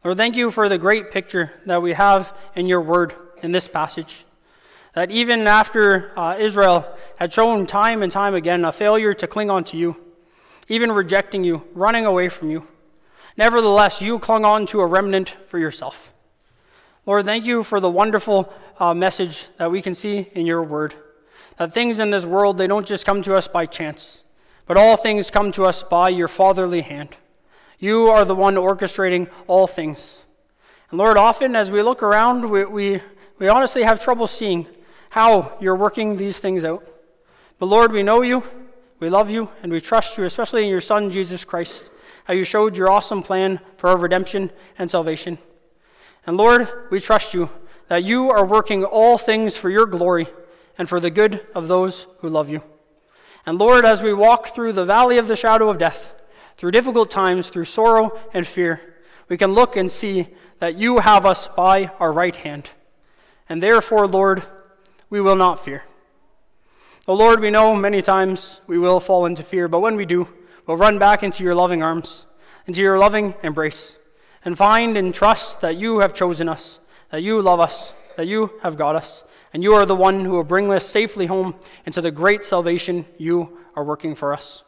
Lord, 0.04 0.18
thank 0.18 0.36
you 0.36 0.50
for 0.50 0.68
the 0.68 0.76
great 0.76 1.10
picture 1.10 1.50
that 1.64 1.80
we 1.80 1.94
have 1.94 2.36
in 2.54 2.66
your 2.66 2.82
word 2.82 3.14
in 3.42 3.50
this 3.50 3.66
passage. 3.66 4.26
That 4.92 5.10
even 5.10 5.46
after 5.46 6.12
uh, 6.18 6.36
Israel 6.38 6.86
had 7.16 7.32
shown 7.32 7.66
time 7.66 8.02
and 8.02 8.12
time 8.12 8.34
again 8.34 8.66
a 8.66 8.70
failure 8.70 9.14
to 9.14 9.26
cling 9.26 9.48
on 9.48 9.64
to 9.64 9.78
you, 9.78 9.96
even 10.68 10.92
rejecting 10.92 11.44
you, 11.44 11.66
running 11.72 12.04
away 12.04 12.28
from 12.28 12.50
you, 12.50 12.66
nevertheless, 13.38 14.02
you 14.02 14.18
clung 14.18 14.44
on 14.44 14.66
to 14.66 14.80
a 14.80 14.86
remnant 14.86 15.34
for 15.46 15.58
yourself. 15.58 16.12
Lord, 17.06 17.24
thank 17.24 17.46
you 17.46 17.62
for 17.62 17.80
the 17.80 17.88
wonderful 17.88 18.52
uh, 18.78 18.92
message 18.92 19.46
that 19.56 19.70
we 19.70 19.80
can 19.80 19.94
see 19.94 20.28
in 20.34 20.44
your 20.44 20.62
word 20.62 20.94
that 21.58 21.72
things 21.72 22.00
in 22.00 22.10
this 22.10 22.24
world, 22.24 22.58
they 22.58 22.66
don't 22.66 22.86
just 22.86 23.06
come 23.06 23.22
to 23.22 23.34
us 23.34 23.48
by 23.48 23.66
chance, 23.66 24.22
but 24.66 24.76
all 24.76 24.96
things 24.96 25.30
come 25.30 25.52
to 25.52 25.64
us 25.64 25.82
by 25.82 26.08
your 26.08 26.28
fatherly 26.28 26.82
hand. 26.82 27.16
You 27.78 28.08
are 28.08 28.24
the 28.24 28.34
one 28.34 28.54
orchestrating 28.54 29.28
all 29.46 29.66
things. 29.66 30.18
And 30.90 30.98
Lord, 30.98 31.16
often 31.16 31.56
as 31.56 31.70
we 31.70 31.82
look 31.82 32.02
around, 32.02 32.48
we, 32.48 32.64
we, 32.64 33.02
we 33.38 33.48
honestly 33.48 33.82
have 33.82 34.00
trouble 34.00 34.26
seeing 34.26 34.66
how 35.10 35.56
you're 35.60 35.76
working 35.76 36.16
these 36.16 36.38
things 36.38 36.64
out. 36.64 36.86
But 37.58 37.66
Lord, 37.66 37.92
we 37.92 38.02
know 38.02 38.22
you, 38.22 38.42
we 39.00 39.08
love 39.08 39.30
you, 39.30 39.48
and 39.62 39.72
we 39.72 39.80
trust 39.80 40.16
you, 40.16 40.24
especially 40.24 40.64
in 40.64 40.70
your 40.70 40.80
Son, 40.80 41.10
Jesus 41.10 41.44
Christ, 41.44 41.84
how 42.24 42.34
you 42.34 42.44
showed 42.44 42.76
your 42.76 42.90
awesome 42.90 43.22
plan 43.22 43.60
for 43.76 43.90
our 43.90 43.96
redemption 43.96 44.50
and 44.78 44.90
salvation. 44.90 45.38
And 46.26 46.36
Lord, 46.36 46.68
we 46.90 47.00
trust 47.00 47.34
you 47.34 47.50
that 47.88 48.04
you 48.04 48.30
are 48.30 48.44
working 48.44 48.84
all 48.84 49.16
things 49.16 49.56
for 49.56 49.70
your 49.70 49.86
glory 49.86 50.26
and 50.78 50.88
for 50.88 51.00
the 51.00 51.10
good 51.10 51.46
of 51.54 51.68
those 51.68 52.06
who 52.18 52.28
love 52.28 52.48
you. 52.48 52.62
And 53.44 53.58
Lord, 53.58 53.84
as 53.84 54.02
we 54.02 54.12
walk 54.12 54.48
through 54.48 54.72
the 54.72 54.84
valley 54.84 55.18
of 55.18 55.28
the 55.28 55.36
shadow 55.36 55.68
of 55.68 55.78
death, 55.78 56.14
through 56.56 56.72
difficult 56.72 57.10
times, 57.10 57.48
through 57.48 57.64
sorrow 57.64 58.18
and 58.32 58.46
fear, 58.46 58.96
we 59.28 59.36
can 59.36 59.52
look 59.52 59.76
and 59.76 59.90
see 59.90 60.28
that 60.58 60.78
you 60.78 60.98
have 60.98 61.26
us 61.26 61.48
by 61.48 61.92
our 62.00 62.12
right 62.12 62.34
hand. 62.34 62.70
And 63.48 63.62
therefore, 63.62 64.06
Lord, 64.06 64.44
we 65.10 65.20
will 65.20 65.36
not 65.36 65.64
fear. 65.64 65.84
Oh 67.06 67.14
Lord, 67.14 67.40
we 67.40 67.50
know 67.50 67.76
many 67.76 68.02
times 68.02 68.60
we 68.66 68.78
will 68.78 68.98
fall 68.98 69.26
into 69.26 69.44
fear, 69.44 69.68
but 69.68 69.78
when 69.78 69.94
we 69.94 70.06
do, 70.06 70.28
we'll 70.66 70.76
run 70.76 70.98
back 70.98 71.22
into 71.22 71.44
your 71.44 71.54
loving 71.54 71.82
arms, 71.82 72.26
into 72.66 72.80
your 72.80 72.98
loving 72.98 73.34
embrace, 73.44 73.96
and 74.44 74.58
find 74.58 74.96
and 74.96 75.14
trust 75.14 75.60
that 75.60 75.76
you 75.76 76.00
have 76.00 76.14
chosen 76.14 76.48
us, 76.48 76.80
that 77.10 77.22
you 77.22 77.40
love 77.40 77.60
us, 77.60 77.94
that 78.16 78.26
you 78.26 78.52
have 78.62 78.76
got 78.76 78.96
us, 78.96 79.22
and 79.52 79.62
you 79.62 79.74
are 79.74 79.86
the 79.86 79.94
one 79.94 80.24
who 80.24 80.32
will 80.32 80.44
bring 80.44 80.70
us 80.72 80.86
safely 80.86 81.26
home 81.26 81.54
into 81.86 82.00
the 82.00 82.10
great 82.10 82.44
salvation 82.44 83.06
you 83.18 83.58
are 83.74 83.84
working 83.84 84.14
for 84.14 84.32
us. 84.32 84.64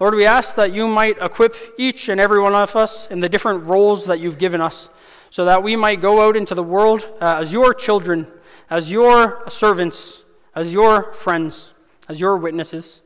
Lord, 0.00 0.14
we 0.14 0.26
ask 0.26 0.56
that 0.56 0.74
you 0.74 0.88
might 0.88 1.16
equip 1.20 1.54
each 1.78 2.08
and 2.08 2.20
every 2.20 2.40
one 2.40 2.54
of 2.54 2.74
us 2.74 3.06
in 3.08 3.20
the 3.20 3.28
different 3.28 3.64
roles 3.64 4.04
that 4.06 4.20
you've 4.20 4.38
given 4.38 4.60
us, 4.60 4.88
so 5.30 5.44
that 5.44 5.62
we 5.62 5.76
might 5.76 6.00
go 6.00 6.26
out 6.26 6.36
into 6.36 6.54
the 6.54 6.62
world 6.62 7.08
uh, 7.20 7.38
as 7.40 7.52
your 7.52 7.72
children, 7.72 8.26
as 8.68 8.90
your 8.90 9.48
servants, 9.48 10.22
as 10.54 10.72
your 10.72 11.12
friends, 11.12 11.72
as 12.08 12.20
your 12.20 12.36
witnesses. 12.36 13.00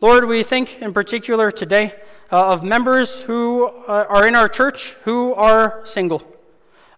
Lord, 0.00 0.26
we 0.26 0.42
think 0.42 0.80
in 0.80 0.92
particular 0.92 1.50
today 1.50 1.94
uh, 2.30 2.52
of 2.52 2.64
members 2.64 3.22
who 3.22 3.66
uh, 3.66 4.06
are 4.08 4.26
in 4.26 4.34
our 4.34 4.48
church 4.48 4.96
who 5.04 5.34
are 5.34 5.82
single. 5.84 6.31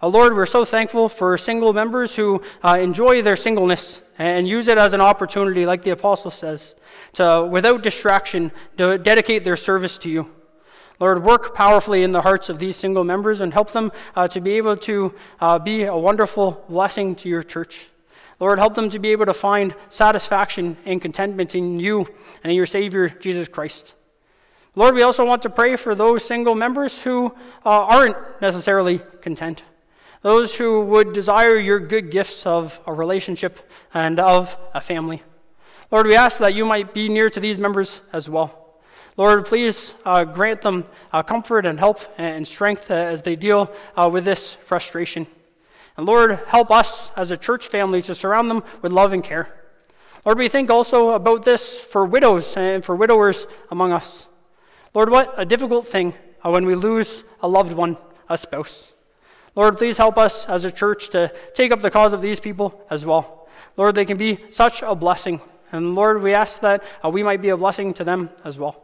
Uh, 0.04 0.08
Lord, 0.08 0.36
we're 0.36 0.44
so 0.44 0.66
thankful 0.66 1.08
for 1.08 1.38
single 1.38 1.72
members 1.72 2.14
who 2.14 2.42
uh, 2.62 2.76
enjoy 2.78 3.22
their 3.22 3.36
singleness 3.36 4.02
and 4.18 4.46
use 4.46 4.68
it 4.68 4.76
as 4.76 4.92
an 4.92 5.00
opportunity, 5.00 5.64
like 5.64 5.82
the 5.82 5.92
apostle 5.92 6.30
says, 6.30 6.74
to, 7.14 7.48
without 7.50 7.82
distraction, 7.82 8.52
to 8.76 8.98
dedicate 8.98 9.44
their 9.44 9.56
service 9.56 9.96
to 9.96 10.10
you. 10.10 10.30
Lord, 11.00 11.24
work 11.24 11.54
powerfully 11.54 12.02
in 12.02 12.12
the 12.12 12.20
hearts 12.20 12.50
of 12.50 12.58
these 12.58 12.76
single 12.76 13.02
members 13.02 13.40
and 13.40 13.50
help 13.50 13.70
them 13.70 13.92
uh, 14.14 14.28
to 14.28 14.42
be 14.42 14.58
able 14.58 14.76
to 14.76 15.14
uh, 15.40 15.58
be 15.58 15.84
a 15.84 15.96
wonderful 15.96 16.62
blessing 16.68 17.14
to 17.14 17.30
your 17.30 17.42
church. 17.42 17.88
Lord, 18.40 18.58
help 18.58 18.74
them 18.74 18.90
to 18.90 18.98
be 18.98 19.08
able 19.12 19.24
to 19.24 19.32
find 19.32 19.74
satisfaction 19.88 20.76
and 20.84 21.00
contentment 21.00 21.54
in 21.54 21.80
you 21.80 22.00
and 22.42 22.50
in 22.50 22.56
your 22.56 22.66
Savior, 22.66 23.08
Jesus 23.08 23.48
Christ. 23.48 23.94
Lord, 24.74 24.94
we 24.94 25.00
also 25.00 25.24
want 25.24 25.40
to 25.44 25.48
pray 25.50 25.76
for 25.76 25.94
those 25.94 26.22
single 26.26 26.54
members 26.54 27.00
who 27.00 27.34
uh, 27.64 27.70
aren't 27.70 28.18
necessarily 28.42 28.98
content 29.22 29.62
those 30.24 30.54
who 30.54 30.80
would 30.80 31.12
desire 31.12 31.58
your 31.58 31.78
good 31.78 32.10
gifts 32.10 32.46
of 32.46 32.80
a 32.86 32.92
relationship 32.92 33.70
and 33.92 34.18
of 34.18 34.56
a 34.72 34.80
family. 34.80 35.22
Lord, 35.90 36.06
we 36.06 36.16
ask 36.16 36.38
that 36.38 36.54
you 36.54 36.64
might 36.64 36.94
be 36.94 37.10
near 37.10 37.28
to 37.28 37.40
these 37.40 37.58
members 37.58 38.00
as 38.10 38.26
well. 38.26 38.80
Lord, 39.18 39.44
please 39.44 39.92
uh, 40.06 40.24
grant 40.24 40.62
them 40.62 40.86
uh, 41.12 41.22
comfort 41.22 41.66
and 41.66 41.78
help 41.78 42.00
and 42.16 42.48
strength 42.48 42.90
as 42.90 43.20
they 43.20 43.36
deal 43.36 43.70
uh, 43.98 44.08
with 44.10 44.24
this 44.24 44.54
frustration. 44.54 45.26
And 45.98 46.06
Lord, 46.06 46.40
help 46.46 46.70
us 46.70 47.10
as 47.16 47.30
a 47.30 47.36
church 47.36 47.68
family 47.68 48.00
to 48.00 48.14
surround 48.14 48.50
them 48.50 48.64
with 48.80 48.92
love 48.92 49.12
and 49.12 49.22
care. 49.22 49.54
Lord, 50.24 50.38
we 50.38 50.48
think 50.48 50.70
also 50.70 51.10
about 51.10 51.44
this 51.44 51.78
for 51.78 52.06
widows 52.06 52.56
and 52.56 52.82
for 52.82 52.96
widowers 52.96 53.46
among 53.70 53.92
us. 53.92 54.26
Lord, 54.94 55.10
what 55.10 55.34
a 55.36 55.44
difficult 55.44 55.86
thing 55.86 56.14
uh, 56.42 56.48
when 56.50 56.64
we 56.64 56.76
lose 56.76 57.24
a 57.42 57.46
loved 57.46 57.74
one, 57.74 57.98
a 58.30 58.38
spouse. 58.38 58.93
Lord, 59.56 59.78
please 59.78 59.96
help 59.96 60.18
us 60.18 60.46
as 60.46 60.64
a 60.64 60.72
church 60.72 61.10
to 61.10 61.32
take 61.54 61.70
up 61.70 61.80
the 61.80 61.90
cause 61.90 62.12
of 62.12 62.20
these 62.20 62.40
people 62.40 62.84
as 62.90 63.04
well. 63.04 63.48
Lord, 63.76 63.94
they 63.94 64.04
can 64.04 64.16
be 64.16 64.38
such 64.50 64.82
a 64.82 64.94
blessing. 64.94 65.40
And 65.70 65.94
Lord, 65.94 66.22
we 66.22 66.34
ask 66.34 66.60
that 66.60 66.82
uh, 67.04 67.08
we 67.08 67.22
might 67.22 67.40
be 67.40 67.50
a 67.50 67.56
blessing 67.56 67.94
to 67.94 68.04
them 68.04 68.30
as 68.44 68.58
well. 68.58 68.80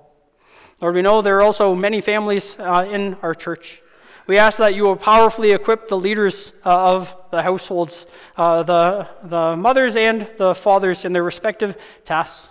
Lord, 0.80 0.94
we 0.94 1.02
know 1.02 1.22
there 1.22 1.38
are 1.38 1.42
also 1.42 1.74
many 1.74 2.00
families 2.00 2.56
uh, 2.58 2.88
in 2.88 3.14
our 3.22 3.34
church. 3.34 3.82
We 4.26 4.38
ask 4.38 4.58
that 4.58 4.76
you 4.76 4.84
will 4.84 4.96
powerfully 4.96 5.50
equip 5.50 5.88
the 5.88 5.96
leaders 5.96 6.52
uh, 6.64 6.94
of 6.94 7.14
the 7.32 7.42
households, 7.42 8.06
uh, 8.36 8.62
the, 8.62 9.08
the 9.24 9.56
mothers 9.56 9.96
and 9.96 10.28
the 10.38 10.54
fathers 10.54 11.04
in 11.04 11.12
their 11.12 11.24
respective 11.24 11.76
tasks. 12.04 12.48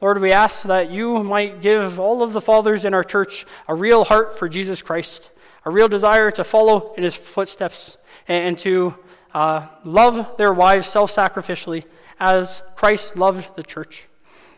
Lord, 0.00 0.20
we 0.20 0.32
ask 0.32 0.62
that 0.62 0.90
you 0.90 1.22
might 1.22 1.60
give 1.60 1.98
all 1.98 2.22
of 2.22 2.32
the 2.32 2.40
fathers 2.40 2.84
in 2.84 2.94
our 2.94 3.04
church 3.04 3.46
a 3.68 3.74
real 3.74 4.04
heart 4.04 4.38
for 4.38 4.48
Jesus 4.48 4.80
Christ 4.80 5.30
a 5.64 5.70
real 5.70 5.88
desire 5.88 6.30
to 6.32 6.44
follow 6.44 6.94
in 6.94 7.02
his 7.02 7.14
footsteps 7.14 7.98
and, 8.28 8.58
to 8.60 8.94
uh, 9.34 9.68
love 9.84 10.36
their 10.36 10.52
wives 10.52 10.86
self 10.86 11.14
sacrificially 11.14 11.84
as 12.18 12.62
Christ 12.76 13.16
loved 13.16 13.56
the 13.56 13.62
church. 13.62 14.06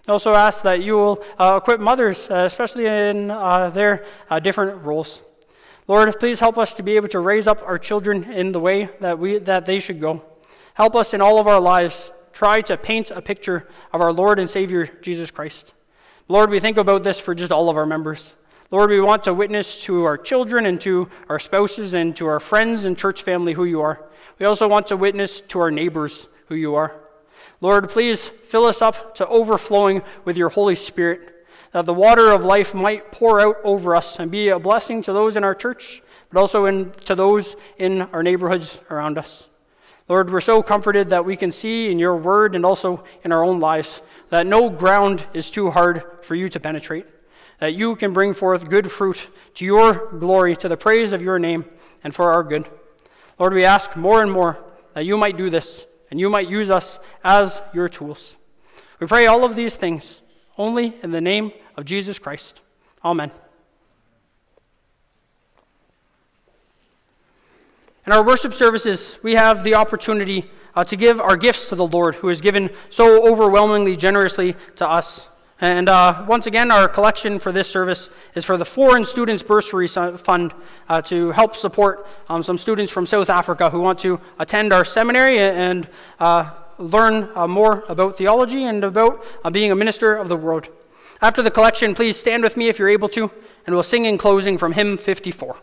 I 0.07 0.13
also 0.13 0.35
ask 0.35 0.63
that 0.63 0.83
you 0.83 0.95
will 0.95 1.25
uh, 1.39 1.59
equip 1.63 1.81
mothers, 1.81 2.29
uh, 2.31 2.45
especially 2.45 2.87
in 2.87 3.31
uh, 3.31 3.71
their 3.71 4.05
uh, 4.29 4.39
different 4.39 4.83
roles. 4.83 5.23
Lord, 5.87 6.19
please 6.19 6.41
help 6.41 6.59
us 6.59 6.75
to 6.75 6.83
be 6.83 6.97
able 6.97 7.09
to 7.09 7.21
raise 7.21 7.47
up 7.47 7.63
our 7.63 7.79
children 7.79 8.25
in 8.33 8.53
the 8.53 8.61
way 8.61 8.89
that, 9.01 9.19
we, 9.19 9.39
that 9.39 9.67
they 9.67 9.79
should 9.81 10.01
go. 10.01 10.23
Help 10.75 10.97
us 10.97 11.15
in 11.15 11.21
all 11.21 11.39
of 11.39 11.47
our 11.47 11.61
lives 11.61 12.11
try 12.33 12.61
to 12.63 12.77
paint 12.77 13.11
a 13.11 13.23
picture 13.23 13.69
of 13.93 14.01
our 14.01 14.13
Lord 14.13 14.39
and 14.39 14.51
Savior, 14.51 14.87
Jesus 15.03 15.31
Christ. 15.31 15.73
Lord, 16.29 16.51
we 16.51 16.59
think 16.59 16.79
about 16.79 17.03
this 17.03 17.21
for 17.21 17.35
just 17.35 17.53
all 17.53 17.69
of 17.69 17.77
our 17.77 17.87
members. 17.87 18.35
Lord, 18.75 18.91
we 18.91 19.01
want 19.01 19.23
to 19.23 19.35
witness 19.35 19.81
to 19.83 20.03
our 20.03 20.19
children 20.19 20.67
and 20.67 20.81
to 20.81 21.09
our 21.29 21.39
spouses 21.39 21.95
and 21.95 22.17
to 22.17 22.27
our 22.27 22.41
friends 22.41 22.83
and 22.83 22.99
church 22.99 23.23
family 23.23 23.53
who 23.53 23.67
you 23.67 23.81
are. 23.83 24.05
We 24.41 24.47
also 24.47 24.67
want 24.67 24.89
to 24.89 24.97
witness 24.97 25.43
to 25.43 25.61
our 25.61 25.71
neighbors 25.71 26.27
who 26.49 26.57
you 26.57 26.75
are. 26.75 27.01
Lord, 27.61 27.89
please 27.89 28.33
fill 28.43 28.65
us 28.65 28.83
up 28.83 29.15
to 29.15 29.29
overflowing 29.29 30.03
with 30.25 30.37
your 30.37 30.49
Holy 30.49 30.75
Spirit, 30.75 31.47
that 31.71 31.87
the 31.87 31.95
water 31.95 32.33
of 32.33 32.45
life 32.45 32.75
might 32.75 33.13
pour 33.13 33.41
out 33.41 33.59
over 33.63 33.95
us 33.95 34.19
and 34.19 34.29
be 34.29 34.49
a 34.49 34.59
blessing 34.59 35.03
to 35.03 35.13
those 35.13 35.37
in 35.37 35.45
our 35.45 35.55
church, 35.55 36.03
but 36.33 36.41
also 36.41 36.65
in, 36.65 36.91
to 37.05 37.15
those 37.15 37.55
in 37.79 38.03
our 38.03 38.25
neighborhoods 38.25 38.81
around 38.91 39.19
us. 39.19 39.49
Lord, 40.09 40.33
we're 40.33 40.41
so 40.41 40.65
comforted 40.65 41.11
that 41.11 41.25
we 41.25 41.37
can 41.37 41.53
see 41.53 41.93
in 41.93 42.01
your 42.01 42.17
word 42.17 42.57
and 42.57 42.67
also 42.67 43.05
in 43.23 43.31
our 43.31 43.45
own 43.45 43.61
lives 43.61 44.03
that 44.31 44.49
no 44.49 44.69
ground 44.69 45.25
is 45.33 45.49
too 45.49 45.71
hard 45.71 46.03
for 46.23 46.35
you 46.35 46.49
to 46.49 46.59
penetrate 46.59 47.07
that 47.65 47.73
you 47.73 47.97
can 47.97 48.13
bring 48.13 48.35
forth 48.35 48.69
good 48.69 48.93
fruit 48.93 49.27
to 49.55 49.65
your 49.65 50.13
glory, 50.19 50.55
to 50.55 50.69
the 50.69 50.77
praise 50.77 51.15
of 51.15 51.23
your 51.23 51.39
name, 51.39 51.65
and 52.05 52.15
for 52.15 52.31
our 52.31 52.43
good. 52.43 52.69
Lord, 53.39 53.55
we 53.55 53.65
ask 53.65 53.97
more 53.97 54.23
and 54.23 54.31
more 54.31 54.63
that 54.93 55.07
you 55.07 55.17
might 55.17 55.39
do 55.39 55.49
this, 55.49 55.87
and 56.11 56.21
you 56.21 56.29
might 56.29 56.47
use 56.47 56.69
us 56.69 56.99
as 57.25 57.63
your 57.73 57.89
tools. 57.89 58.37
We 59.01 59.07
pray 59.07 59.29
all 59.29 59.47
of 59.47 59.57
these 59.57 59.75
things 59.75 60.21
only 60.59 60.93
in 61.03 61.11
the 61.11 61.23
name 61.23 61.53
of 61.75 61.87
Jesus 61.87 62.19
Christ. 62.19 62.61
Amen. 63.03 63.31
In 68.05 68.13
our 68.13 68.23
worship 68.23 68.53
services, 68.53 69.19
we 69.23 69.37
have 69.37 69.65
the 69.65 69.77
opportunity 69.77 70.51
uh, 70.75 70.85
to 70.85 70.97
give 70.97 71.19
our 71.19 71.39
gifts 71.39 71.71
to 71.71 71.77
the 71.77 71.87
Lord, 71.87 72.17
who 72.17 72.29
has 72.29 72.43
given 72.43 72.69
so 72.91 73.27
overwhelmingly 73.27 73.97
generously 73.97 74.55
to 74.77 74.87
us. 74.87 75.31
And 75.65 75.89
uh, 75.89 76.27
once 76.29 76.47
again, 76.47 76.71
our 76.71 76.87
collection 76.87 77.39
for 77.39 77.51
this 77.51 77.71
service 77.71 78.11
is 78.35 78.45
for 78.45 78.59
the 78.59 78.67
Foreign 78.67 79.03
Students 79.03 79.43
Bursary 79.43 79.89
Fund 79.89 80.53
uh, 80.91 81.01
to 81.01 81.31
help 81.31 81.57
support 81.57 82.07
um, 82.29 82.43
some 82.43 82.59
students 82.59 82.93
from 82.93 83.07
South 83.07 83.31
Africa 83.31 83.71
who 83.71 83.81
want 83.81 83.99
to 84.01 84.21
attend 84.39 84.75
our 84.75 84.85
seminary 84.85 85.39
and 85.39 85.89
uh, 86.21 86.51
learn 86.77 87.31
uh, 87.35 87.47
more 87.47 87.83
about 87.89 88.19
theology 88.19 88.65
and 88.65 88.85
about 88.85 89.25
uh, 89.43 89.49
being 89.49 89.73
a 89.73 89.75
minister 89.75 90.15
of 90.15 90.29
the 90.29 90.37
world. 90.37 90.69
After 91.23 91.41
the 91.41 91.51
collection, 91.51 91.95
please 91.95 92.19
stand 92.19 92.43
with 92.43 92.59
me 92.59 92.69
if 92.69 92.79
you're 92.79 92.91
able 92.91 93.09
to, 93.09 93.31
and 93.65 93.75
we'll 93.75 93.83
sing 93.83 94.05
in 94.05 94.19
closing 94.19 94.59
from 94.59 94.73
hymn 94.73 94.99
54. 94.99 95.57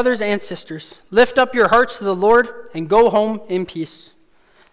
Brothers 0.00 0.22
and 0.22 0.40
sisters, 0.40 0.94
lift 1.10 1.36
up 1.36 1.54
your 1.54 1.68
hearts 1.68 1.98
to 1.98 2.04
the 2.04 2.16
Lord 2.16 2.70
and 2.72 2.88
go 2.88 3.10
home 3.10 3.42
in 3.48 3.66
peace. 3.66 4.12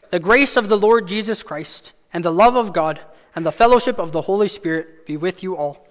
The 0.10 0.22
grace 0.22 0.56
of 0.56 0.70
the 0.70 0.78
Lord 0.78 1.06
Jesus 1.06 1.44
Christ, 1.44 1.92
and 2.14 2.24
the 2.24 2.32
love 2.32 2.56
of 2.56 2.72
God, 2.72 3.02
and 3.36 3.46
the 3.46 3.52
fellowship 3.52 4.00
of 4.00 4.14
the 4.14 4.22
Holy 4.22 4.48
Spirit 4.48 5.06
be 5.06 5.18
with 5.18 5.44
you 5.44 5.58
all. 5.58 5.86